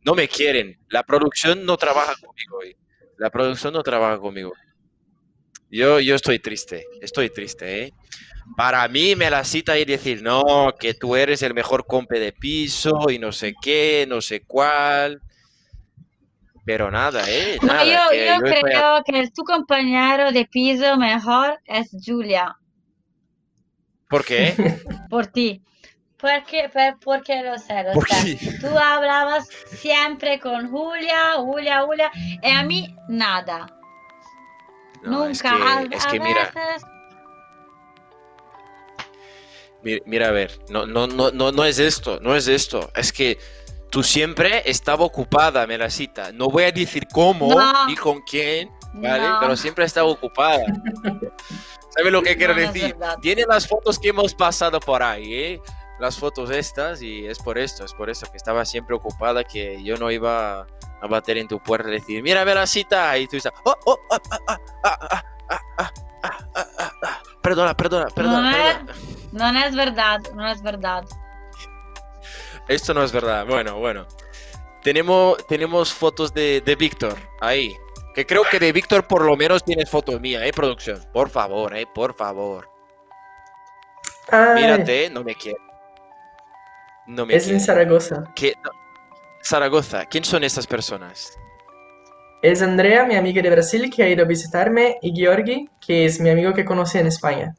no 0.03 0.13
me 0.13 0.27
quieren. 0.27 0.77
La 0.89 1.03
producción 1.03 1.65
no 1.65 1.77
trabaja 1.77 2.15
conmigo 2.15 2.57
hoy. 2.57 2.75
La 3.17 3.29
producción 3.29 3.71
no 3.71 3.81
trabaja 3.81 4.19
conmigo. 4.19 4.51
Yo, 5.71 6.01
yo 6.01 6.15
estoy 6.15 6.39
triste, 6.39 6.83
estoy 6.99 7.29
triste, 7.29 7.83
¿eh? 7.83 7.93
Para 8.57 8.85
mí 8.89 9.15
me 9.15 9.29
la 9.29 9.45
cita 9.45 9.79
y 9.79 9.85
decir, 9.85 10.21
no, 10.21 10.75
que 10.77 10.95
tú 10.95 11.15
eres 11.15 11.43
el 11.43 11.53
mejor 11.53 11.85
compe 11.87 12.19
de 12.19 12.33
piso 12.33 13.09
y 13.09 13.19
no 13.19 13.31
sé 13.31 13.53
qué, 13.61 14.05
no 14.05 14.19
sé 14.19 14.41
cuál. 14.41 15.21
Pero 16.69 16.91
nada, 16.91 17.23
¿eh? 17.27 17.57
Nada, 17.63 17.83
yo, 17.83 18.13
yo, 18.13 18.41
creo 18.41 19.03
que 19.03 19.27
tu 19.31 19.43
compañero 19.43 20.31
de 20.31 20.45
piso 20.45 20.97
mejor 20.97 21.59
es 21.65 21.89
Julia. 22.05 22.55
¿Por 24.07 24.23
qué? 24.23 24.53
Por 25.09 25.25
ti. 25.25 25.63
Porque, 26.19 26.69
porque 27.03 27.41
lo 27.41 27.57
sé, 27.57 27.83
lo 27.85 27.99
sé. 28.01 28.37
Tú 28.61 28.67
hablabas 28.77 29.47
siempre 29.81 30.39
con 30.39 30.69
Julia, 30.69 31.37
Julia, 31.37 31.81
Julia, 31.81 32.11
y 32.43 32.51
a 32.51 32.61
mí 32.61 32.95
nada. 33.07 33.65
Nunca. 35.01 35.87
Es 35.89 36.05
que, 36.05 36.19
mira. 36.19 36.51
Mira, 39.81 40.27
a 40.27 40.31
ver, 40.31 40.59
no, 40.69 40.85
no, 40.85 41.07
no, 41.07 41.31
no, 41.31 41.51
no 41.51 41.65
es 41.65 41.79
esto, 41.79 42.19
no 42.19 42.35
es 42.35 42.47
esto. 42.47 42.91
Es 42.95 43.11
que 43.11 43.39
tú 43.89 44.03
siempre 44.03 44.63
estaba 44.65 45.03
ocupada, 45.03 45.65
me 45.67 45.77
la 45.77 45.89
cita. 45.89 46.31
No 46.31 46.47
voy 46.49 46.63
a 46.63 46.71
decir 46.71 47.07
cómo 47.11 47.55
ni 47.87 47.95
con 47.95 48.21
quién, 48.21 48.71
¿vale? 48.93 49.27
Pero 49.39 49.55
siempre 49.55 49.85
estaba 49.85 50.07
ocupada. 50.07 50.63
¿Sabes 51.89 52.11
lo 52.11 52.21
que 52.21 52.37
quiero 52.37 52.53
decir? 52.53 52.95
Tiene 53.21 53.43
las 53.47 53.67
fotos 53.67 53.97
que 53.99 54.09
hemos 54.09 54.33
pasado 54.33 54.79
por 54.79 55.01
ahí, 55.01 55.33
¿eh? 55.33 55.61
Las 55.99 56.17
fotos 56.17 56.49
estas 56.49 57.01
y 57.01 57.25
es 57.25 57.39
por 57.39 57.57
esto, 57.57 57.83
es 57.83 57.93
por 57.93 58.09
eso 58.09 58.25
que 58.31 58.37
estaba 58.37 58.63
siempre 58.63 58.95
ocupada, 58.95 59.43
que 59.43 59.83
yo 59.83 59.97
no 59.97 60.09
iba 60.09 60.61
a 60.61 61.07
bater 61.09 61.37
en 61.37 61.47
tu 61.47 61.59
puerta 61.59 61.89
y 61.89 61.93
decir, 61.93 62.23
mira, 62.23 62.45
ve 62.45 62.55
la 62.55 62.65
cita, 62.65 63.17
y 63.17 63.27
tú 63.27 63.35
dices, 63.35 63.51
oh, 63.65 63.75
oh, 63.85 63.97
ah, 64.11 64.59
ah, 64.83 64.99
ah, 65.77 65.93
perdona, 67.41 67.75
perdona, 67.75 68.07
perdona. 68.07 68.85
No, 69.33 69.51
no 69.51 69.59
es 69.65 69.75
verdad, 69.75 70.21
no 70.35 70.47
es 70.47 70.61
verdad. 70.61 71.03
Esto 72.69 72.93
no 72.93 73.03
es 73.03 73.11
verdad. 73.11 73.45
Bueno, 73.45 73.79
bueno. 73.79 74.07
Tenemos, 74.83 75.45
tenemos 75.47 75.93
fotos 75.93 76.33
de, 76.33 76.61
de 76.61 76.75
Víctor 76.75 77.17
ahí. 77.41 77.75
Que 78.15 78.25
creo 78.25 78.43
que 78.49 78.59
de 78.59 78.71
Víctor 78.71 79.07
por 79.07 79.23
lo 79.23 79.35
menos 79.35 79.63
tienes 79.63 79.89
fotos 79.89 80.21
mías, 80.21 80.43
¿eh, 80.43 80.51
producción? 80.53 81.03
Por 81.11 81.29
favor, 81.29 81.75
¿eh? 81.75 81.85
Por 81.93 82.15
favor. 82.15 82.69
Mírate, 84.55 85.09
no 85.09 85.23
me 85.23 85.35
quiero. 85.35 85.59
No 87.07 87.25
me 87.25 87.35
es 87.35 87.47
en 87.49 87.59
Zaragoza. 87.59 88.23
¿Qué? 88.35 88.53
Zaragoza. 89.43 90.05
¿Quién 90.05 90.23
son 90.23 90.43
estas 90.43 90.67
personas? 90.67 91.37
Es 92.41 92.61
Andrea, 92.61 93.05
mi 93.05 93.15
amiga 93.15 93.41
de 93.41 93.49
Brasil, 93.49 93.91
que 93.93 94.03
ha 94.03 94.09
ido 94.09 94.23
a 94.23 94.27
visitarme, 94.27 94.97
y 95.01 95.13
Georgi, 95.13 95.67
que 95.85 96.05
es 96.05 96.19
mi 96.19 96.29
amigo 96.29 96.53
que 96.53 96.63
conocí 96.63 96.97
en 96.99 97.07
España. 97.07 97.55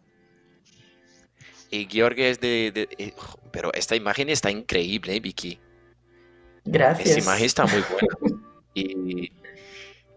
Y 1.70 1.86
Georgi 1.90 2.22
es 2.22 2.40
de... 2.40 2.88
Eh, 2.98 3.14
pero 3.50 3.72
esta 3.74 3.96
imagen 3.96 4.28
está 4.28 4.50
increíble, 4.50 5.16
¿eh, 5.16 5.20
Vicky. 5.20 5.58
Gracias. 6.64 7.08
Esta 7.08 7.20
imagen 7.20 7.46
está 7.46 7.66
muy 7.66 7.82
buena. 7.90 8.40
y, 8.74 9.32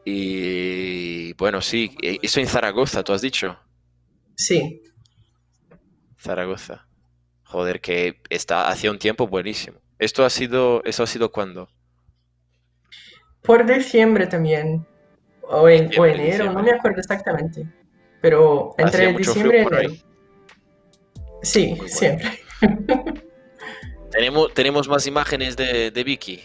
y 0.06 1.34
bueno, 1.34 1.62
sí, 1.62 1.96
eh, 2.02 2.20
eso 2.22 2.40
en 2.40 2.48
Zaragoza, 2.48 3.04
tú 3.04 3.14
has 3.14 3.22
dicho. 3.22 3.58
Sí. 4.36 4.82
Zaragoza. 6.20 6.88
Joder, 7.44 7.82
que 7.82 8.22
está 8.30 8.68
hace 8.70 8.90
un 8.90 9.00
tiempo 9.00 9.28
buenísimo. 9.28 9.80
¿Esto 10.00 10.26
ha 10.26 10.30
sido, 10.30 10.84
eso 10.86 11.04
ha 11.04 11.08
sido 11.08 11.32
cuándo? 11.32 11.70
Por 13.44 13.66
diciembre 13.66 14.28
también. 14.28 14.86
O, 15.44 15.68
en, 15.70 15.92
enero, 15.94 16.52
no 16.52 16.64
me 16.64 16.72
acuerdo 16.72 17.00
exactamente. 17.00 17.68
Pero 18.22 18.74
entre 18.78 19.14
diciembre 19.14 19.60
y 19.60 19.62
enero. 19.62 19.94
Sí, 21.42 21.78
siempre. 21.88 22.40
Tenemos, 24.12 24.54
tenemos 24.54 24.88
más 24.88 25.08
imágenes 25.08 25.56
de, 25.56 25.92
de 25.92 26.04
Vicky. 26.04 26.42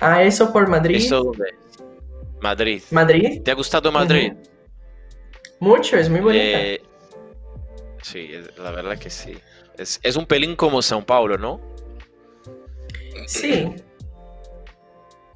Ah, 0.00 0.22
eso 0.22 0.52
por 0.52 0.68
Madrid. 0.68 0.96
¿Eso 0.96 1.32
Madrid. 2.40 2.82
¿Madrid? 2.90 3.42
¿Te 3.42 3.50
ha 3.50 3.54
gustado 3.54 3.90
Madrid? 3.90 4.34
Mucho, 5.60 5.96
es 5.96 6.10
muy 6.10 6.20
bonita. 6.20 6.44
Eh, 6.44 6.82
sí, 8.02 8.30
la 8.58 8.70
verdad 8.70 8.98
que 8.98 9.08
sí. 9.08 9.38
Es, 9.78 10.16
un 10.16 10.26
pelín 10.26 10.54
como 10.54 10.78
São 10.78 11.02
Paulo, 11.02 11.38
¿no? 11.38 11.58
Sí. 13.26 13.74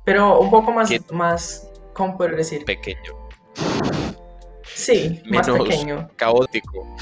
Pero 0.04 0.38
un 0.38 0.50
poco 0.50 0.70
más, 0.70 0.90
más 1.10 1.70
¿cómo 1.94 2.18
puedo 2.18 2.36
decir? 2.36 2.64
Pequeño. 2.66 3.28
Sí, 4.74 5.22
más 5.26 5.48
pequeño. 5.48 6.10
Caótico. 6.16 6.96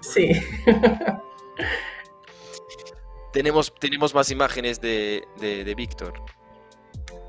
Sí. 0.00 0.32
tenemos, 3.32 3.72
tenemos 3.78 4.14
más 4.14 4.30
imágenes 4.30 4.80
de, 4.80 5.22
de, 5.40 5.74
Víctor. 5.74 6.14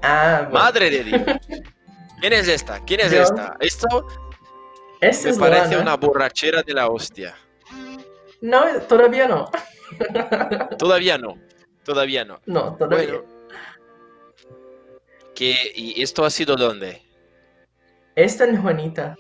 Ah, 0.02 0.48
Madre 0.52 0.90
de 0.90 1.04
Dios. 1.04 1.22
¿Quién 2.20 2.34
es 2.34 2.48
esta? 2.48 2.84
¿Quién 2.86 3.02
es 3.02 3.14
esta? 3.14 3.56
Esto 3.60 4.08
me 5.02 5.34
parece 5.36 5.78
una 5.78 5.96
borrachera 5.96 6.64
de 6.64 6.74
la 6.74 6.90
hostia. 6.90 7.36
No, 8.42 8.64
todavía 8.88 9.28
no. 9.28 9.50
todavía 10.78 11.18
no. 11.18 11.38
Todavía 11.84 12.26
no. 12.26 12.42
No, 12.46 12.76
todavía. 12.76 13.22
¿Y 15.40 16.02
esto 16.02 16.26
ha 16.26 16.30
sido 16.30 16.58
dónde? 16.58 17.02
Esto 18.16 18.44
en 18.44 18.62
Juanita, 18.62 19.18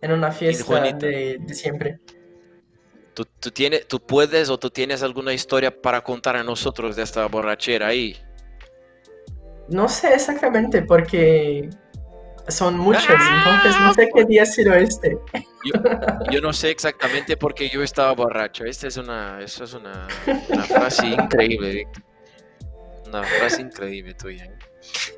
en 0.00 0.12
una 0.12 0.30
fiesta 0.30 0.80
de, 0.80 1.40
siempre. 1.52 1.98
¿Tú, 3.14 3.50
tienes, 3.50 3.88
¿Tú 3.88 3.98
puedes 4.00 4.48
o 4.48 4.58
tú 4.58 4.70
tienes 4.70 5.02
alguna 5.02 5.32
historia 5.32 5.82
para 5.82 6.02
contar 6.02 6.36
a 6.36 6.44
nosotros 6.44 6.94
de 6.94 7.02
esta 7.02 7.26
borrachera 7.26 7.88
ahí? 7.88 8.16
No 9.68 9.88
sé 9.88 10.14
exactamente, 10.14 10.82
porque 10.82 11.68
son 12.46 12.78
muchos, 12.78 13.04
entonces 13.08 13.80
no 13.80 13.92
sé 13.92 14.08
qué 14.14 14.24
día 14.24 14.44
ha 14.44 14.46
sido 14.46 14.72
este. 14.74 15.18
Yo, 16.30 16.40
no 16.40 16.52
sé 16.52 16.70
exactamente 16.70 17.36
porque 17.36 17.68
yo 17.68 17.82
estaba 17.82 18.12
borracho. 18.12 18.64
Esta 18.64 18.86
es 18.86 18.96
una, 18.96 19.40
eso 19.42 19.64
es 19.64 19.74
una, 19.74 20.06
frase 20.68 21.06
increíble, 21.18 21.88
Una 23.06 23.24
frase 23.24 23.62
increíble 23.62 24.14
tuya. 24.14 24.48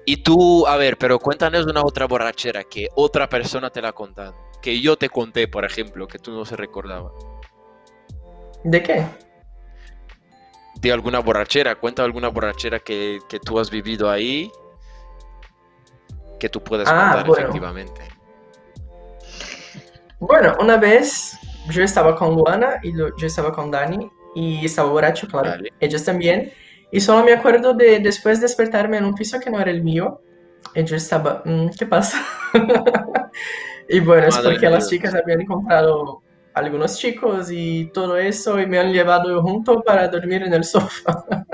Y 0.04 0.18
tú, 0.18 0.66
a 0.66 0.76
ver, 0.76 0.96
pero 0.96 1.18
cuéntanos 1.18 1.66
una 1.66 1.82
otra 1.82 2.06
borrachera 2.06 2.64
que 2.64 2.88
otra 2.94 3.28
persona 3.28 3.70
te 3.70 3.80
la 3.82 3.88
ha 3.88 3.92
contado. 3.92 4.34
Que 4.60 4.80
yo 4.80 4.96
te 4.96 5.08
conté, 5.08 5.48
por 5.48 5.64
ejemplo, 5.64 6.06
que 6.06 6.18
tú 6.18 6.32
no 6.32 6.44
se 6.44 6.56
recordaba. 6.56 7.10
¿De 8.64 8.82
qué? 8.82 9.04
De 10.80 10.92
alguna 10.92 11.20
borrachera. 11.20 11.76
Cuenta 11.76 12.04
alguna 12.04 12.28
borrachera 12.28 12.78
que, 12.80 13.18
que 13.28 13.38
tú 13.38 13.58
has 13.58 13.70
vivido 13.70 14.10
ahí 14.10 14.50
que 16.40 16.48
tú 16.48 16.60
puedas 16.64 16.88
ah, 16.90 17.22
contar 17.22 17.38
efectivamente. 17.38 18.00
Bueno, 20.18 20.56
una 20.58 20.76
vez 20.76 21.38
yo 21.68 21.84
estaba 21.84 22.16
con 22.16 22.34
Luana 22.34 22.80
y 22.82 22.96
yo 22.96 23.12
estaba 23.20 23.52
con 23.52 23.70
Dani 23.70 24.10
y 24.34 24.64
estaba 24.64 24.90
borracho, 24.90 25.28
claro. 25.28 25.62
Ellos 25.78 26.04
también. 26.04 26.52
Y 26.93 27.01
solo 27.01 27.24
me 27.24 27.32
acuerdo 27.32 27.74
de 27.74 28.01
después 28.01 28.41
despertarme 28.41 28.99
en 28.99 29.05
un 29.05 29.14
piso 29.14 29.38
que 29.38 29.51
no 29.51 29.61
era 29.61 29.70
el 29.70 29.82
mío. 29.82 30.20
Y 30.74 30.84
yo 30.84 30.97
estaba, 30.97 31.43
mm, 31.45 31.70
¿qué 31.78 31.86
pasa? 31.86 32.24
y 33.88 34.01
bueno, 34.01 34.26
es 34.26 34.38
porque 34.38 34.68
las 34.68 34.88
chicas 34.88 35.14
habían 35.14 35.43
encontrado 35.43 36.22
algunos 36.55 36.99
chicos 36.99 37.49
y 37.51 37.91
todo 37.93 38.16
eso 38.16 38.61
y 38.61 38.66
me 38.66 38.78
han 38.78 38.93
llevado 38.93 39.41
junto 39.43 39.82
para 39.82 40.09
dormir 40.09 40.43
en 40.43 40.55
el 40.55 40.64
sofá. 40.64 41.24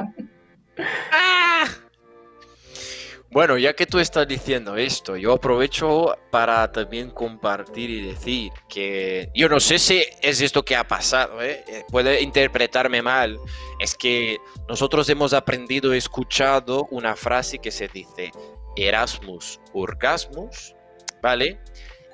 Bueno, 3.30 3.58
ya 3.58 3.74
que 3.74 3.86
tú 3.86 3.98
estás 3.98 4.26
diciendo 4.28 4.76
esto, 4.76 5.16
yo 5.16 5.32
aprovecho 5.32 6.16
para 6.30 6.70
también 6.70 7.10
compartir 7.10 7.90
y 7.90 8.06
decir 8.06 8.52
que 8.68 9.30
yo 9.34 9.48
no 9.48 9.58
sé 9.58 9.78
si 9.78 10.02
es 10.22 10.40
esto 10.40 10.64
que 10.64 10.76
ha 10.76 10.86
pasado, 10.86 11.42
¿eh? 11.42 11.64
eh 11.66 11.84
puede 11.90 12.22
interpretarme 12.22 13.02
mal. 13.02 13.38
Es 13.80 13.94
que 13.96 14.38
nosotros 14.68 15.08
hemos 15.08 15.32
aprendido, 15.32 15.92
escuchado 15.92 16.86
una 16.90 17.16
frase 17.16 17.58
que 17.58 17.72
se 17.72 17.88
dice 17.88 18.30
Erasmus, 18.76 19.60
Orgasmus, 19.72 20.74
¿vale? 21.20 21.58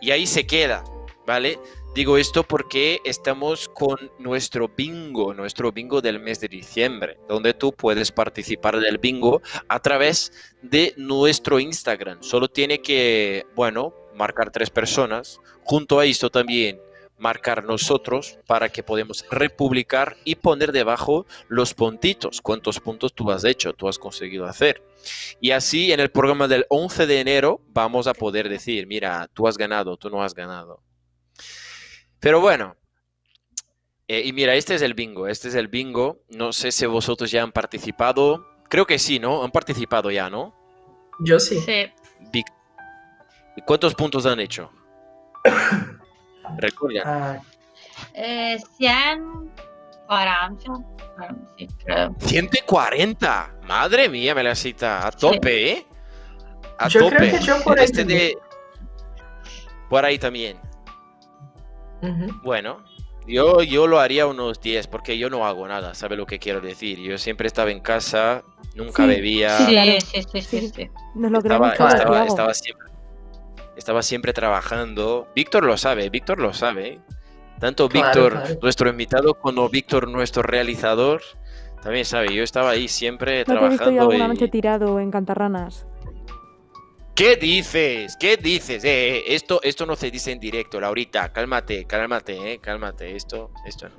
Y 0.01 0.13
ahí 0.13 0.27
se 0.27 0.47
queda, 0.47 0.83
¿vale? 1.27 1.59
Digo 1.95 2.17
esto 2.17 2.43
porque 2.43 3.01
estamos 3.05 3.69
con 3.69 4.11
nuestro 4.19 4.67
bingo, 4.67 5.35
nuestro 5.35 5.73
bingo 5.73 6.01
del 6.01 6.21
mes 6.21 6.41
de 6.41 6.49
diciembre, 6.49 7.19
donde 7.29 7.53
tú 7.53 7.71
puedes 7.71 8.11
participar 8.11 8.81
del 8.81 8.97
bingo 8.97 9.43
a 9.69 9.79
través 9.79 10.33
de 10.63 10.95
nuestro 10.97 11.61
Instagram. 11.61 12.23
Solo 12.23 12.49
tiene 12.49 12.81
que, 12.81 13.45
bueno, 13.55 13.93
marcar 14.15 14.51
tres 14.51 14.71
personas. 14.71 15.39
Junto 15.65 16.01
a 16.01 16.07
esto 16.07 16.31
también 16.31 16.81
marcar 17.19 17.63
nosotros 17.63 18.39
para 18.47 18.71
que 18.71 18.83
podamos 18.83 19.27
republicar 19.31 20.17
y 20.25 20.37
poner 20.37 20.73
debajo 20.73 21.27
los 21.49 21.75
puntitos, 21.75 22.41
cuántos 22.41 22.81
puntos 22.81 23.13
tú 23.13 23.31
has 23.31 23.45
hecho, 23.45 23.75
tú 23.75 23.87
has 23.87 23.99
conseguido 23.99 24.47
hacer. 24.47 24.83
Y 25.43 25.51
así 25.51 25.93
en 25.93 26.01
el 26.01 26.11
programa 26.11 26.49
del 26.49 26.65
11 26.71 27.07
de 27.07 27.21
enero 27.21 27.61
vamos 27.69 28.07
a 28.07 28.15
poder 28.15 28.49
decir, 28.49 28.87
mira, 28.87 29.29
tú 29.35 29.47
has 29.47 29.59
ganado, 29.59 29.99
tú 29.99 30.09
no 30.09 30.23
has 30.23 30.35
ganado. 30.35 30.81
Pero 32.23 32.41
bueno, 32.41 32.77
eh, 34.07 34.23
y 34.25 34.33
mira, 34.33 34.55
este 34.55 34.77
es 34.77 34.83
el 34.83 34.95
bingo, 34.95 35.27
este 35.27 35.49
es 35.49 35.55
el 35.57 35.67
bingo. 35.69 36.21
No 36.29 36.53
sé 36.53 36.71
si 36.73 36.87
vosotros 36.87 37.31
ya 37.33 37.43
han 37.43 37.51
participado. 37.53 38.47
Creo 38.69 38.87
que 38.87 38.99
sí, 38.99 39.19
¿no? 39.19 39.43
Han 39.45 39.51
participado 39.51 40.11
ya, 40.11 40.31
¿no? 40.31 40.55
Yo 41.21 41.39
sí. 41.41 41.59
Sí. 41.61 41.93
¿Y 43.57 43.63
cuántos 43.67 43.95
puntos 43.95 44.25
han 44.25 44.39
hecho? 44.41 44.71
Recuerda. 46.59 47.03
Ah, 47.05 47.41
Eh, 48.15 48.57
140. 48.79 50.73
Bueno, 51.19 51.49
sí, 51.59 51.69
creo. 51.85 52.15
140. 52.21 53.55
Madre 53.65 54.09
mía, 54.09 54.35
me 54.35 54.43
la 54.43 54.55
cita. 54.55 55.07
A 55.07 55.11
tope, 55.11 55.73
¿eh? 55.73 55.87
A 56.79 56.89
Yo 56.89 57.01
tope. 57.01 57.17
creo 57.17 57.31
que 57.39 57.45
yo 57.45 57.63
por 57.63 57.79
ahí 57.79 57.85
este 57.85 58.05
de... 58.05 58.39
Por 59.89 60.05
ahí 60.05 60.19
también. 60.19 60.59
Bueno, 62.43 62.83
yo, 63.27 63.63
yo 63.63 63.87
lo 63.87 64.01
haría 64.01 64.27
unos 64.27 64.61
10 64.61 64.87
porque 64.89 65.17
yo 65.19 65.31
no 65.31 65.47
hago 65.47 65.67
nada, 65.69 65.95
¿sabe 65.95 66.17
lo 66.17 66.27
que 66.27 66.39
quiero 66.39 66.61
decir? 66.61 66.99
Yo 66.99 67.17
siempre 67.19 67.47
estaba 67.47 67.71
en 67.71 67.81
casa, 67.81 68.43
nunca 68.75 69.05
Sí, 69.05 69.09
bebía, 69.09 69.57
sí, 69.59 69.65
Sí, 69.67 69.71
claro. 69.73 69.93
sí, 70.01 70.23
sí, 70.23 70.41
sí, 70.43 70.59
Sí. 70.61 70.73
sí. 70.75 70.91
Nos 71.15 71.31
lo 71.31 71.39
estaba, 71.39 71.75
todo, 71.75 71.89
estaba, 71.89 72.25
estaba 72.27 72.55
siempre, 72.55 72.87
estaba 73.77 74.03
siempre 74.03 74.33
trabajando. 74.33 75.29
Víctor 75.35 75.65
lo 75.65 75.77
sabe, 75.77 76.11
Víctor 76.11 76.41
lo 76.41 76.53
sabe. 76.53 77.01
Tanto 77.61 77.89
Claro, 77.89 78.07
Víctor, 78.25 78.33
claro. 78.43 78.59
nuestro 78.61 78.91
invitado, 78.91 79.35
como 79.35 79.69
Víctor, 79.69 80.09
nuestro 80.09 80.43
realizador, 80.43 81.23
también 81.81 82.05
sabe, 82.05 82.35
yo 82.35 82.43
estaba 82.43 82.71
ahí 82.71 82.89
siempre 82.89 83.45
¿No 83.47 83.55
te 83.59 83.65
he 83.67 83.69
visto 83.69 83.71
yo 83.71 83.77
trabajando. 83.77 84.03
alguna 84.03 84.25
y- 84.25 84.29
noche 84.29 84.49
tirado 84.49 84.99
en 84.99 85.11
Cantarranas? 85.13 85.87
¿Qué 87.15 87.37
dices? 87.37 88.17
¿Qué 88.17 88.37
dices? 88.37 88.85
Eh, 88.85 89.17
eh, 89.19 89.25
esto, 89.29 89.61
esto 89.63 89.85
no 89.85 89.97
se 89.97 90.11
dice 90.11 90.33
en 90.33 90.41
directo, 90.41 90.81
Laurita. 90.81 91.33
Cálmate, 91.33 91.85
cálmate, 91.85 92.53
eh, 92.53 92.59
cálmate. 92.59 93.15
Esto, 93.15 93.51
esto 93.67 93.89
no. 93.89 93.97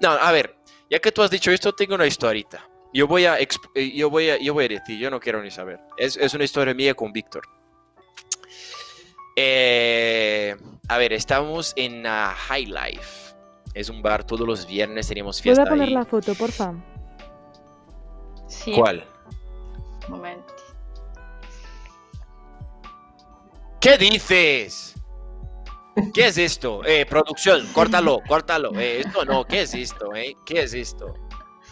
No, 0.00 0.10
a 0.10 0.32
ver, 0.32 0.56
ya 0.90 0.98
que 0.98 1.12
tú 1.12 1.22
has 1.22 1.30
dicho 1.30 1.50
esto, 1.50 1.72
tengo 1.72 1.94
una 1.94 2.06
historita. 2.06 2.68
Yo 2.92 3.06
voy 3.06 3.24
a, 3.24 3.38
eh, 3.38 3.48
yo 3.94 4.10
voy 4.10 4.30
a, 4.30 4.38
yo 4.38 4.52
voy 4.52 4.66
a 4.66 4.68
decir, 4.68 4.98
yo 4.98 5.10
no 5.10 5.18
quiero 5.18 5.42
ni 5.42 5.50
saber. 5.50 5.80
Es, 5.96 6.16
es 6.16 6.34
una 6.34 6.44
historia 6.44 6.74
mía 6.74 6.94
con 6.94 7.12
Víctor. 7.12 7.42
Eh, 9.36 10.54
a 10.88 10.98
ver, 10.98 11.12
estamos 11.12 11.72
en 11.76 12.06
ah, 12.06 12.34
High 12.36 12.66
Life. 12.66 13.34
Es 13.74 13.88
un 13.88 14.02
bar, 14.02 14.24
todos 14.24 14.46
los 14.46 14.66
viernes 14.66 15.08
tenemos 15.08 15.40
fiesta 15.40 15.62
a 15.62 15.66
poner 15.66 15.88
ahí. 15.88 15.94
la 15.94 16.04
foto, 16.04 16.34
porfa. 16.34 16.74
Sí, 18.46 18.72
¿Cuál? 18.72 19.06
un 20.08 20.14
momento. 20.14 20.54
¿Qué 23.82 23.98
dices? 23.98 24.94
¿Qué 26.14 26.28
es 26.28 26.38
esto? 26.38 26.84
Eh, 26.84 27.04
producción, 27.04 27.66
córtalo, 27.72 28.20
córtalo. 28.28 28.70
Eh, 28.78 29.00
esto 29.00 29.24
no, 29.24 29.44
¿qué 29.44 29.62
es 29.62 29.74
esto? 29.74 30.14
Eh? 30.14 30.36
¿Qué 30.46 30.62
es 30.62 30.72
esto? 30.72 31.12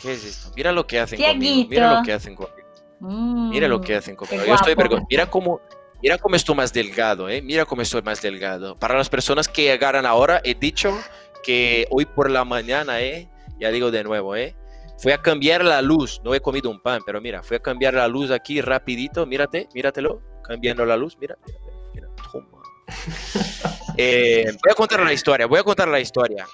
¿Qué 0.03 0.15
es 0.15 0.25
esto? 0.25 0.51
Mira 0.57 0.73
lo 0.73 0.85
que 0.89 0.99
hacen 0.99 1.23
conmigo. 1.23 1.69
Mira 1.71 1.95
lo 1.95 2.03
que 2.03 2.13
hacen 2.13 2.35
conmigo. 2.35 2.69
Mm, 2.99 3.51
Mira 3.51 3.69
lo 3.69 3.81
que 3.81 3.95
hacen 3.95 4.17
conmigo. 4.17 4.45
Yo 4.45 4.55
estoy 4.57 4.75
Mira 5.09 5.31
cómo, 5.31 5.61
mira 6.03 6.19
cómo 6.19 6.35
estoy 6.35 6.57
más 6.57 6.73
delgado, 6.73 7.29
¿eh? 7.29 7.43
Mira 7.43 7.65
cómo 7.65 7.81
estoy 7.83 8.03
más 8.03 8.21
delgado. 8.21 8.77
Para 8.77 8.99
las 8.99 9.09
personas 9.09 9.47
que 9.47 9.63
llegaran 9.63 10.05
ahora, 10.05 10.41
he 10.43 10.57
dicho 10.57 10.99
que 11.45 11.87
hoy 11.91 12.07
por 12.07 12.29
la 12.29 12.45
mañana, 12.45 13.01
¿eh? 13.01 13.31
Ya 13.61 13.71
digo 13.71 13.93
de 13.93 14.03
nuevo, 14.03 14.35
¿eh? 14.35 14.57
Fui 14.99 15.13
a 15.13 15.23
cambiar 15.23 15.65
la 15.65 15.81
luz. 15.81 16.21
No 16.25 16.35
he 16.35 16.41
comido 16.41 16.71
un 16.71 16.81
pan, 16.81 17.03
pero 17.07 17.21
mira, 17.21 17.41
fui 17.45 17.57
a 17.57 17.61
cambiar 17.61 17.95
la 17.95 18.09
luz 18.09 18.33
aquí 18.33 18.61
rapidito. 18.61 19.27
Mírate, 19.27 19.69
míratelo. 19.75 20.21
Cambiando 20.43 20.85
la 20.85 20.97
luz. 20.97 21.17
Mira, 21.21 21.39
mira, 21.47 21.70
Eh, 23.97 24.45
voy 24.63 24.73
a 24.73 24.75
contar 24.75 25.01
la 25.01 25.13
historia. 25.13 25.47
Voy 25.47 25.59
a 25.59 25.63
contar 25.63 25.89
la 25.89 26.01
historia. 26.01 26.47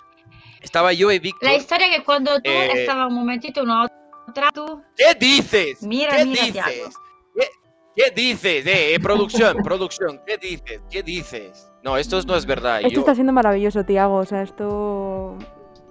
Estaba 0.60 0.92
yo 0.92 1.10
y 1.12 1.18
Víctor. 1.18 1.48
La 1.48 1.56
historia 1.56 1.88
que 1.90 2.02
cuando 2.02 2.34
tú 2.36 2.50
Eh, 2.50 2.70
estaba 2.82 3.06
un 3.06 3.14
momentito 3.14 3.62
en 3.62 3.70
otra, 3.70 4.48
tú 4.52 4.82
¿Qué 4.96 5.14
dices? 5.18 5.82
Mira, 5.82 6.16
¿Qué 6.16 6.24
mira, 6.26 6.42
dices? 6.44 6.96
¿Qué, 7.34 7.46
qué 7.94 8.10
dices? 8.14 8.66
Eh, 8.66 8.94
eh, 8.94 9.00
producción, 9.00 9.58
producción, 9.62 10.20
¿qué 10.26 10.36
dices? 10.38 10.80
¿Qué 10.90 11.02
dices? 11.02 11.70
No, 11.84 11.96
esto 11.96 12.20
no 12.22 12.36
es 12.36 12.44
verdad. 12.46 12.78
Esto 12.80 12.90
Yo- 12.90 13.00
está 13.00 13.14
siendo 13.14 13.32
maravilloso, 13.32 13.84
Tiago. 13.84 14.16
O 14.16 14.24
sea, 14.24 14.42
esto. 14.42 15.38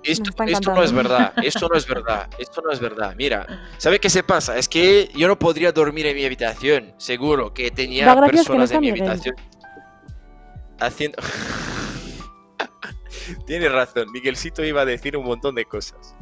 esto, 0.04 0.30
está 0.32 0.44
esto 0.44 0.74
no 0.76 0.84
es 0.84 0.92
verdad. 0.92 1.34
Esto 1.42 1.70
no 1.72 1.78
es 1.78 1.88
verdad. 1.88 2.28
Esto 2.38 2.62
no 2.62 2.72
es 2.72 2.80
verdad. 2.82 3.16
Mira, 3.18 3.48
¿sabe 3.78 4.00
qué 4.00 4.10
se 4.10 4.24
pasa? 4.24 4.58
Es 4.58 4.68
que 4.68 5.10
yo 5.16 5.28
no 5.30 5.40
podría 5.40 5.72
dormir 5.72 6.06
en 6.08 6.16
mi 6.18 6.26
habitación. 6.26 6.94
Seguro 6.98 7.54
que 7.54 7.72
tenía 7.72 8.04
gracias 8.14 8.30
que 8.30 8.36
no 8.36 8.44
personas 8.44 8.72
en 8.72 8.80
mi 8.82 8.92
Miguel. 8.92 9.10
habitación 9.10 9.36
haciendo. 10.80 11.18
Tiene 13.48 13.70
razón, 13.70 14.12
Miguelcito 14.12 14.64
iba 14.64 14.82
a 14.82 14.86
decir 14.86 15.18
un 15.18 15.26
montón 15.26 15.56
de 15.56 15.66
cosas. 15.66 16.16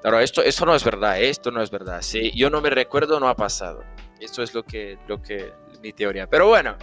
Claro, 0.00 0.20
esto, 0.20 0.42
esto 0.42 0.64
no 0.64 0.74
es 0.74 0.84
verdad, 0.84 1.20
¿eh? 1.20 1.28
esto 1.28 1.50
no 1.50 1.62
es 1.62 1.70
verdad. 1.70 2.00
Si 2.02 2.30
yo 2.32 2.50
no 2.50 2.60
me 2.60 2.70
recuerdo, 2.70 3.20
no 3.20 3.28
ha 3.28 3.36
pasado. 3.36 3.84
Esto 4.20 4.42
es 4.42 4.54
lo 4.54 4.62
que, 4.62 4.98
lo 5.08 5.20
que 5.20 5.52
mi 5.82 5.92
teoría. 5.92 6.28
Pero 6.28 6.48
bueno, 6.48 6.76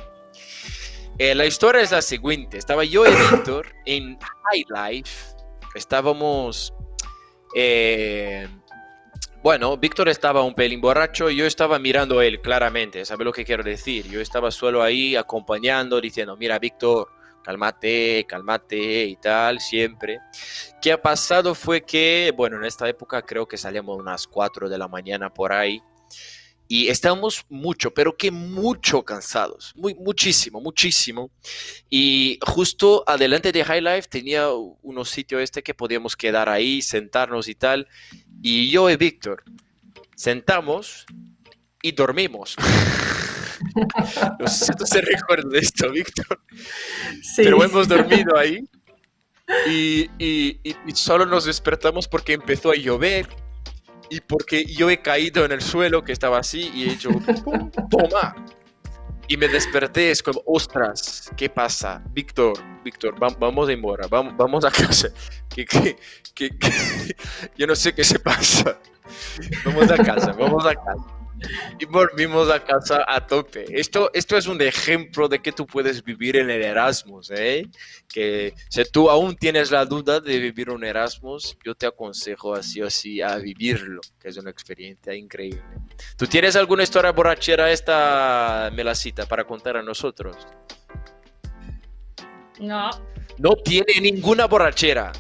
eh, 1.18 1.34
la 1.34 1.46
historia 1.46 1.82
es 1.82 1.92
la 1.92 2.02
siguiente. 2.02 2.58
Estaba 2.58 2.84
yo 2.84 3.06
y 3.06 3.12
Víctor 3.32 3.74
en 3.86 4.18
High 4.20 4.66
Life. 4.92 5.36
Estábamos. 5.76 6.74
eh, 7.56 8.48
bueno, 9.44 9.76
Víctor 9.76 10.08
estaba 10.08 10.42
un 10.42 10.56
pelín 10.56 10.80
borracho 10.80 11.30
y 11.30 11.36
yo 11.36 11.46
estaba 11.46 11.78
mirando 11.78 12.20
a 12.20 12.26
él 12.26 12.40
claramente. 12.40 13.04
¿Sabe 13.04 13.26
lo 13.26 13.34
que 13.34 13.44
quiero 13.44 13.62
decir? 13.62 14.10
Yo 14.10 14.22
estaba 14.22 14.52
solo 14.52 14.82
ahí 14.82 15.18
acompañando, 15.18 16.00
diciendo: 16.00 16.38
Mira, 16.38 16.58
Víctor, 16.60 17.10
cálmate, 17.44 18.26
cálmate 18.26 19.04
y 19.04 19.18
tal, 19.18 19.60
siempre. 19.60 20.20
¿Qué 20.82 20.94
ha 20.94 21.02
pasado? 21.02 21.54
Fue 21.56 21.82
que, 21.82 22.34
bueno, 22.38 22.56
en 22.56 22.64
esta 22.64 22.88
época 22.88 23.22
creo 23.22 23.46
que 23.46 23.58
salíamos 23.58 24.00
unas 24.00 24.28
4 24.28 24.70
de 24.70 24.78
la 24.78 24.88
mañana 24.88 25.30
por 25.30 25.52
ahí. 25.52 25.82
Y 26.68 26.88
estábamos 26.88 27.46
mucho, 27.50 27.94
pero 27.94 28.16
que 28.18 28.32
mucho 28.32 29.04
cansados, 29.04 29.74
muy, 29.76 29.94
muchísimo, 29.96 30.60
muchísimo. 30.62 31.30
Y 31.90 32.40
justo 32.42 33.04
adelante 33.06 33.52
de 33.52 33.64
High 33.64 33.82
Life 33.82 34.08
tenía 34.10 34.50
unos 34.50 35.10
sitios 35.10 35.42
este 35.42 35.62
que 35.62 35.74
podíamos 35.74 36.16
quedar 36.16 36.50
ahí, 36.50 36.82
sentarnos 36.82 37.48
y 37.48 37.56
tal. 37.56 37.88
Y 38.42 38.70
yo 38.70 38.90
y 38.90 38.96
Víctor 38.96 39.44
sentamos 40.16 41.06
y 41.82 41.92
dormimos. 41.92 42.56
no 44.40 44.48
sé 44.48 44.66
si 44.66 44.72
tú 44.74 44.86
se 44.86 45.02
recuerda 45.02 45.50
de 45.50 45.60
esto, 45.60 45.92
Víctor. 45.92 46.42
Sí. 47.22 47.44
Pero 47.44 47.64
hemos 47.64 47.88
dormido 47.88 48.38
ahí 48.38 48.64
y, 49.68 50.10
y- 50.18 50.60
y- 50.64 50.76
y 50.88 50.96
solo 50.96 51.26
nos 51.26 51.46
despertamos 51.46 52.08
porque 52.08 52.34
empezó 52.34 52.72
a 52.72 52.76
llover 52.76 53.28
y 54.16 54.22
porque 54.22 54.66
yo 54.66 54.90
he 54.90 55.02
caído 55.02 55.46
en 55.46 55.52
el 55.52 55.62
suelo 55.62 56.04
que 56.04 56.12
estaba 56.12 56.38
así 56.40 56.72
y 56.74 56.84
he 56.90 56.94
hecho 56.94 57.10
toma. 57.90 58.36
Y 59.28 59.38
me 59.38 59.48
desperté, 59.48 60.12
es 60.12 60.22
como, 60.22 60.42
ostras, 60.46 61.32
¿qué 61.38 61.50
pasa? 61.50 62.04
Víctor, 62.12 62.54
Víctor, 62.84 63.16
va- 63.22 63.34
vamos 63.40 63.70
a 63.70 63.72
embora, 63.72 64.06
vamos, 64.08 64.36
vamos 64.38 64.66
a 64.66 64.70
casa. 64.72 65.08
Que- 65.50 65.66
que- 65.66 65.96
que- 66.36 67.16
yo 67.58 67.66
no 67.66 67.76
sé 67.76 67.94
qué 67.96 68.04
se 68.04 68.20
pasa. 68.20 68.78
Vamos 69.66 69.92
a 69.92 69.98
casa, 69.98 70.32
vamos 70.32 70.66
a 70.66 70.74
casa. 70.74 71.23
Y 71.80 71.86
volvimos 71.86 72.50
a 72.50 72.64
casa 72.64 73.04
a 73.08 73.26
tope. 73.26 73.66
Esto, 73.70 74.10
esto 74.14 74.38
es 74.38 74.48
un 74.48 74.62
ejemplo 74.62 75.28
de 75.28 75.40
que 75.42 75.52
tú 75.52 75.66
puedes 75.66 76.04
vivir 76.04 76.38
en 76.38 76.50
el 76.50 76.62
Erasmus, 76.62 77.32
¿eh? 77.32 77.68
Que 78.12 78.54
si 78.70 78.84
tú 78.86 79.10
aún 79.10 79.36
tienes 79.36 79.72
la 79.72 79.86
duda 79.86 80.20
de 80.20 80.40
vivir 80.40 80.70
un 80.70 80.84
Erasmus, 80.84 81.58
yo 81.66 81.76
te 81.76 81.86
aconsejo 81.86 82.54
así 82.54 82.82
o 82.82 82.88
así 82.88 83.22
a 83.22 83.38
vivirlo, 83.38 84.02
que 84.20 84.30
es 84.30 84.38
una 84.38 84.50
experiencia 84.50 85.14
increíble. 85.14 85.64
¿Tú 86.18 86.28
tienes 86.28 86.56
alguna 86.56 86.84
historia 86.84 87.12
borrachera 87.12 87.72
esta, 87.72 88.70
Melacita, 88.74 89.26
para 89.26 89.44
contar 89.44 89.78
a 89.78 89.84
nosotros? 89.84 90.36
No. 92.60 92.90
No 93.38 93.56
tiene 93.56 94.00
ninguna 94.00 94.46
borrachera. 94.46 95.12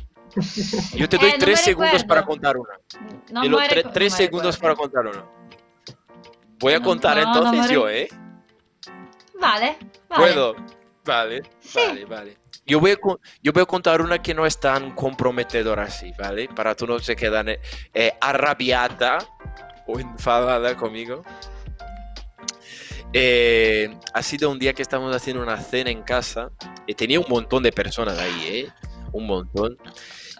Yo 0.95 1.07
te 1.07 1.17
doy 1.17 1.29
Eh, 1.29 1.33
no 1.33 1.39
tres 1.39 1.61
segundos 1.61 2.03
para 2.03 2.25
contar 2.25 2.57
una. 2.57 2.73
No 3.31 3.43
recu- 3.59 3.91
tres 3.93 4.11
no 4.13 4.17
me 4.17 4.23
segundos 4.25 4.57
para 4.57 4.75
contar 4.75 5.05
una. 5.07 5.25
Voy 6.63 6.73
a 6.73 6.79
No, 6.79 6.85
contar 6.85 7.17
no, 7.17 7.23
no 7.25 7.33
entonces 7.35 7.67
me 7.67 7.73
yo, 7.73 7.85
re- 7.85 8.01
¿eh? 8.03 8.07
Vale, 9.39 9.77
vale. 10.09 10.23
¿Puedo? 10.33 10.55
Vale, 11.05 11.43
Sí. 11.59 11.79
vale, 11.85 12.05
vale. 12.05 12.37
Yo 12.65 12.79
voy, 12.79 12.91
a, 12.91 12.97
yo 13.41 13.51
voy 13.51 13.61
a 13.63 13.65
contar 13.65 14.01
una 14.01 14.21
que 14.21 14.33
no 14.33 14.45
es 14.45 14.57
tan 14.57 14.91
comprometedora 14.95 15.83
así, 15.83 16.13
¿vale? 16.17 16.47
Para 16.47 16.73
tú 16.75 16.87
no 16.87 16.97
se 16.99 17.13
quedan 17.17 17.49
eh, 17.49 17.59
eh, 17.93 18.13
arrabiada 18.21 19.17
o 19.85 19.99
enfadada 19.99 20.75
conmigo. 20.77 21.21
Eh, 23.11 23.93
ha 24.13 24.23
sido 24.23 24.49
un 24.49 24.57
día 24.59 24.73
que 24.73 24.81
estamos 24.81 25.13
haciendo 25.15 25.43
una 25.43 25.57
cena 25.57 25.91
en 25.91 26.01
casa 26.03 26.49
y 26.87 26.93
tenía 26.95 27.19
un 27.19 27.25
montón 27.29 27.61
de 27.63 27.71
personas 27.71 28.17
ahí, 28.17 28.45
¿eh? 28.47 28.67
Un 29.11 29.27
montón. 29.27 29.77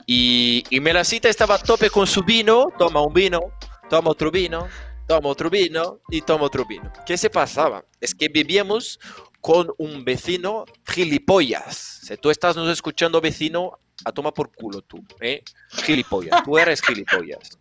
Y, 0.05 0.63
y 0.69 0.80
Melacita 0.80 1.28
estaba 1.30 1.55
a 1.55 1.59
tope 1.59 1.89
con 1.89 2.07
su 2.07 2.24
vino, 2.24 2.69
toma 2.78 3.01
un 3.01 3.13
vino, 3.13 3.41
toma 3.89 4.09
otro 4.11 4.32
vino, 4.32 4.67
toma 5.08 5.30
otro 5.30 5.49
vino 5.49 5.99
y 6.10 6.22
toma 6.22 6.45
otro 6.45 6.66
vino. 6.66 6.91
¿Qué 7.06 7.18
se 7.18 7.30
pasaba? 7.30 7.84
Es 7.99 8.14
que 8.14 8.30
vivíamos 8.30 8.99
con 9.41 9.74
un 9.78 10.06
vecino 10.06 10.66
gilipollas. 10.88 12.01
Si 12.04 12.18
tú 12.18 12.30
estás 12.30 12.56
nos 12.56 12.70
escuchando 12.70 13.20
vecino, 13.20 13.80
a 14.06 14.12
toma 14.12 14.34
por 14.34 14.51
culo 14.51 14.82
tú, 14.82 15.04
¿eh? 15.20 15.43
Gilipollas, 15.84 16.43
tú 16.43 16.58
eres 16.58 16.82
gilipollas. 16.82 17.60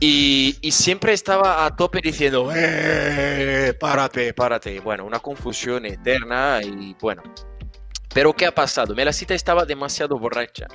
Y, 0.00 0.56
y 0.60 0.70
siempre 0.72 1.12
estaba 1.12 1.64
a 1.64 1.76
tope 1.76 2.00
diciendo, 2.02 2.50
¡eh! 2.54 3.74
Párate, 3.78 4.34
párate. 4.34 4.80
Bueno, 4.80 5.04
una 5.04 5.20
confusión 5.20 5.86
eterna 5.86 6.60
y 6.62 6.96
bueno. 7.00 7.22
Pero 8.14 8.32
¿qué 8.34 8.46
ha 8.46 8.54
pasado? 8.54 8.94
Melacita 8.94 9.34
estaba 9.34 9.64
demasiado 9.64 10.18
borracha. 10.18 10.66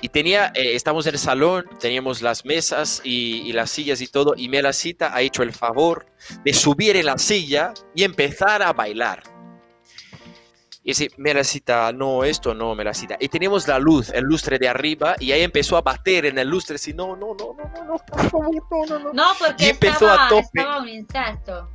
Y 0.00 0.08
tenía, 0.08 0.52
eh, 0.54 0.74
estamos 0.74 1.06
en 1.06 1.14
el 1.14 1.18
salón, 1.20 1.66
teníamos 1.78 2.22
las 2.22 2.44
mesas 2.44 3.00
y, 3.04 3.42
y 3.48 3.52
las 3.52 3.70
sillas 3.70 4.00
y 4.00 4.08
todo, 4.08 4.34
y 4.36 4.48
Melacita 4.48 5.14
ha 5.14 5.20
hecho 5.20 5.42
el 5.42 5.52
favor 5.52 6.06
de 6.44 6.52
subir 6.52 6.96
en 6.96 7.06
la 7.06 7.18
silla 7.18 7.72
y 7.94 8.02
empezar 8.02 8.62
a 8.62 8.72
bailar. 8.72 9.22
Y 10.82 10.90
dice, 10.90 11.10
Melacita, 11.16 11.92
no, 11.92 12.22
esto 12.22 12.54
no, 12.54 12.74
Melacita. 12.76 13.16
Y 13.18 13.28
teníamos 13.28 13.66
la 13.66 13.78
luz, 13.80 14.10
el 14.10 14.22
lustre 14.22 14.56
de 14.58 14.68
arriba, 14.68 15.16
y 15.18 15.32
ahí 15.32 15.42
empezó 15.42 15.76
a 15.76 15.82
bater 15.82 16.26
en 16.26 16.38
el 16.38 16.48
lustre, 16.48 16.76
así, 16.76 16.92
no, 16.94 17.16
no, 17.16 17.34
no, 17.34 17.56
no, 17.58 17.72
no, 17.74 17.84
no, 17.84 17.96
por 18.06 18.30
favor, 18.30 18.54
no, 18.70 18.86
no, 18.86 18.98
no. 19.00 19.12
No, 19.12 19.24
porque 19.36 19.66
Y 19.66 19.68
empezó 19.70 20.08
a 20.08 20.12
estaba, 20.12 20.28
tope. 20.28 20.42
estaba 20.54 20.80
un 20.82 20.88
insecto. 20.88 21.70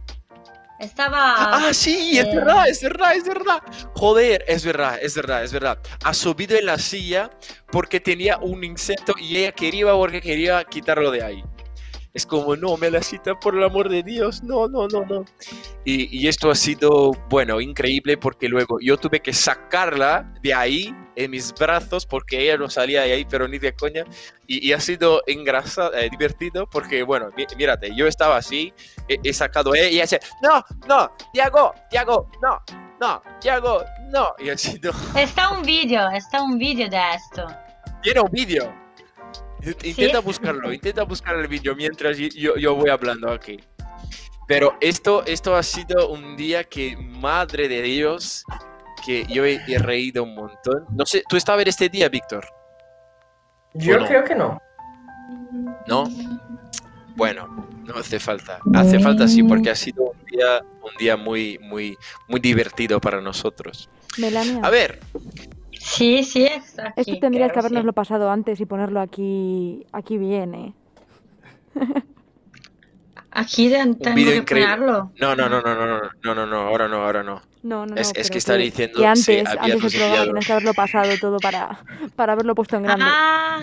Estaba... 0.82 1.67
Ah, 1.67 1.73
sí, 1.73 2.17
es 2.17 2.25
eh, 2.25 2.36
verdad, 2.36 2.67
es 2.67 2.82
verdad, 2.82 3.15
es 3.15 3.27
verdad. 3.27 3.61
Joder, 3.95 4.43
es 4.47 4.65
verdad, 4.65 4.97
es 4.99 5.15
verdad, 5.15 5.43
es 5.43 5.53
verdad. 5.53 5.77
Ha 6.03 6.13
subido 6.13 6.57
en 6.57 6.65
la 6.65 6.79
silla 6.79 7.29
porque 7.71 7.99
tenía 7.99 8.38
un 8.38 8.63
insecto 8.63 9.13
y 9.19 9.38
ella 9.38 9.51
quería 9.51 9.93
porque 9.93 10.21
quería 10.21 10.63
quitarlo 10.63 11.11
de 11.11 11.23
ahí. 11.23 11.43
Es 12.13 12.25
como, 12.25 12.55
no, 12.55 12.75
Melacita, 12.77 13.39
por 13.39 13.55
el 13.55 13.63
amor 13.63 13.89
de 13.89 14.03
Dios, 14.03 14.43
no, 14.43 14.67
no, 14.67 14.88
no, 14.88 15.05
no. 15.05 15.23
Y, 15.86 16.17
y 16.17 16.27
esto 16.27 16.49
ha 16.49 16.55
sido, 16.55 17.11
bueno, 17.29 17.61
increíble 17.61 18.17
porque 18.17 18.49
luego 18.49 18.79
yo 18.82 18.97
tuve 18.97 19.21
que 19.21 19.34
sacarla 19.34 20.34
de 20.41 20.53
ahí 20.53 20.95
en 21.16 21.32
mis 21.32 21.53
brazos 21.53 22.05
porque 22.05 22.39
ella 22.41 22.57
no 22.57 22.70
salía 22.70 23.01
de 23.03 23.14
ahí, 23.14 23.26
pero 23.26 23.47
ni 23.47 23.59
de 23.59 23.74
coña. 23.74 24.03
Y, 24.47 24.68
y 24.68 24.74
ha 24.74 24.80
sido 24.80 25.22
engrasado, 25.28 25.93
eh, 25.95 26.09
divertido 26.09 26.68
porque, 26.70 27.03
bueno, 27.03 27.30
mí- 27.36 27.45
mírate, 27.57 27.93
yo 27.95 28.07
estaba 28.07 28.38
así, 28.38 28.74
he, 29.07 29.18
he 29.24 29.34
sacado 29.34 29.74
a 29.74 29.78
ella 29.78 29.88
y 29.89 29.93
ella 29.95 30.03
dice, 30.03 30.20
no, 30.41 30.64
no, 30.88 31.12
Tiago, 31.34 31.74
Tiago, 31.89 32.30
no, 32.41 32.62
no, 32.99 33.22
Tiago, 33.39 33.84
no. 34.09 34.34
Y 34.39 34.49
ha 34.49 34.57
sido, 34.57 34.91
Está 35.16 35.49
un 35.51 35.64
vídeo, 35.64 36.09
está 36.12 36.41
un 36.41 36.57
vídeo 36.57 36.89
de 36.89 36.99
esto. 37.16 37.47
tiene 38.01 38.22
un 38.22 38.32
vídeo. 38.32 38.74
Intenta 39.84 40.20
buscarlo, 40.22 40.74
intenta 40.74 41.03
buscar 41.03 41.36
el 41.36 41.47
vídeo 41.47 41.76
mientras 41.76 42.18
yo, 42.18 42.55
yo 42.55 42.76
voy 42.76 42.89
hablando 42.89 43.32
aquí. 43.32 43.59
Pero 44.47 44.76
esto, 44.82 45.24
esto 45.26 45.55
ha 45.55 45.62
sido 45.64 46.09
un 46.09 46.36
día 46.36 46.64
que, 46.64 46.97
madre 46.97 47.70
de 47.70 47.82
Dios, 47.84 48.43
que 49.06 49.26
yo 49.28 49.45
he, 49.45 49.60
he 49.68 49.78
reído 49.80 50.24
un 50.24 50.36
montón. 50.36 50.86
No 50.95 51.06
sé, 51.06 51.24
¿tú 51.28 51.38
estabas 51.38 51.64
en 51.64 51.70
este 51.70 51.89
día, 51.89 52.10
Víctor? 52.10 52.45
Yo 53.74 53.99
no? 53.99 54.06
creo 54.06 54.24
que 54.24 54.36
no. 54.36 54.62
¿No? 55.88 56.06
Bueno, 57.16 57.47
no 57.86 57.95
hace 57.97 58.20
falta. 58.20 58.60
Hace 58.74 58.99
falta 58.99 59.28
sí, 59.28 59.43
porque 59.43 59.70
ha 59.70 59.76
sido 59.76 60.04
un 60.12 60.26
día, 60.26 60.62
un 60.82 60.97
día 60.97 61.18
muy, 61.18 61.60
muy, 61.62 61.97
muy 62.28 62.39
divertido 62.39 62.99
para 62.99 63.22
nosotros. 63.22 63.89
Melania, 64.18 64.60
A 64.64 64.70
ver, 64.70 64.99
Sí, 65.74 66.24
sí, 66.24 66.43
está 66.45 66.89
aquí. 66.89 67.02
esto 67.02 67.20
tendrías 67.20 67.47
que 67.49 67.54
creo, 67.54 67.62
sí. 67.64 67.68
habernoslo 67.68 67.93
pasado 67.93 68.30
antes 68.30 68.60
y 68.62 68.66
ponerlo 68.66 69.02
aquí, 69.02 69.86
aquí 69.91 70.18
bien, 70.18 70.54
¿eh? 70.56 70.74
Aquí 73.32 73.69
de- 73.69 73.86
vídeo 74.13 74.32
que 74.32 74.38
increíble. 74.39 74.75
ponerlo. 74.75 75.11
no, 75.19 75.36
no, 75.36 75.47
no, 75.49 75.61
no, 75.61 75.73
no, 75.75 75.86
no, 75.86 76.11
no, 76.23 76.36
no, 76.36 76.45
no, 76.45 76.57
ahora 76.67 76.88
no, 76.88 76.97
ahora 77.03 77.23
no. 77.23 77.41
No, 77.63 77.86
no, 77.86 77.95
no. 77.95 78.01
Es- 78.01 78.11
que 78.29 78.38
está 78.38 78.55
diciendo, 78.55 78.95
Que 78.99 79.15
sí, 79.15 79.38
antes, 79.39 79.47
había 79.57 79.73
antes 79.75 79.91
programa 79.93 80.05
enviado. 80.07 80.23
tienes 80.25 80.45
que 80.45 80.51
haberlo 80.51 80.73
pasado 80.73 81.17
todo 81.17 81.38
para, 81.39 81.84
para 82.15 82.34
haberlo 82.34 82.55
puesto 82.55 82.75
en 82.75 82.84
grande. 82.84 83.05
Ah. 83.07 83.61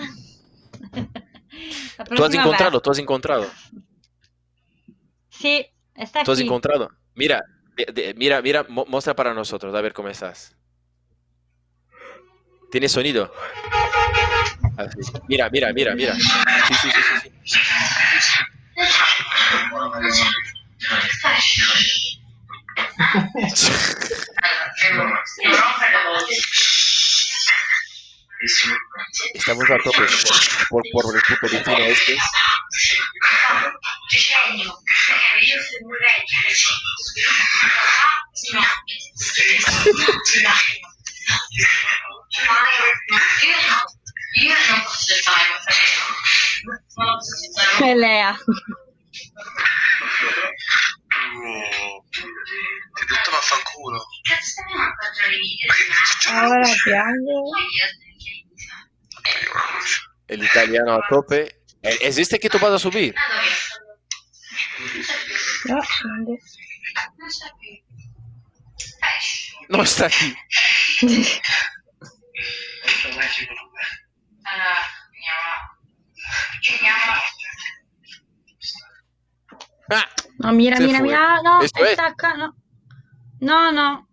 ¿Tú 2.15 2.23
has 2.23 2.33
encontrado? 2.33 2.71
vez. 2.77 2.81
¿Tú 2.81 2.91
has 2.91 2.99
encontrado? 2.99 3.47
Sí, 5.29 5.65
está 5.95 6.23
¿Tú 6.23 6.31
has 6.31 6.37
aquí. 6.39 6.45
encontrado? 6.47 6.89
Mira, 7.15 7.43
de- 7.75 7.91
de- 7.93 8.13
mira, 8.15 8.41
mira, 8.41 8.65
mo- 8.69 8.85
muestra 8.87 9.15
para 9.15 9.33
nosotros, 9.33 9.75
a 9.75 9.81
ver 9.81 9.93
cómo 9.93 10.07
estás. 10.09 10.55
¿Tiene 12.71 12.87
sonido? 12.87 13.31
Así. 14.77 14.97
Mira, 15.27 15.49
mira, 15.49 15.73
mira, 15.73 15.93
mira. 15.95 16.13
Sí, 16.15 16.21
sí, 16.21 16.73
sí, 16.75 16.89
sí, 16.89 16.89
sí. 16.91 16.98
Estamos 29.33 29.69
a 29.69 29.77
tope 29.83 30.07
por, 30.69 30.83
por, 30.91 31.15
el 31.15 31.21
puto 31.21 31.47
vecino 31.51 31.77
este. 31.77 32.17
Pelea. 47.79 48.39
Ti 52.95 53.01
ho 53.01 53.05
detto 53.07 53.31
vaffanculo. 53.31 53.99
Ahora 56.27 56.67
piango. 56.83 57.51
El 60.27 60.43
italiano 60.43 60.93
a 60.95 61.01
tope. 61.09 61.61
Eh, 61.81 61.97
¿Es 62.01 62.17
este 62.17 62.39
que 62.39 62.49
tú 62.49 62.59
vas 62.59 62.73
a 62.73 62.79
subir? 62.79 63.15
No. 65.65 65.79
No 69.69 69.83
está 69.83 70.05
aquí. 70.07 70.35
Ah, 79.89 80.05
No, 80.39 80.51
mira, 80.53 80.77
Se 80.77 80.83
mira, 80.83 80.99
fue. 80.99 81.07
mira. 81.07 81.41
No, 81.43 81.61
Esto 81.61 81.83
es. 81.83 81.91
está 81.91 82.07
acá. 82.07 82.35
No, 82.37 82.53
no. 83.41 83.71
no. 83.71 84.07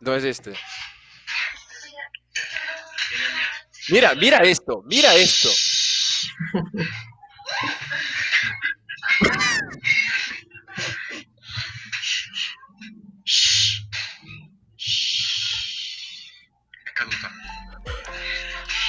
no 0.00 0.14
es 0.14 0.24
este. 0.24 0.54
Mira, 3.90 4.14
mira 4.14 4.38
esto, 4.38 4.82
mira 4.86 5.14
esto. 5.14 5.50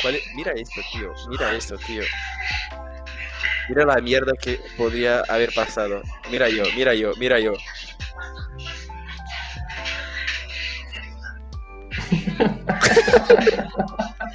¿Cuál 0.01 0.15
es? 0.15 0.23
Mira 0.35 0.51
esto, 0.53 0.81
tío. 0.91 1.13
Mira 1.29 1.53
esto, 1.55 1.77
tío. 1.77 2.03
Mira 3.69 3.85
la 3.85 3.95
mierda 4.01 4.33
que 4.39 4.59
podría 4.77 5.21
haber 5.27 5.53
pasado. 5.53 6.01
Mira 6.29 6.49
yo, 6.49 6.63
mira 6.75 6.93
yo, 6.93 7.11
mira 7.17 7.39
yo. 7.39 7.53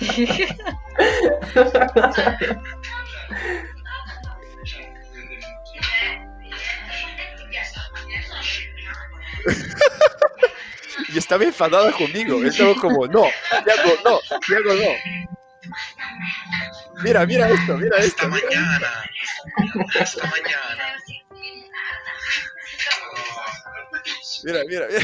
y 11.09 11.19
estaba 11.19 11.45
enfadada 11.45 11.93
conmigo. 11.93 12.43
Estaba 12.45 12.75
como, 12.75 13.07
no, 13.07 13.25
Tiago, 13.65 13.93
no, 14.05 14.21
Tiago, 14.47 14.75
no. 14.75 14.91
Mira, 17.03 17.27
mira 17.27 17.49
esto, 17.49 17.77
mira 17.77 17.97
Esta 17.99 18.25
esto. 18.25 18.29
mira 18.29 18.49
esto. 18.49 18.87
Esta 20.01 20.27
mañana. 20.27 20.97
Mira, 24.45 24.65
mira, 24.69 24.87
mira. 24.89 25.01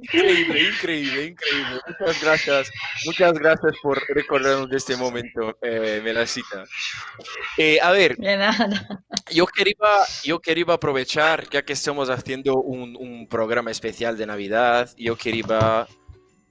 Increíble, 0.00 0.62
increíble, 0.62 1.24
increíble. 1.26 1.80
Muchas 1.86 2.22
gracias, 2.22 2.70
muchas 3.04 3.32
gracias 3.32 3.72
por 3.82 4.00
recordarnos 4.08 4.70
de 4.70 4.76
este 4.76 4.96
momento, 4.96 5.56
eh, 5.60 6.00
Melacita. 6.02 6.64
Eh, 7.56 7.78
a 7.80 7.90
ver, 7.90 8.16
yo 9.30 9.46
quería, 9.46 9.74
yo 10.22 10.40
quería 10.40 10.64
aprovechar, 10.68 11.48
ya 11.50 11.62
que 11.62 11.72
estamos 11.72 12.10
haciendo 12.10 12.60
un, 12.60 12.96
un 12.96 13.28
programa 13.28 13.70
especial 13.70 14.16
de 14.16 14.26
Navidad, 14.26 14.88
yo 14.96 15.16
quería 15.16 15.86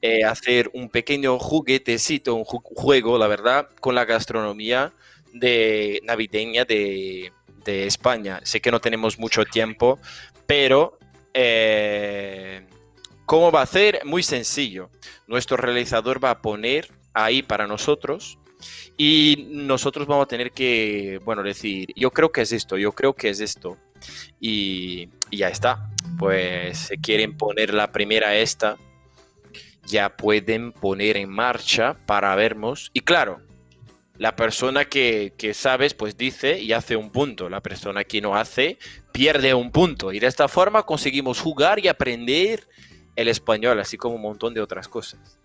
eh, 0.02 0.24
hacer 0.24 0.70
un 0.74 0.90
pequeño 0.90 1.40
juguetecito, 1.40 2.36
un 2.36 2.46
ju- 2.46 2.62
juego, 2.64 3.18
la 3.18 3.28
verdad, 3.28 3.68
con 3.80 3.96
la 3.96 4.06
gastronomía 4.06 4.94
de 5.34 6.02
navideña 6.04 6.66
de, 6.66 7.32
España. 7.66 8.40
Sé 8.44 8.62
que 8.62 8.72
no 8.72 8.80
tenemos 8.80 9.20
mucho 9.20 9.44
tiempo, 9.44 10.00
pero 10.46 10.98
eh, 11.34 12.66
¿cómo 13.26 13.52
va 13.52 13.62
a 13.62 13.66
ser? 13.66 14.06
Muy 14.06 14.24
sencillo. 14.24 14.90
Nuestro 15.28 15.58
realizador 15.58 16.24
va 16.24 16.30
a 16.30 16.42
poner 16.42 16.90
ahí 17.14 17.42
para 17.42 17.68
nosotros 17.68 18.40
y 18.96 19.48
nosotros 19.50 20.08
vamos 20.08 20.24
a 20.24 20.28
tener 20.28 20.52
que, 20.52 21.20
bueno, 21.26 21.44
decir, 21.44 21.90
yo 21.96 22.12
creo 22.12 22.32
que 22.32 22.42
es 22.42 22.52
esto, 22.52 22.78
yo 22.78 22.94
creo 22.94 23.14
que 23.14 23.30
es 23.30 23.42
esto. 23.42 23.78
Y, 24.40 25.10
ya 25.32 25.50
está. 25.50 25.90
Pues 26.18 26.78
si 26.78 26.98
quieren 26.98 27.36
poner 27.36 27.74
la 27.74 27.92
primera 27.92 28.36
esta, 28.36 28.78
ya 29.88 30.16
pueden 30.16 30.72
poner 30.72 31.18
en 31.18 31.30
marcha 31.30 31.98
para 32.06 32.36
vernos. 32.36 32.92
Y 32.94 33.02
claro, 33.02 33.42
la 34.18 34.36
persona 34.36 34.86
que, 34.86 35.34
que 35.38 35.54
sabes, 35.54 35.94
pues 35.94 36.18
dice 36.18 36.60
y 36.60 36.74
hace 36.74 36.96
un 36.96 37.12
punto. 37.12 37.50
La 37.50 37.62
persona 37.62 38.04
que 38.04 38.22
no 38.22 38.36
hace, 38.36 38.78
pierde 39.12 39.54
un 39.54 39.72
punto. 39.72 40.12
Y 40.12 40.20
de 40.20 40.28
esta 40.28 40.48
forma 40.48 40.84
conseguimos 40.84 41.40
jugar 41.40 41.80
y 41.80 41.88
aprender 41.88 42.68
el 43.16 43.28
español, 43.28 43.80
así 43.80 43.98
como 43.98 44.16
un 44.16 44.22
montón 44.22 44.54
de 44.54 44.62
otras 44.62 44.88
cosas. 44.88 45.40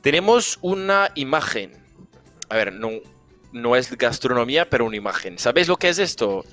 Tenemos 0.00 0.58
una 0.62 1.10
imagen. 1.14 1.72
A 2.48 2.56
ver, 2.56 2.72
no, 2.72 2.90
no 3.52 3.76
es 3.76 3.96
gastronomía, 3.96 4.68
pero 4.68 4.84
una 4.84 4.96
imagen. 4.96 5.38
¿Sabéis 5.38 5.68
lo 5.68 5.76
que 5.76 5.88
es 5.88 5.98
esto? 5.98 6.44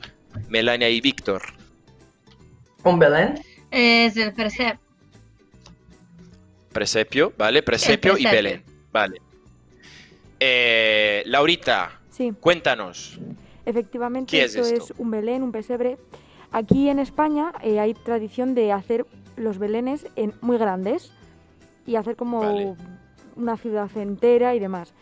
Melania 0.49 0.89
y 0.89 1.01
Víctor. 1.01 1.41
¿Un 2.83 2.99
Belén? 2.99 3.41
Es 3.71 4.17
el 4.17 4.33
presep. 4.33 4.77
Presepio, 6.71 7.33
¿vale? 7.37 7.63
Presepio 7.63 8.17
y. 8.17 8.23
Belén, 8.23 8.63
vale. 8.91 9.21
Eh, 10.39 11.23
Laurita, 11.25 11.99
Sí, 12.09 12.33
cuéntanos. 12.39 13.19
efectivamente 13.65 14.31
¿Qué 14.31 14.43
es 14.43 14.55
esto, 14.55 14.73
esto? 14.75 14.93
es 14.93 14.99
un 14.99 15.11
Belén, 15.11 15.43
un 15.43 15.51
pesebre. 15.51 15.97
Aquí 16.51 16.89
en 16.89 16.99
España 16.99 17.53
eh, 17.61 17.79
hay 17.79 17.93
tradición 17.93 18.53
de 18.55 18.71
hacer 18.71 19.05
los 19.37 19.57
Belenes 19.57 20.05
en, 20.15 20.33
muy 20.41 20.57
grandes 20.57 21.13
y 21.85 21.95
hacer 21.95 22.15
como 22.15 22.39
Vale. 22.41 22.75
una 23.35 23.55
ciudad 23.57 23.89
entera 23.95 24.55
y 24.55 24.59
demás. 24.59 24.93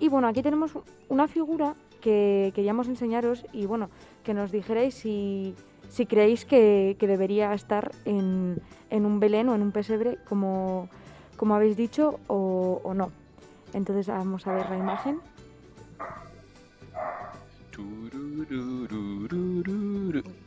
Y 0.00 0.08
bueno, 0.08 0.28
aquí 0.28 0.42
tenemos 0.42 0.72
una 1.08 1.28
figura 1.28 1.74
que 2.00 2.52
queríamos 2.54 2.88
enseñaros 2.88 3.44
y 3.52 3.66
bueno, 3.66 3.88
que 4.24 4.34
nos 4.34 4.50
dijerais 4.50 4.94
si, 4.94 5.54
si 5.88 6.06
creéis 6.06 6.44
que, 6.44 6.96
que 6.98 7.06
debería 7.06 7.52
estar 7.54 7.92
en, 8.04 8.60
en 8.90 9.06
un 9.06 9.20
Belén 9.20 9.48
o 9.48 9.54
en 9.54 9.62
un 9.62 9.72
pesebre 9.72 10.18
como, 10.28 10.88
como 11.36 11.54
habéis 11.54 11.76
dicho 11.76 12.20
o, 12.28 12.80
o 12.82 12.94
no. 12.94 13.12
Entonces 13.72 14.06
vamos 14.06 14.46
a 14.46 14.54
ver 14.54 14.68
la 14.70 14.76
imagen. 14.76 15.20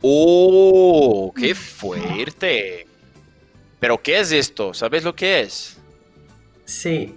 ¡Oh! 0.02 1.32
¡Qué 1.36 1.54
fuerte! 1.54 2.86
¿Pero 3.78 4.02
qué 4.02 4.20
es 4.20 4.32
esto? 4.32 4.74
¿Sabes 4.74 5.04
lo 5.04 5.14
que 5.14 5.40
es? 5.40 5.78
Sí. 6.64 7.14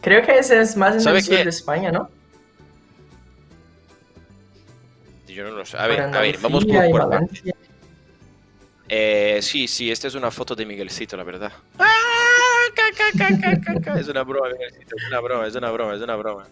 Creo 0.00 0.22
que 0.22 0.38
ese 0.38 0.60
es 0.60 0.76
más 0.76 0.94
en 0.94 1.00
¿Sabe 1.00 1.18
el 1.18 1.24
sur 1.24 1.36
qué? 1.36 1.44
de 1.44 1.50
España, 1.50 1.92
¿no? 1.92 2.08
Yo 5.26 5.44
no 5.44 5.50
lo 5.50 5.64
sé. 5.64 5.78
A 5.78 5.86
ver, 5.86 6.00
a 6.00 6.20
ver, 6.20 6.38
vamos 6.38 6.64
por, 6.64 6.90
por. 6.90 7.28
Eh, 8.88 9.38
sí, 9.40 9.66
sí, 9.66 9.90
esta 9.90 10.08
es 10.08 10.14
una 10.14 10.30
foto 10.30 10.54
de 10.54 10.66
Miguelcito, 10.66 11.16
la 11.16 11.24
verdad. 11.24 11.52
¡Ah! 11.78 12.11
Es 13.98 14.08
una 14.08 14.22
broma, 14.24 14.48
es 14.48 15.04
una 15.08 15.20
broma, 15.20 15.46
es 15.46 15.54
una 15.54 15.70
broma, 15.70 15.94
es 15.94 16.00
una 16.02 16.16
broma. 16.16 16.44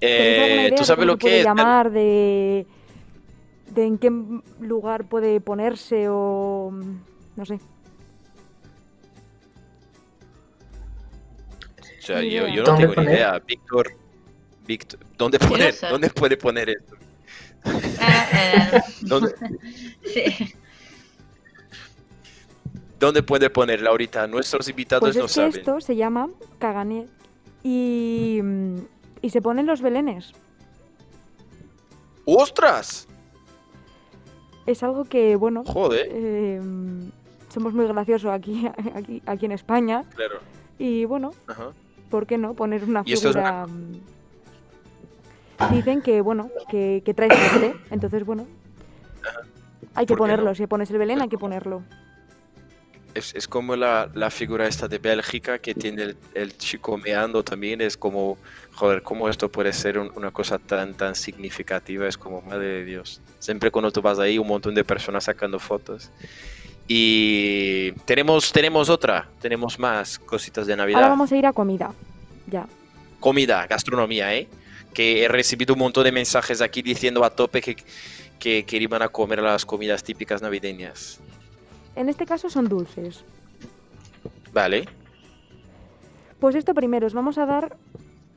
¿Tenéis 0.00 0.38
alguna 0.38 0.62
Eh, 0.66 0.70
¿Tú 0.70 0.76
de 0.82 0.84
sabes 0.84 1.06
lo 1.06 1.18
puede 1.18 1.34
que 1.34 1.38
es? 1.40 1.44
llamar, 1.46 1.90
de, 1.90 2.66
de 3.70 3.86
en 3.86 3.98
qué 3.98 4.10
lugar 4.60 5.04
puede 5.08 5.40
ponerse 5.40 6.06
o 6.08 6.70
no 7.36 7.44
sé? 7.46 7.58
O 11.98 12.06
sea, 12.06 12.22
yo, 12.22 12.46
no 12.48 12.62
¿Dónde 12.64 12.86
tengo 12.86 13.00
ni 13.00 13.06
idea. 13.06 13.38
Víctor, 13.46 13.92
Víctor, 14.66 15.00
¿dónde 15.16 15.38
poner? 15.38 15.74
¿Dónde 15.90 16.10
puede 16.10 16.36
poner 16.36 16.68
esto? 16.70 16.96
Eh, 17.64 18.24
eh, 18.34 18.80
¿Dónde, 19.02 19.34
sí. 20.04 20.54
Dónde 22.98 23.22
puede 23.22 23.50
ponerla 23.50 23.90
ahorita? 23.90 24.26
Nuestros 24.26 24.68
invitados 24.68 25.00
Pues 25.02 25.16
no 25.16 25.24
es 25.24 25.30
que 25.32 25.34
saben. 25.40 25.56
esto 25.58 25.80
se 25.80 25.96
llama 25.96 26.28
cagané 26.58 27.06
y, 27.62 28.40
y 29.22 29.30
se 29.30 29.40
ponen 29.42 29.66
los 29.66 29.80
belenes. 29.82 30.32
¡Ostras! 32.24 33.06
Es 34.66 34.82
algo 34.82 35.04
que, 35.04 35.36
bueno, 35.36 35.62
Joder, 35.66 36.08
eh, 36.10 36.60
somos 37.52 37.74
muy 37.74 37.86
graciosos 37.86 38.30
aquí, 38.30 38.66
aquí, 38.94 39.22
aquí 39.26 39.44
en 39.46 39.52
España 39.52 40.04
claro. 40.14 40.38
y 40.78 41.04
bueno, 41.04 41.32
Ajá. 41.46 41.68
¿por 42.10 42.26
qué 42.26 42.38
no 42.38 42.54
poner 42.54 42.84
una 42.84 43.04
figura? 43.04 43.66
Dicen 45.70 46.00
que, 46.02 46.20
bueno, 46.22 46.48
que, 46.70 47.02
que 47.04 47.12
trae 47.14 47.28
suerte, 47.30 47.74
entonces, 47.90 48.24
bueno, 48.24 48.46
hay 49.94 50.06
que 50.06 50.14
¿Por 50.14 50.16
qué 50.16 50.22
ponerlo. 50.22 50.46
no? 50.46 50.54
Si 50.54 50.66
pones 50.66 50.90
el 50.90 50.98
Belén, 50.98 51.20
hay 51.20 51.28
que 51.28 51.38
ponerlo. 51.38 51.82
Es, 53.14 53.32
es 53.34 53.46
como 53.46 53.76
la, 53.76 54.10
la 54.14 54.28
figura 54.30 54.66
esta 54.66 54.88
de 54.88 54.98
Bélgica 54.98 55.58
que 55.60 55.72
tiene 55.74 56.02
el, 56.02 56.16
el 56.34 56.58
chico 56.58 56.98
meando 56.98 57.44
también. 57.44 57.80
Es 57.80 57.96
como, 57.96 58.36
joder, 58.74 59.02
¿cómo 59.02 59.28
esto 59.28 59.48
puede 59.50 59.72
ser 59.72 59.98
un- 59.98 60.10
una 60.16 60.30
cosa 60.32 60.58
tan, 60.58 60.94
tan 60.94 61.14
significativa? 61.14 62.08
Es 62.08 62.18
como, 62.18 62.42
madre 62.42 62.66
de 62.66 62.84
Dios. 62.84 63.20
Siempre 63.38 63.70
cuando 63.70 63.92
tú 63.92 64.02
vas 64.02 64.18
ahí, 64.18 64.36
un 64.38 64.48
montón 64.48 64.74
de 64.74 64.82
personas 64.84 65.24
sacando 65.24 65.58
fotos. 65.60 66.10
Y 66.86 67.92
tenemos, 68.04 68.52
tenemos 68.52 68.88
otra, 68.90 69.28
tenemos 69.40 69.78
más 69.78 70.18
cositas 70.18 70.66
de 70.66 70.76
Navidad. 70.76 70.98
Ahora 70.98 71.08
vamos 71.10 71.32
a 71.32 71.36
ir 71.36 71.46
a 71.46 71.52
comida. 71.52 71.92
Ya. 72.46 72.66
comida, 73.20 73.66
gastronomía, 73.66 74.34
¿eh? 74.34 74.48
Que 74.92 75.24
he 75.24 75.28
recibido 75.28 75.72
un 75.72 75.80
montón 75.80 76.04
de 76.04 76.12
mensajes 76.12 76.60
aquí 76.60 76.82
diciendo 76.82 77.24
a 77.24 77.30
tope 77.30 77.62
que, 77.62 77.76
que, 78.38 78.64
que 78.66 78.76
iban 78.76 79.00
a 79.02 79.08
comer 79.08 79.40
las 79.40 79.64
comidas 79.64 80.02
típicas 80.04 80.42
navideñas. 80.42 81.20
En 81.96 82.08
este 82.08 82.26
caso 82.26 82.48
son 82.50 82.68
dulces. 82.68 83.24
Vale, 84.52 84.84
Pues 86.38 86.54
esto 86.54 86.74
primero, 86.74 87.06
os 87.06 87.14
vamos 87.14 87.38
a 87.38 87.46
dar 87.46 87.76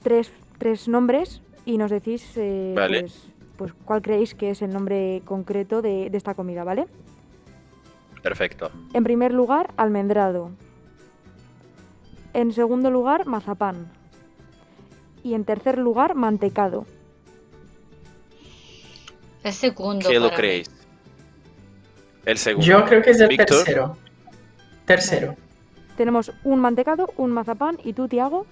tres, 0.01 0.31
tres 0.57 0.87
nombres 0.87 1.41
y 1.65 1.77
nos 1.77 1.91
decís 1.91 2.25
eh, 2.37 2.73
Vale. 2.75 3.01
pues, 3.01 3.27
pues 3.57 3.73
cuál 3.85 4.01
creéis 4.01 4.33
que 4.33 4.49
es 4.51 4.61
el 4.61 4.71
nombre 4.71 5.21
concreto 5.25 5.81
de, 5.81 6.09
de 6.09 6.17
esta 6.17 6.33
comida, 6.33 6.63
¿vale? 6.63 6.87
perfecto. 8.23 8.71
En 8.93 9.03
primer 9.05 9.33
lugar, 9.33 9.73
almendrado. 9.77 10.51
En 12.33 12.51
segundo 12.51 12.91
lugar, 12.91 13.25
mazapán. 13.25 13.87
Y 15.23 15.33
en 15.33 15.45
tercer 15.45 15.77
lugar, 15.77 16.13
mantecado. 16.15 16.85
El 19.43 19.53
segundo. 19.53 20.09
¿Qué 20.09 20.19
lo 20.19 20.29
mí. 20.29 20.35
El 22.27 22.37
segundo. 22.37 22.67
Yo 22.67 22.83
creo 22.83 23.01
que 23.01 23.11
es 23.11 23.21
el 23.21 23.29
Víctor, 23.29 23.47
tercero. 23.63 23.97
Tercero. 24.83 25.35
Tenemos 25.95 26.33
un 26.43 26.59
mantecado, 26.59 27.13
un 27.15 27.31
mazapán 27.31 27.77
y 27.85 27.93
tú, 27.93 28.09
Tiago. 28.09 28.45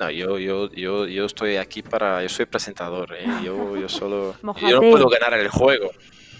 No, 0.00 0.10
yo, 0.10 0.36
yo, 0.38 0.68
yo, 0.72 1.06
yo 1.06 1.24
estoy 1.26 1.56
aquí 1.56 1.82
para. 1.82 2.22
Yo 2.24 2.28
soy 2.28 2.46
presentador, 2.46 3.14
¿eh? 3.14 3.24
Yo, 3.44 3.76
yo 3.76 3.88
solo. 3.88 4.34
Mojate. 4.42 4.66
Yo 4.70 4.80
no 4.82 4.90
puedo 4.90 5.08
ganar 5.08 5.34
el 5.34 5.48
juego. 5.48 5.90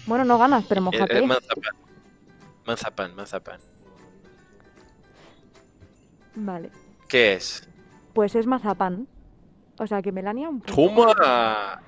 Bueno, 0.06 0.24
no 0.24 0.36
ganas, 0.36 0.64
pero 0.68 0.80
Eh, 0.80 0.82
mojate. 0.82 1.18
eh, 1.18 1.22
manzapán. 1.26 1.74
Manzapán, 2.66 3.14
manzapán. 3.14 3.60
Vale. 6.34 6.70
¿Qué 7.08 7.34
es? 7.34 7.68
Pues 8.14 8.34
es 8.34 8.46
mazapán. 8.48 9.06
O 9.78 9.86
sea 9.86 10.02
que 10.02 10.10
Melania 10.10 10.48
un 10.48 10.60
punto. 10.60 10.74
¡Toma! 10.74 11.80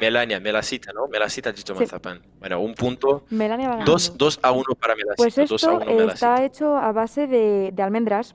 Melania, 0.00 0.40
Melasita, 0.40 0.92
¿no? 0.92 1.06
Melasita 1.08 1.50
ha 1.50 1.52
dicho 1.52 1.74
Sí. 1.74 1.80
manzapán. 1.80 2.22
Bueno, 2.38 2.60
un 2.60 2.74
punto. 2.74 3.24
Melania 3.30 3.68
va 3.68 3.74
ganando. 3.74 3.92
Dos, 3.92 4.16
dos 4.16 4.40
a 4.42 4.52
uno 4.52 4.74
para 4.80 4.94
Melasita. 4.94 5.16
Pues 5.16 5.34
dos 5.36 5.64
a 5.64 5.72
esto 5.72 5.90
uno 5.92 6.12
está 6.12 6.42
hecho 6.44 6.76
a 6.76 6.92
base 6.92 7.26
de, 7.26 7.70
de 7.72 7.82
almendras 7.82 8.34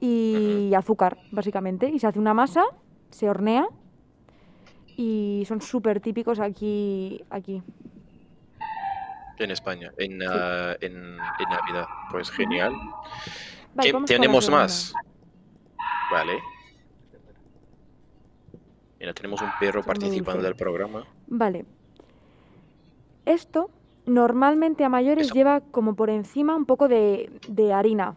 y 0.00 0.72
azúcar, 0.76 1.18
básicamente. 1.30 1.88
Y 1.88 1.98
se 1.98 2.06
hace 2.08 2.18
una 2.18 2.34
masa, 2.34 2.64
se 3.10 3.28
hornea 3.30 3.66
y 4.96 5.44
son 5.46 5.60
súper 5.60 6.00
típicos 6.00 6.40
aquí, 6.40 7.24
aquí. 7.30 7.62
En 9.38 9.50
España, 9.50 9.92
en, 9.98 10.22
ah, 10.22 10.74
en, 10.80 10.94
en 10.96 11.48
Navidad. 11.50 11.86
Pues 12.10 12.30
genial. 12.30 12.72
Vale, 13.74 13.88
¿Qué- 13.88 13.92
vamos 13.92 13.92
con 13.92 14.00
la 14.02 14.06
¿Tenemos 14.06 14.50
más? 14.50 14.92
Vale. 16.10 16.38
Mira, 18.98 19.12
tenemos 19.12 19.40
un 19.42 19.48
perro 19.60 19.82
Segundo 19.82 19.86
participando 19.86 20.42
del 20.42 20.56
programa. 20.56 21.06
Vale. 21.26 21.64
Esto 23.24 23.70
normalmente 24.06 24.84
a 24.84 24.88
mayores 24.88 25.26
Eso. 25.26 25.34
lleva 25.34 25.60
como 25.60 25.94
por 25.96 26.10
encima 26.10 26.56
un 26.56 26.64
poco 26.64 26.88
de, 26.88 27.30
de 27.48 27.72
harina, 27.72 28.16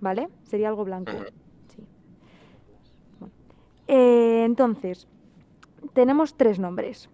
¿vale? 0.00 0.28
Sería 0.44 0.68
algo 0.68 0.84
blanco. 0.84 1.12
Sí. 1.68 1.84
Bueno. 3.18 3.34
Eh, 3.86 4.44
entonces, 4.44 5.06
tenemos 5.92 6.34
tres 6.34 6.58
nombres. 6.58 7.08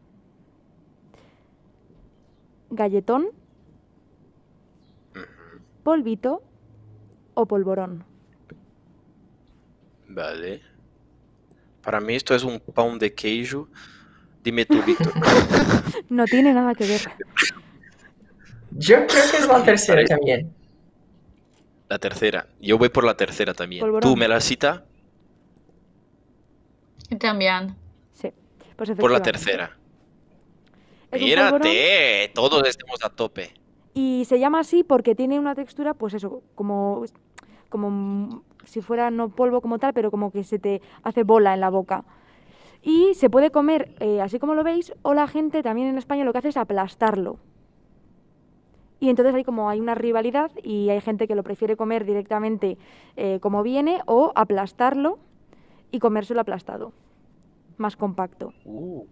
Galletón, 2.71 3.27
polvito 5.83 6.43
o 7.35 7.47
polvorón. 7.47 8.05
Vale. 10.09 10.61
Para 11.87 12.01
mí 12.01 12.17
esto 12.17 12.35
es 12.35 12.43
un 12.43 12.59
pound 12.59 13.01
de 13.01 13.15
queijo. 13.15 13.69
Dime 14.43 14.67
tú, 14.67 14.83
Víctor. 14.83 15.13
No 16.09 16.25
tiene 16.25 16.53
nada 16.53 16.75
que 16.75 16.85
ver. 16.85 17.01
Yo 18.73 19.07
creo 19.07 19.31
que 19.31 19.37
es 19.37 19.47
la 19.47 19.63
tercera 19.63 20.05
también. 20.05 20.53
La 21.89 21.99
tercera. 21.99 22.49
Yo 22.61 22.77
voy 22.77 22.89
por 22.89 23.05
la 23.05 23.17
tercera 23.17 23.55
también. 23.55 23.81
Polvorón. 23.81 24.01
¿Tú, 24.01 24.17
Melasita? 24.17 24.85
Y 27.09 27.17
también. 27.17 27.77
Sí. 28.15 28.33
Pues 28.75 28.91
Por 28.91 29.13
la 29.13 29.23
tercera. 29.23 29.77
Mírate, 31.13 32.33
todos 32.35 32.67
estamos 32.67 32.99
a 33.05 33.11
tope. 33.11 33.53
Y 33.95 34.25
se 34.27 34.41
llama 34.41 34.61
así 34.61 34.83
porque 34.83 35.15
tiene 35.15 35.39
una 35.39 35.55
textura, 35.55 35.95
pues 35.95 36.15
eso, 36.15 36.43
como, 36.57 37.05
como 37.69 38.43
si 38.65 38.81
fuera 38.81 39.11
no 39.11 39.29
polvo 39.29 39.61
como 39.61 39.79
tal, 39.79 39.93
pero 39.93 40.11
como 40.11 40.31
que 40.31 40.45
se 40.45 40.59
te 40.59 40.83
hace 41.03 41.23
bola 41.23 41.55
en 41.55 41.61
la 41.61 41.71
boca. 41.71 42.05
Y 42.83 43.15
se 43.15 43.31
puede 43.31 43.51
comer 43.51 43.95
eh, 44.01 44.21
así 44.21 44.39
como 44.39 44.55
lo 44.55 44.65
veis, 44.65 44.93
o 45.03 45.15
la 45.15 45.27
gente 45.27 45.63
también 45.63 45.89
en 45.89 45.99
España 45.99 46.25
lo 46.25 46.33
que 46.33 46.39
hace 46.39 46.49
es 46.49 46.57
aplastarlo. 46.57 47.39
Y 48.99 49.11
entonces 49.11 49.35
hay 49.35 49.45
como 49.45 49.69
hay 49.69 49.81
una 49.81 49.95
rivalidad 49.95 50.51
y 50.63 50.89
hay 50.89 51.01
gente 51.01 51.29
que 51.29 51.35
lo 51.35 51.43
prefiere 51.43 51.77
comer 51.77 52.05
directamente 52.05 52.79
eh, 53.17 53.39
como 53.41 53.63
viene 53.63 54.01
o 54.07 54.33
aplastarlo 54.35 55.19
y 55.91 55.99
comérselo 55.99 56.41
aplastado, 56.41 56.93
más 57.77 57.97
compacto. 57.97 58.53
Uh, 58.65 59.05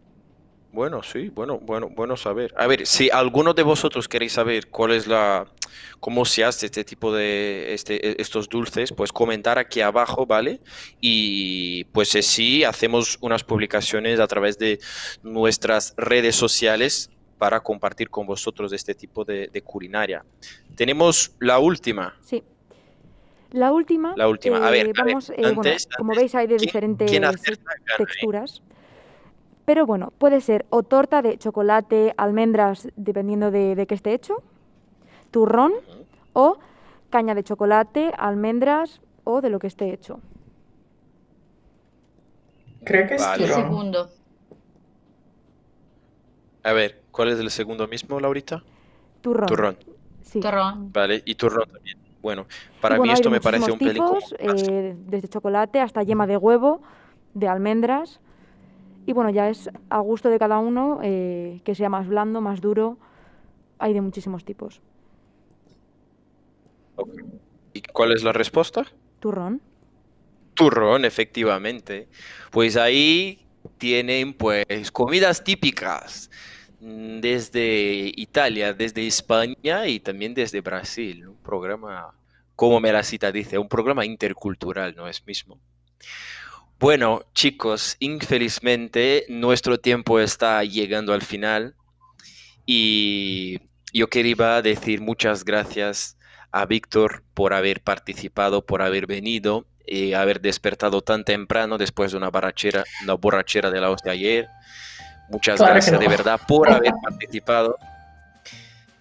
bueno, 0.72 1.02
sí, 1.02 1.28
bueno, 1.28 1.60
bueno, 1.60 1.88
bueno 1.94 2.16
saber. 2.16 2.52
A 2.56 2.66
ver, 2.66 2.86
si 2.86 3.08
alguno 3.10 3.54
de 3.54 3.62
vosotros 3.62 4.08
queréis 4.08 4.32
saber 4.32 4.68
cuál 4.68 4.90
es 4.90 5.06
la, 5.06 5.46
cómo 6.00 6.24
se 6.24 6.44
hace 6.44 6.66
este 6.66 6.84
tipo 6.84 7.12
de 7.12 7.72
este, 7.74 7.94
e- 8.10 8.16
estos 8.18 8.48
dulces, 8.48 8.92
pues 8.92 9.12
comentar 9.12 9.58
aquí 9.58 9.80
abajo, 9.80 10.26
¿vale? 10.26 10.60
Y 11.00 11.84
pues 11.92 12.14
eh, 12.14 12.22
sí, 12.22 12.64
hacemos 12.64 13.18
unas 13.20 13.44
publicaciones 13.44 14.20
a 14.20 14.26
través 14.26 14.58
de 14.58 14.78
nuestras 15.22 15.94
redes 15.96 16.36
sociales 16.36 17.10
para 17.38 17.60
compartir 17.60 18.10
con 18.10 18.26
vosotros 18.26 18.72
este 18.72 18.94
tipo 18.94 19.24
de, 19.24 19.48
de 19.52 19.62
culinaria. 19.62 20.24
Tenemos 20.76 21.32
la 21.40 21.58
última. 21.58 22.14
Sí. 22.22 22.42
La 23.50 23.72
última, 23.72 24.14
La 24.16 24.28
última. 24.28 24.56
A 24.66 24.70
ver, 24.70 24.86
eh, 24.86 24.92
a 24.96 25.04
ver, 25.04 25.06
vamos, 25.06 25.30
eh, 25.30 25.34
bueno, 25.42 25.60
antes- 25.60 25.86
como 25.96 26.14
veis 26.14 26.34
hay 26.34 26.46
de 26.46 26.56
¿quién- 26.56 26.66
diferentes 26.66 27.08
quién 27.10 27.22
texturas. 27.96 28.62
Pero 29.64 29.86
bueno, 29.86 30.12
puede 30.18 30.40
ser 30.40 30.66
o 30.70 30.82
torta 30.82 31.22
de 31.22 31.38
chocolate, 31.38 32.12
almendras, 32.16 32.88
dependiendo 32.96 33.50
de, 33.50 33.74
de 33.74 33.86
qué 33.86 33.94
esté 33.94 34.12
hecho, 34.12 34.42
turrón 35.34 35.72
o 36.32 36.58
caña 37.10 37.34
de 37.34 37.42
chocolate, 37.42 38.12
almendras 38.16 39.00
o 39.24 39.40
de 39.40 39.50
lo 39.50 39.58
que 39.58 39.66
esté 39.66 39.92
hecho. 39.92 40.20
Creo 42.84 43.08
que 43.08 43.16
es 43.16 43.20
Vale. 43.20 43.44
El 43.46 43.50
segundo. 43.50 44.10
A 46.62 46.72
ver, 46.72 47.02
¿cuál 47.10 47.30
es 47.30 47.40
el 47.40 47.50
segundo 47.50 47.88
mismo, 47.88 48.20
Laurita? 48.20 48.62
Turrón. 49.22 49.48
Turrón. 49.48 49.76
Sí. 50.22 50.38
Turrón. 50.38 50.92
Vale, 50.92 51.20
y 51.24 51.34
turrón 51.34 51.68
también. 51.68 51.98
Bueno, 52.22 52.46
para 52.80 52.96
bueno, 52.96 53.10
mí 53.10 53.14
esto 53.14 53.28
me 53.28 53.40
parece 53.40 53.72
un 53.72 53.78
pelín 53.78 54.04
tipos, 54.04 54.34
eh, 54.38 54.94
desde 54.96 55.26
chocolate 55.26 55.80
hasta 55.80 56.04
yema 56.04 56.28
de 56.28 56.36
huevo, 56.36 56.80
de 57.34 57.48
almendras. 57.48 58.20
Y 59.04 59.12
bueno, 59.12 59.30
ya 59.30 59.50
es 59.50 59.68
a 59.90 59.98
gusto 59.98 60.30
de 60.30 60.38
cada 60.38 60.58
uno 60.60 61.00
eh, 61.02 61.60
que 61.64 61.74
sea 61.74 61.88
más 61.88 62.06
blando, 62.06 62.40
más 62.40 62.60
duro. 62.60 62.98
Hay 63.80 63.92
de 63.94 64.00
muchísimos 64.00 64.44
tipos. 64.44 64.80
¿Y 67.72 67.82
cuál 67.82 68.12
es 68.12 68.22
la 68.22 68.32
respuesta? 68.32 68.84
Turrón. 69.20 69.60
Turrón, 70.54 71.04
efectivamente. 71.04 72.08
Pues 72.50 72.76
ahí 72.76 73.46
tienen 73.78 74.34
pues 74.34 74.90
comidas 74.92 75.42
típicas 75.42 76.30
mm, 76.80 77.20
desde 77.20 78.12
Italia, 78.16 78.72
desde 78.72 79.06
España 79.06 79.86
y 79.86 80.00
también 80.00 80.34
desde 80.34 80.60
Brasil. 80.60 81.28
Un 81.28 81.42
programa, 81.42 82.14
como 82.54 82.80
me 82.80 82.92
la 82.92 83.02
cita 83.02 83.32
dice, 83.32 83.58
un 83.58 83.68
programa 83.68 84.04
intercultural, 84.04 84.94
¿no 84.94 85.08
es 85.08 85.26
mismo? 85.26 85.58
Bueno, 86.78 87.22
chicos, 87.34 87.96
infelizmente 88.00 89.24
nuestro 89.28 89.78
tiempo 89.78 90.20
está 90.20 90.62
llegando 90.64 91.12
al 91.14 91.22
final 91.22 91.74
y 92.66 93.58
yo 93.92 94.08
quería 94.08 94.60
decir 94.60 95.00
muchas 95.00 95.44
gracias 95.44 96.18
a 96.54 96.66
Víctor 96.66 97.24
por 97.34 97.52
haber 97.52 97.80
participado, 97.80 98.64
por 98.64 98.80
haber 98.80 99.08
venido 99.08 99.66
y 99.84 100.12
haber 100.12 100.40
despertado 100.40 101.00
tan 101.00 101.24
temprano 101.24 101.78
después 101.78 102.12
de 102.12 102.18
una 102.18 102.30
borrachera, 102.30 102.84
una 103.02 103.14
borrachera 103.14 103.72
de 103.72 103.80
la 103.80 103.90
hostia 103.90 104.12
ayer. 104.12 104.48
Muchas 105.28 105.56
Claro 105.56 105.72
gracias 105.72 105.94
no. 105.94 105.98
de 105.98 106.06
verdad 106.06 106.40
por 106.46 106.70
haber 106.72 106.92
participado. 107.02 107.76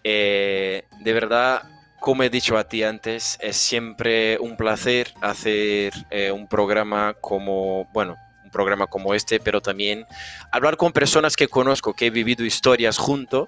Eh, 0.03 0.83
de 1.01 1.13
verdad, 1.13 1.61
como 1.99 2.23
he 2.23 2.31
dicho 2.31 2.57
a 2.57 2.63
ti 2.63 2.81
antes, 2.81 3.37
es 3.39 3.55
siempre 3.55 4.39
un 4.39 4.57
placer 4.57 5.13
hacer 5.21 5.93
eh, 6.09 6.31
un 6.31 6.47
programa 6.47 7.13
como, 7.21 7.87
bueno, 7.93 8.17
un 8.43 8.49
programa 8.49 8.87
como 8.87 9.13
este, 9.13 9.39
pero 9.39 9.61
también 9.61 10.07
hablar 10.51 10.75
con 10.75 10.91
personas 10.91 11.35
que 11.35 11.47
conozco, 11.47 11.93
que 11.93 12.07
he 12.07 12.09
vivido 12.09 12.43
historias 12.43 12.97
junto 12.97 13.47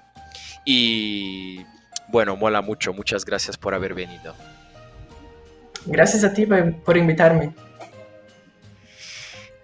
y 0.64 1.66
bueno, 2.08 2.36
mola 2.36 2.60
mucho. 2.60 2.92
Muchas 2.92 3.24
gracias 3.24 3.56
por 3.56 3.74
haber 3.74 3.94
venido. 3.94 4.34
Gracias 5.86 6.24
a 6.24 6.32
ti 6.32 6.46
por, 6.46 6.96
invitarme. 6.96 7.52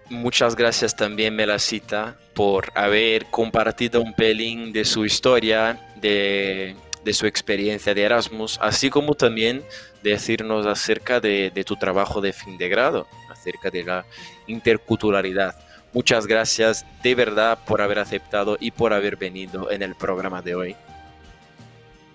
Muchas 0.09 0.55
gracias 0.55 0.95
también, 0.95 1.35
Melasita, 1.35 2.15
por 2.33 2.71
haber 2.75 3.25
compartido 3.25 4.01
un 4.01 4.13
pelín 4.13 4.71
de 4.71 4.85
su 4.85 5.05
historia, 5.05 5.79
de, 5.99 6.75
de 7.03 7.13
su 7.13 7.25
experiencia 7.25 7.93
de 7.93 8.03
Erasmus, 8.03 8.59
así 8.61 8.89
como 8.89 9.15
también 9.15 9.63
decirnos 10.01 10.65
acerca 10.65 11.19
de, 11.19 11.51
de 11.53 11.63
tu 11.63 11.75
trabajo 11.75 12.21
de 12.21 12.31
fin 12.31 12.57
de 12.57 12.69
grado, 12.69 13.07
acerca 13.29 13.69
de 13.69 13.83
la 13.83 14.05
interculturalidad. 14.47 15.55
Muchas 15.93 16.25
gracias 16.25 16.85
de 17.03 17.15
verdad 17.15 17.59
por 17.65 17.81
haber 17.81 17.99
aceptado 17.99 18.57
y 18.59 18.71
por 18.71 18.93
haber 18.93 19.17
venido 19.17 19.71
en 19.71 19.81
el 19.83 19.95
programa 19.95 20.41
de 20.41 20.55
hoy. 20.55 20.75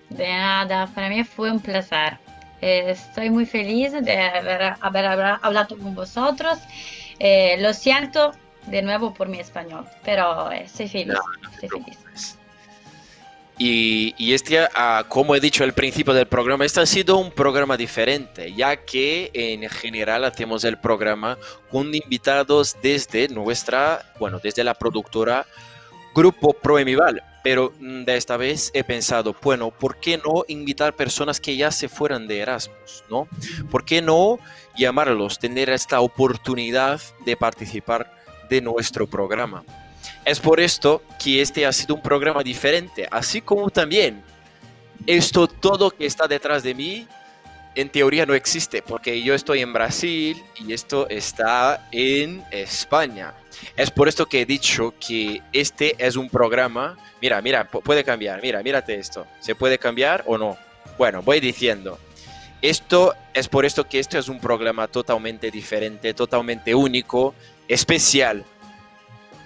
De 0.09 0.27
nada, 0.27 0.87
para 0.87 1.09
mí 1.09 1.23
fue 1.23 1.51
un 1.51 1.59
placer. 1.59 2.17
Eh, 2.61 2.91
estoy 2.91 3.29
muy 3.29 3.45
feliz 3.45 3.93
de 3.93 4.19
haber, 4.19 4.75
haber 4.81 5.05
habla- 5.05 5.39
hablado 5.41 5.77
con 5.77 5.95
vosotros. 5.95 6.57
Eh, 7.19 7.57
lo 7.59 7.73
siento 7.73 8.31
de 8.67 8.81
nuevo 8.81 9.13
por 9.13 9.27
mi 9.27 9.39
español, 9.39 9.85
pero 10.03 10.51
eh, 10.51 10.63
estoy 10.65 10.87
feliz. 10.89 11.07
No, 11.07 11.21
estoy 11.51 11.69
feliz. 11.69 11.85
preocupes. 11.97 12.35
Y, 13.61 14.33
este, 14.33 14.57
ah, 14.73 15.03
como 15.09 15.35
he 15.35 15.41
dicho 15.41 15.65
al 15.65 15.73
principio 15.73 16.13
del 16.13 16.27
programa, 16.27 16.63
este 16.63 16.79
ha 16.79 16.85
sido 16.85 17.17
un 17.17 17.29
programa 17.29 17.75
diferente, 17.75 18.53
ya 18.53 18.77
que 18.77 19.31
en 19.33 19.69
general 19.69 20.23
hacemos 20.23 20.63
el 20.63 20.77
programa 20.77 21.37
con 21.69 21.93
invitados 21.93 22.77
desde 22.81 23.27
nuestra, 23.27 24.13
bueno, 24.17 24.39
desde 24.41 24.63
la 24.63 24.73
productora 24.75 25.45
Grupo 26.15 26.53
Proemival. 26.53 27.21
Pero 27.43 27.73
mm, 27.79 28.03
de 28.03 28.17
esta 28.17 28.37
vez 28.37 28.71
he 28.73 28.83
pensado, 28.83 29.35
bueno, 29.41 29.71
¿por 29.71 29.97
qué 29.97 30.17
no 30.17 30.43
invitar 30.47 30.95
personas 30.95 31.39
que 31.39 31.55
ya 31.55 31.71
se 31.71 31.89
fueran 31.89 32.27
de 32.27 32.39
Erasmus? 32.39 33.03
¿no? 33.09 33.27
¿Por 33.69 33.85
qué 33.85 34.01
no 34.01 34.39
llamarlos, 34.77 35.39
tener 35.39 35.69
esta 35.69 36.01
oportunidad 36.01 37.01
de 37.25 37.37
participar 37.37 38.11
de 38.49 38.61
nuestro 38.61 39.07
programa? 39.07 39.63
Es 40.25 40.39
por 40.39 40.59
esto 40.59 41.01
que 41.21 41.41
este 41.41 41.65
ha 41.65 41.73
sido 41.73 41.95
un 41.95 42.01
programa 42.01 42.43
diferente, 42.43 43.07
así 43.09 43.41
como 43.41 43.69
también 43.69 44.23
esto 45.07 45.47
todo 45.47 45.91
que 45.91 46.05
está 46.05 46.27
detrás 46.27 46.63
de 46.63 46.75
mí 46.75 47.07
en 47.79 47.89
teoría 47.89 48.25
no 48.25 48.33
existe, 48.33 48.81
porque 48.81 49.21
yo 49.21 49.33
estoy 49.33 49.61
en 49.61 49.71
Brasil 49.71 50.43
y 50.55 50.73
esto 50.73 51.07
está 51.07 51.87
en 51.91 52.43
España. 52.51 53.33
Es 53.77 53.89
por 53.89 54.09
esto 54.09 54.25
que 54.25 54.41
he 54.41 54.45
dicho 54.45 54.93
que 54.99 55.41
este 55.53 55.95
es 55.97 56.17
un 56.17 56.29
programa, 56.29 56.97
mira, 57.21 57.41
mira, 57.41 57.69
puede 57.69 58.03
cambiar, 58.03 58.41
mira, 58.41 58.61
mírate 58.63 58.95
esto, 58.95 59.25
¿se 59.39 59.55
puede 59.55 59.77
cambiar 59.77 60.23
o 60.27 60.37
no? 60.37 60.57
Bueno, 60.97 61.21
voy 61.21 61.39
diciendo, 61.39 61.97
esto 62.61 63.13
es 63.33 63.47
por 63.47 63.63
esto 63.63 63.87
que 63.87 63.99
esto 63.99 64.17
es 64.17 64.27
un 64.27 64.41
programa 64.41 64.89
totalmente 64.89 65.49
diferente, 65.49 66.13
totalmente 66.13 66.75
único, 66.75 67.33
especial, 67.69 68.43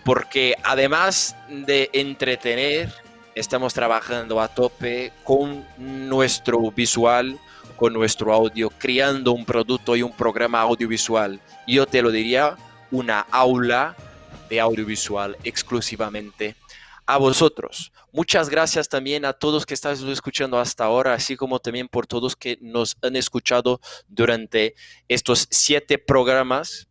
porque 0.03 0.55
además 0.63 1.35
de 1.49 1.91
entretener, 1.93 2.91
estamos 3.35 3.75
trabajando 3.75 4.41
a 4.41 4.47
tope 4.47 5.11
con 5.23 5.65
nuestro 5.77 6.71
visual, 6.71 7.39
con 7.75 7.93
nuestro 7.93 8.33
audio, 8.33 8.69
creando 8.69 9.31
un 9.31 9.45
producto 9.45 9.95
y 9.95 10.01
un 10.01 10.11
programa 10.11 10.61
audiovisual. 10.61 11.39
Yo 11.67 11.85
te 11.85 12.01
lo 12.01 12.11
diría, 12.11 12.55
una 12.91 13.21
aula 13.31 13.95
de 14.49 14.59
audiovisual 14.59 15.37
exclusivamente 15.43 16.55
a 17.05 17.17
vosotros. 17.17 17.91
Muchas 18.11 18.49
gracias 18.49 18.87
también 18.87 19.25
a 19.25 19.33
todos 19.33 19.65
que 19.65 19.73
están 19.73 19.95
escuchando 20.09 20.59
hasta 20.59 20.85
ahora, 20.85 21.13
así 21.13 21.35
como 21.35 21.59
también 21.59 21.87
por 21.87 22.05
todos 22.05 22.35
que 22.35 22.57
nos 22.61 22.95
han 23.01 23.15
escuchado 23.15 23.81
durante 24.07 24.75
estos 25.07 25.47
siete 25.49 25.97
programas 25.97 26.87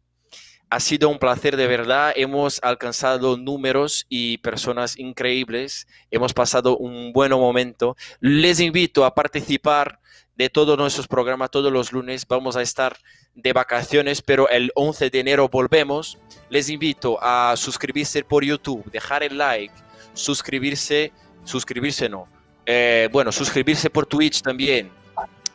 ha 0.72 0.80
sido 0.80 1.10
un 1.10 1.18
placer 1.18 1.58
de 1.58 1.66
verdad. 1.66 2.14
Hemos 2.16 2.58
alcanzado 2.62 3.36
números 3.36 4.06
y 4.08 4.38
personas 4.38 4.98
increíbles. 4.98 5.86
Hemos 6.10 6.32
pasado 6.32 6.78
un 6.78 7.12
buen 7.12 7.30
momento. 7.32 7.94
Les 8.20 8.58
invito 8.58 9.04
a 9.04 9.14
participar 9.14 10.00
de 10.36 10.48
todos 10.48 10.78
nuestros 10.78 11.08
programas 11.08 11.50
todos 11.50 11.72
los 11.72 11.92
lunes. 11.92 12.26
Vamos 12.26 12.56
a 12.56 12.62
estar 12.62 12.96
de 13.34 13.52
vacaciones, 13.52 14.22
pero 14.22 14.48
el 14.48 14.72
11 14.74 15.10
de 15.10 15.20
enero 15.20 15.48
volvemos. 15.48 16.18
Les 16.48 16.68
invito 16.68 17.18
a 17.22 17.54
suscribirse 17.56 18.24
por 18.24 18.44
YouTube, 18.44 18.84
dejar 18.90 19.22
el 19.22 19.38
like, 19.38 19.74
suscribirse, 20.14 21.12
suscribirse 21.44 22.08
no. 22.08 22.28
Eh, 22.66 23.08
bueno, 23.12 23.32
suscribirse 23.32 23.90
por 23.90 24.06
Twitch 24.06 24.42
también 24.42 24.90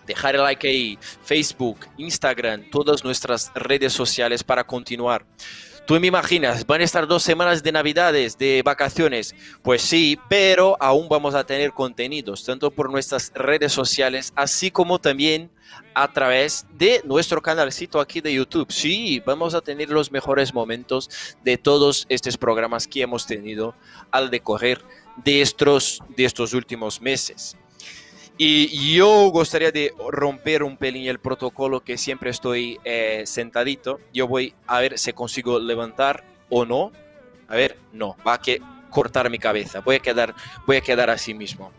dejar 0.07 0.36
el 0.36 0.41
like 0.41 0.67
ahí, 0.67 0.97
Facebook, 1.23 1.86
Instagram, 1.97 2.69
todas 2.71 3.03
nuestras 3.03 3.51
redes 3.53 3.93
sociales 3.93 4.43
para 4.43 4.63
continuar. 4.63 5.25
Tú 5.88 5.97
me 6.01 6.07
imaginas, 6.07 6.67
van 6.67 6.81
a 6.81 6.83
estar 6.83 7.07
dos 7.07 7.23
semanas 7.23 7.63
de 7.63 7.71
navidades, 7.71 8.38
de 8.38 8.61
vacaciones. 8.61 9.33
Pues 9.61 9.81
sí, 9.81 10.19
pero 10.27 10.75
aún 10.81 11.07
vamos 11.07 11.33
a 11.33 11.45
tener 11.45 11.71
contenidos, 11.71 12.43
tanto 12.43 12.69
por 12.71 12.91
nuestras 12.91 13.31
redes 13.33 13.71
sociales, 13.71 14.33
así 14.35 14.69
como 14.69 14.99
también 14.99 15.49
a 15.93 16.11
través 16.11 16.65
de 16.73 17.01
nuestro 17.05 17.41
canalcito 17.41 18.01
aquí 18.01 18.19
de 18.19 18.33
YouTube. 18.33 18.69
Sí, 18.69 19.23
vamos 19.25 19.53
a 19.53 19.61
tener 19.61 19.89
los 19.89 20.11
mejores 20.11 20.53
momentos 20.53 21.09
de 21.45 21.57
todos 21.57 22.05
estos 22.09 22.35
programas 22.35 22.85
que 22.85 23.03
hemos 23.03 23.25
tenido 23.25 23.73
al 24.11 24.29
decorrer 24.29 24.83
de 25.23 25.41
estos, 25.41 26.03
de 26.17 26.25
estos 26.25 26.53
últimos 26.53 27.01
meses. 27.01 27.55
Y 28.39 28.95
yo 28.95 29.29
gustaría 29.29 29.71
de 29.71 29.93
romper 30.09 30.61
un 30.61 30.77
pelín 30.77 31.07
el 31.07 31.19
protocolo 31.19 31.83
que 31.83 31.97
siempre 31.97 32.29
estoy 32.29 32.79
eh, 32.83 33.23
sentadito. 33.25 33.99
Yo 34.13 34.27
voy 34.27 34.53
a 34.67 34.79
ver 34.79 34.99
si 34.99 35.11
consigo 35.13 35.59
levantar 35.59 36.23
o 36.49 36.63
no. 36.63 36.91
A 37.47 37.55
ver, 37.55 37.77
no, 37.93 38.15
va 38.25 38.35
a 38.35 38.41
que 38.41 38.61
cortar 38.91 39.29
mi 39.31 39.39
cabeza. 39.39 39.79
Voy 39.79 39.95
a 39.95 39.99
quedar, 39.99 40.35
voy 40.67 40.77
a 40.77 40.81
quedar 40.81 41.09
así 41.09 41.33
mismo. 41.33 41.71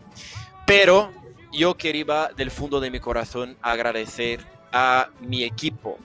Pero 0.65 1.13
yo 1.51 1.77
quería 1.77 2.29
del 2.35 2.51
fondo 2.51 2.79
de 2.79 2.91
mi 2.91 2.99
corazón 2.99 3.57
agradecer 3.61 4.45
a 4.71 5.09
mi 5.21 5.43
equipo, 5.43 5.97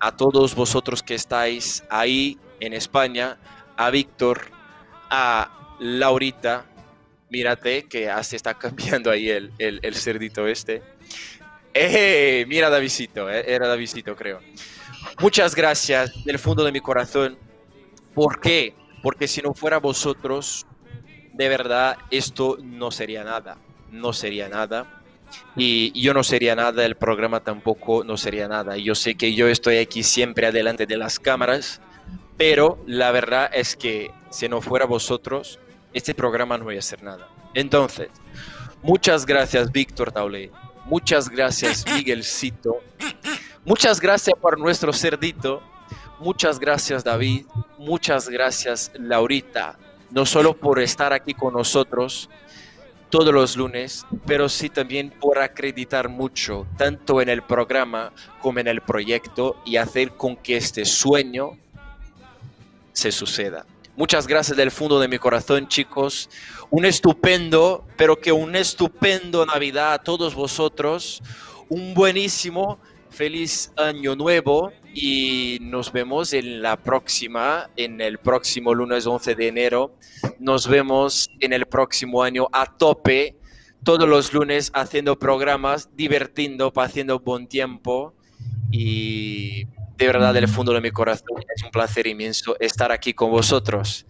a 0.00 0.16
todos 0.16 0.54
vosotros 0.54 1.02
que 1.02 1.14
estáis 1.14 1.84
ahí 1.90 2.38
en 2.60 2.72
España, 2.72 3.38
a 3.76 3.90
Víctor, 3.90 4.50
a 5.10 5.76
Laurita, 5.78 6.64
mírate 7.30 7.84
que 7.84 8.10
se 8.22 8.36
está 8.36 8.54
cambiando 8.54 9.10
ahí 9.10 9.28
el, 9.28 9.52
el, 9.58 9.94
cerdito 9.94 10.46
este. 10.46 10.82
¡Eh! 11.72 12.44
Mira 12.48 12.70
Davidito, 12.70 13.30
eh, 13.30 13.44
era 13.46 13.66
Davidito 13.66 14.14
creo. 14.14 14.40
Muchas 15.20 15.54
gracias 15.54 16.24
del 16.24 16.38
fondo 16.38 16.64
de 16.64 16.72
mi 16.72 16.80
corazón. 16.80 17.36
¿Por 18.14 18.40
qué? 18.40 18.74
Porque 19.02 19.28
si 19.28 19.42
no 19.42 19.54
fuera 19.54 19.78
vosotros, 19.78 20.66
de 21.32 21.48
verdad 21.48 21.98
esto 22.10 22.58
no 22.62 22.90
sería 22.90 23.24
nada. 23.24 23.58
No 23.90 24.12
sería 24.12 24.48
nada. 24.48 25.02
Y 25.56 25.98
yo 26.00 26.14
no 26.14 26.22
sería 26.22 26.54
nada, 26.54 26.84
el 26.84 26.96
programa 26.96 27.40
tampoco 27.40 28.04
no 28.04 28.16
sería 28.16 28.48
nada. 28.48 28.76
Yo 28.76 28.94
sé 28.94 29.16
que 29.16 29.34
yo 29.34 29.48
estoy 29.48 29.78
aquí 29.78 30.02
siempre 30.02 30.46
adelante 30.46 30.86
de 30.86 30.96
las 30.96 31.18
cámaras, 31.18 31.80
pero 32.36 32.82
la 32.86 33.10
verdad 33.10 33.50
es 33.52 33.76
que 33.76 34.10
si 34.30 34.48
no 34.48 34.60
fuera 34.60 34.86
vosotros, 34.86 35.60
este 35.94 36.14
programa 36.14 36.58
no 36.58 36.64
voy 36.64 36.76
a 36.76 36.80
hacer 36.80 37.02
nada. 37.02 37.28
Entonces, 37.54 38.08
muchas 38.82 39.24
gracias 39.24 39.72
Víctor 39.72 40.12
Taule, 40.12 40.50
muchas 40.84 41.30
gracias 41.30 41.84
Miguelcito, 41.94 42.80
muchas 43.64 44.00
gracias 44.00 44.36
por 44.38 44.58
nuestro 44.58 44.92
cerdito, 44.92 45.62
muchas 46.18 46.58
gracias 46.58 47.04
David, 47.04 47.46
muchas 47.78 48.28
gracias 48.28 48.90
Laurita, 48.98 49.78
no 50.10 50.26
solo 50.26 50.54
por 50.54 50.80
estar 50.80 51.12
aquí 51.12 51.32
con 51.32 51.54
nosotros 51.54 52.28
todos 53.14 53.32
los 53.32 53.56
lunes, 53.56 54.04
pero 54.26 54.48
sí 54.48 54.68
también 54.68 55.08
por 55.08 55.38
acreditar 55.38 56.08
mucho, 56.08 56.66
tanto 56.76 57.22
en 57.22 57.28
el 57.28 57.42
programa 57.42 58.12
como 58.40 58.58
en 58.58 58.66
el 58.66 58.80
proyecto 58.80 59.62
y 59.64 59.76
hacer 59.76 60.16
con 60.16 60.34
que 60.34 60.56
este 60.56 60.84
sueño 60.84 61.56
se 62.92 63.12
suceda. 63.12 63.66
Muchas 63.96 64.26
gracias 64.26 64.56
del 64.56 64.72
fondo 64.72 64.98
de 64.98 65.06
mi 65.06 65.18
corazón, 65.18 65.68
chicos. 65.68 66.28
Un 66.68 66.84
estupendo, 66.84 67.86
pero 67.96 68.18
que 68.18 68.32
un 68.32 68.56
estupendo 68.56 69.46
Navidad 69.46 69.92
a 69.92 69.98
todos 69.98 70.34
vosotros. 70.34 71.22
Un 71.68 71.94
buenísimo, 71.94 72.80
feliz 73.10 73.72
año 73.76 74.16
nuevo 74.16 74.72
y 74.92 75.58
nos 75.60 75.92
vemos 75.92 76.32
en 76.32 76.60
la 76.60 76.76
próxima, 76.76 77.70
en 77.76 78.00
el 78.00 78.18
próximo 78.18 78.74
lunes 78.74 79.06
11 79.06 79.36
de 79.36 79.46
enero. 79.46 79.94
Nos 80.40 80.66
vemos 80.66 81.30
en 81.38 81.52
el 81.52 81.66
próximo 81.66 82.24
año 82.24 82.48
a 82.50 82.66
tope, 82.66 83.36
todos 83.84 84.08
los 84.08 84.32
lunes 84.32 84.72
haciendo 84.74 85.20
programas, 85.20 85.88
divirtiendo, 85.94 86.72
haciendo 86.74 87.20
buen 87.20 87.46
tiempo 87.46 88.12
y 88.72 89.68
de 89.96 90.06
verdad 90.06 90.34
del 90.34 90.48
fondo 90.48 90.72
de 90.72 90.80
mi 90.80 90.90
corazón 90.90 91.42
es 91.54 91.62
un 91.62 91.70
placer 91.70 92.06
inmenso 92.06 92.56
estar 92.58 92.90
aquí 92.90 93.14
con 93.14 93.30
vosotros. 93.30 94.06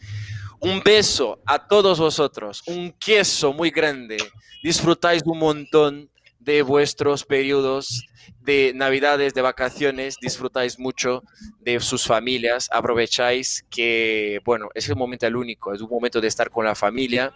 Un 0.61 0.81
beso 0.82 1.40
a 1.44 1.66
todos 1.66 1.98
vosotros, 1.98 2.62
un 2.66 2.93
queso 2.93 3.52
muy 3.52 3.70
grande. 3.70 4.16
Disfrutáis 4.62 5.23
un 5.27 5.39
montón 5.39 6.11
de 6.39 6.62
vuestros 6.62 7.24
periodos 7.24 8.06
de 8.45 8.73
navidades, 8.75 9.33
de 9.35 9.41
vacaciones, 9.43 10.19
disfrutáis 10.21 10.79
mucho 10.79 11.23
de 11.61 11.81
sus 11.81 12.07
familias, 12.07 12.69
aprovecháis 12.73 13.65
que, 13.71 14.41
bueno, 14.45 14.69
es 14.75 14.89
el 14.89 14.97
momento 14.97 15.27
el 15.27 15.37
único, 15.37 15.73
es 15.73 15.81
un 15.81 15.89
momento 15.89 16.21
de 16.21 16.29
estar 16.29 16.51
con 16.51 16.65
la 16.65 16.75
familia 16.75 17.33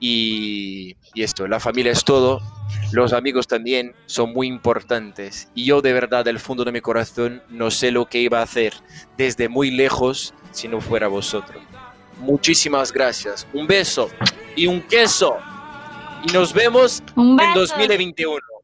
y, 0.00 0.96
y 1.14 1.22
esto, 1.22 1.46
la 1.46 1.60
familia 1.60 1.92
es 1.92 2.04
todo, 2.04 2.40
los 2.92 3.12
amigos 3.12 3.46
también 3.46 3.94
son 4.06 4.32
muy 4.32 4.48
importantes 4.48 5.48
y 5.54 5.66
yo 5.66 5.82
de 5.82 5.92
verdad 5.92 6.24
del 6.24 6.40
fondo 6.40 6.64
de 6.64 6.72
mi 6.72 6.80
corazón 6.80 7.42
no 7.48 7.70
sé 7.70 7.92
lo 7.92 8.06
que 8.06 8.18
iba 8.18 8.40
a 8.40 8.42
hacer 8.42 8.74
desde 9.16 9.48
muy 9.48 9.70
lejos 9.70 10.34
si 10.50 10.66
no 10.66 10.80
fuera 10.80 11.06
vosotros. 11.06 11.62
Muchísimas 12.18 12.92
gracias, 12.92 13.46
un 13.52 13.66
beso 13.66 14.10
y 14.56 14.66
un 14.66 14.82
queso 14.82 15.36
y 16.28 16.32
nos 16.32 16.52
vemos 16.52 17.02
en 17.16 17.54
2021. 17.54 18.59